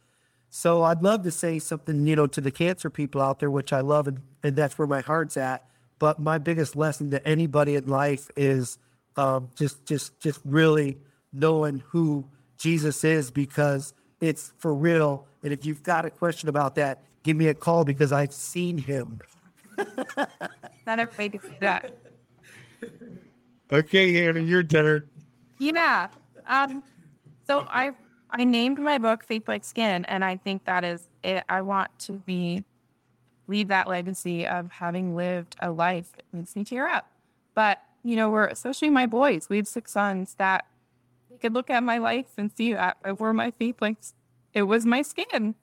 So 0.58 0.82
I'd 0.82 1.04
love 1.04 1.22
to 1.22 1.30
say 1.30 1.60
something, 1.60 2.08
you 2.08 2.16
know, 2.16 2.26
to 2.26 2.42
the 2.42 2.50
cancer 2.50 2.90
people 2.90 3.22
out 3.22 3.38
there, 3.38 3.52
which 3.52 3.72
I 3.72 3.82
love, 3.82 4.08
and, 4.08 4.22
and 4.42 4.56
that's 4.56 4.76
where 4.76 4.88
my 4.88 5.02
heart's 5.02 5.38
at. 5.38 5.64
But 6.00 6.18
my 6.18 6.40
biggest 6.40 6.76
lesson 6.76 7.12
to 7.12 7.24
anybody 7.28 7.76
in 7.76 7.86
life 7.86 8.32
is 8.36 8.80
um, 9.18 9.50
just, 9.56 9.86
just, 9.86 10.20
just 10.20 10.40
really 10.44 10.98
knowing 11.32 11.84
who 11.90 12.26
Jesus 12.58 13.04
is 13.04 13.30
because 13.30 13.94
it's 14.20 14.52
for 14.58 14.74
real. 14.74 15.28
And 15.44 15.54
if 15.54 15.64
you've 15.64 15.84
got 15.84 16.06
a 16.06 16.10
question 16.10 16.50
about 16.50 16.74
that, 16.74 17.04
give 17.22 17.38
me 17.38 17.50
a 17.50 17.54
call 17.54 17.86
because 17.86 18.12
I've 18.12 18.34
seen 18.34 18.80
him. 18.80 19.20
Not 20.88 20.98
everybody 20.98 21.38
can 21.38 21.52
do 21.52 21.56
that. 21.60 21.96
Okay, 23.72 24.12
Hannah, 24.12 24.40
your 24.40 24.64
turn. 24.64 25.08
Yeah. 25.60 26.08
Um, 26.48 26.82
so 27.46 27.68
I 27.70 27.92
I 28.30 28.44
named 28.44 28.80
my 28.80 28.98
book 28.98 29.24
Faith 29.24 29.48
Like 29.48 29.64
Skin, 29.64 30.06
and 30.06 30.24
I 30.24 30.38
think 30.38 30.66
that 30.66 30.84
is 30.84 31.08
it. 31.24 31.44
I 31.48 31.62
want 31.62 31.98
to 32.00 32.14
be 32.14 32.64
leave 33.48 33.70
that 33.70 33.88
legacy 33.88 34.46
of 34.46 34.72
having 34.72 35.16
lived 35.16 35.56
a 35.62 35.72
life. 35.72 36.12
It 36.18 36.26
makes 36.34 36.56
me 36.56 36.64
tear 36.64 36.88
up. 36.88 37.10
But 37.54 37.82
you 38.04 38.16
know, 38.16 38.30
we're 38.30 38.48
especially 38.48 38.90
my 38.90 39.06
boys. 39.06 39.48
We 39.50 39.58
have 39.58 39.68
six 39.68 39.92
sons 39.92 40.36
that 40.36 40.66
they 41.30 41.38
could 41.38 41.54
look 41.54 41.70
at 41.70 41.84
my 41.84 41.98
life 41.98 42.28
and 42.38 42.52
see 42.52 42.74
that 42.74 42.98
I 43.04 43.12
wore 43.14 43.34
my 43.34 43.52
faith 43.52 43.82
like 43.82 43.98
it 44.54 44.64
was 44.64 44.86
my 44.86 45.02
skin. 45.02 45.56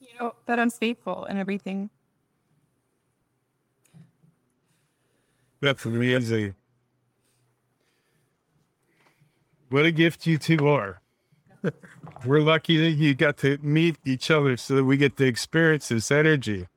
You 0.00 0.08
know 0.18 0.34
that 0.46 0.58
I'm 0.58 0.70
faithful 0.70 1.24
and 1.24 1.38
everything. 1.38 1.90
That's 5.60 5.84
amazing. 5.84 6.54
What 9.70 9.86
a 9.86 9.92
gift 9.92 10.26
you 10.26 10.36
two 10.36 10.66
are. 10.66 11.01
We're 12.24 12.40
lucky 12.40 12.76
that 12.78 12.92
you 12.92 13.14
got 13.14 13.36
to 13.38 13.58
meet 13.62 13.96
each 14.04 14.30
other 14.30 14.56
so 14.56 14.76
that 14.76 14.84
we 14.84 14.96
get 14.96 15.16
to 15.16 15.24
experience 15.24 15.88
this 15.88 16.10
energy. 16.10 16.68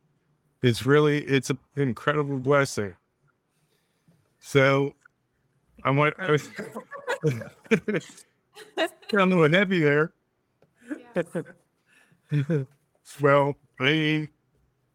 It's 0.61 0.85
really, 0.85 1.23
it's 1.23 1.49
an 1.49 1.59
incredible 1.75 2.39
blessing. 2.39 2.95
So 4.39 4.93
I 5.83 5.91
want, 5.91 6.15
I 6.17 6.31
was, 6.31 6.49
a 7.23 8.89
little 9.13 9.49
heavy 9.49 9.79
there. 9.79 10.11
well, 13.21 13.55
I, 13.79 14.29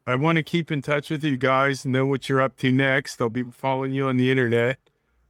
I 0.07 0.15
want 0.17 0.37
to 0.37 0.43
keep 0.43 0.73
in 0.73 0.83
touch 0.83 1.11
with 1.11 1.23
you 1.23 1.37
guys, 1.37 1.87
know 1.87 2.07
what 2.07 2.29
you're 2.29 2.41
up 2.41 2.57
to 2.59 2.73
next. 2.73 3.21
I'll 3.21 3.29
be 3.29 3.45
following 3.45 3.93
you 3.93 4.09
on 4.09 4.17
the 4.17 4.31
internet. 4.31 4.79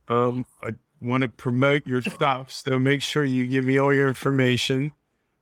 Um, 0.09 0.46
I 0.62 0.75
want 1.01 1.23
to 1.23 1.29
promote 1.29 1.87
your 1.87 2.03
stuff, 2.03 2.51
so 2.51 2.79
make 2.79 3.03
sure 3.03 3.25
you 3.25 3.47
give 3.47 3.65
me 3.65 3.79
all 3.79 3.95
your 3.95 4.09
information 4.09 4.93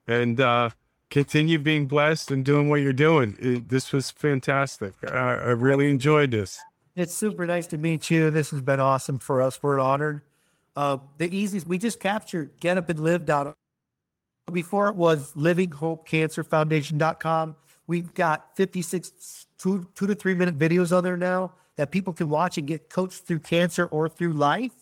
and 0.07 0.40
uh, 0.40 0.71
continue 1.11 1.59
being 1.59 1.87
blessed 1.87 2.31
and 2.31 2.44
doing 2.44 2.68
what 2.68 2.81
you're 2.81 2.92
doing. 2.92 3.37
It, 3.40 3.68
this 3.68 3.92
was 3.92 4.11
fantastic. 4.11 4.94
I, 5.07 5.16
I 5.16 5.51
really 5.51 5.90
enjoyed 5.90 6.31
this. 6.31 6.59
It's 6.97 7.14
super 7.14 7.47
nice 7.47 7.66
to 7.68 7.79
meet 7.79 8.11
you. 8.11 8.31
This 8.31 8.51
has 8.51 8.61
been 8.61 8.81
awesome 8.81 9.18
for 9.18 9.40
us. 9.40 9.62
We're 9.62 9.79
honored. 9.79 10.23
Uh, 10.75 10.99
the 11.18 11.33
easiest, 11.35 11.66
we 11.66 11.79
just 11.79 12.01
captured 12.01 12.51
Get 12.61 12.77
Up 12.79 12.88
and 12.88 13.01
Live. 13.01 13.29
Before 14.53 14.88
it 14.88 14.97
was 14.97 15.33
livinghopecancerfoundation.com. 15.35 17.57
We've 17.87 18.12
got 18.14 18.57
56 18.57 19.47
two, 19.59 19.87
two 19.94 20.07
to 20.07 20.14
three 20.14 20.35
minute 20.35 20.59
videos 20.59 20.97
on 20.97 21.05
there 21.05 21.16
now 21.16 21.53
that 21.76 21.91
people 21.91 22.12
can 22.12 22.28
watch 22.28 22.59
and 22.59 22.66
get 22.66 22.89
coached 22.89 23.24
through 23.24 23.41
cancer 23.41 23.87
or 23.87 24.09
through 24.09 24.32
life. 24.32 24.72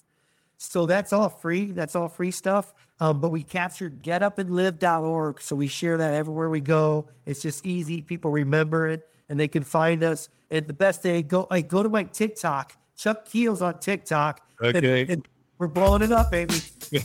So 0.58 0.86
that's 0.86 1.12
all 1.12 1.28
free. 1.28 1.66
That's 1.66 1.94
all 1.94 2.08
free 2.08 2.30
stuff. 2.30 2.72
Um, 2.98 3.20
but 3.20 3.30
we 3.30 3.42
captured 3.42 4.02
getupandlive.org. 4.02 5.40
So 5.40 5.54
we 5.54 5.66
share 5.68 5.98
that 5.98 6.14
everywhere 6.14 6.48
we 6.48 6.60
go. 6.60 7.08
It's 7.26 7.42
just 7.42 7.66
easy. 7.66 8.00
People 8.00 8.30
remember 8.30 8.88
it 8.88 9.08
and 9.28 9.38
they 9.38 9.48
can 9.48 9.62
find 9.62 10.02
us. 10.02 10.28
And 10.50 10.66
the 10.66 10.72
best 10.72 11.02
thing, 11.02 11.26
go 11.26 11.46
like 11.50 11.68
go 11.68 11.82
to 11.82 11.88
my 11.88 12.04
TikTok. 12.04 12.76
Chuck 12.96 13.26
Keels 13.26 13.60
on 13.60 13.78
TikTok. 13.80 14.40
Okay. 14.62 15.06
and 15.08 15.26
we're 15.58 15.66
blowing 15.68 16.02
it 16.02 16.12
up, 16.12 16.30
baby. 16.30 16.54
It 16.92 17.02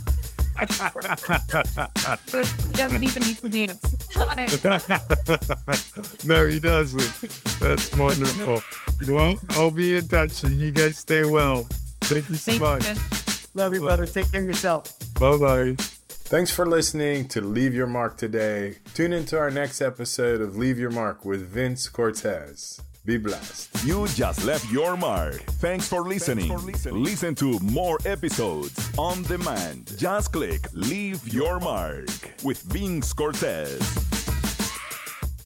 doesn't 2.74 3.04
even 3.04 3.24
need 3.24 3.38
to 3.38 3.50
dance. 3.50 4.16
no, 6.26 6.46
he 6.48 6.60
doesn't. 6.60 7.22
That's 7.60 7.96
wonderful. 7.98 8.62
Well, 9.08 9.36
I'll 9.52 9.72
be 9.72 9.96
in 9.96 10.08
touch 10.08 10.44
and 10.44 10.60
you 10.60 10.72
guys 10.72 10.98
stay 10.98 11.24
well. 11.26 11.68
Thank 12.02 12.30
you 12.30 12.36
so 12.36 12.52
Thank 12.52 12.62
much. 12.62 12.88
you. 12.88 13.31
Love 13.54 13.74
you, 13.74 13.82
brother. 13.82 14.06
Take 14.06 14.32
care 14.32 14.42
of 14.42 14.48
yourself. 14.48 14.98
Bye 15.20 15.38
bye. 15.38 15.76
Thanks 16.08 16.50
for 16.52 16.66
listening 16.66 17.28
to 17.30 17.42
Leave 17.42 17.74
Your 17.74 17.88
Mark 17.88 18.16
today. 18.18 18.78
Tune 18.94 19.12
into 19.12 19.38
our 19.38 19.52
next 19.52 19.82
episode 19.82 20.40
of 20.40 20.56
Leave 20.56 20.80
Your 20.80 20.92
Mark 20.92 21.26
with 21.26 21.42
Vince 21.42 21.90
Cortez. 21.90 22.82
Be 23.04 23.18
blessed. 23.18 23.84
You 23.84 24.08
just 24.10 24.46
left 24.46 24.72
your 24.72 24.96
mark. 24.96 25.42
Thanks 25.60 25.88
for 25.88 26.02
listening. 26.02 26.56
Listen 26.92 27.34
to 27.36 27.60
more 27.60 27.98
episodes 28.06 28.92
on 28.98 29.24
demand. 29.24 29.92
Just 29.98 30.32
click 30.32 30.68
Leave 30.72 31.28
Your 31.34 31.60
Mark 31.60 32.08
with 32.44 32.62
Vince 32.62 33.12
Cortez. 33.12 33.80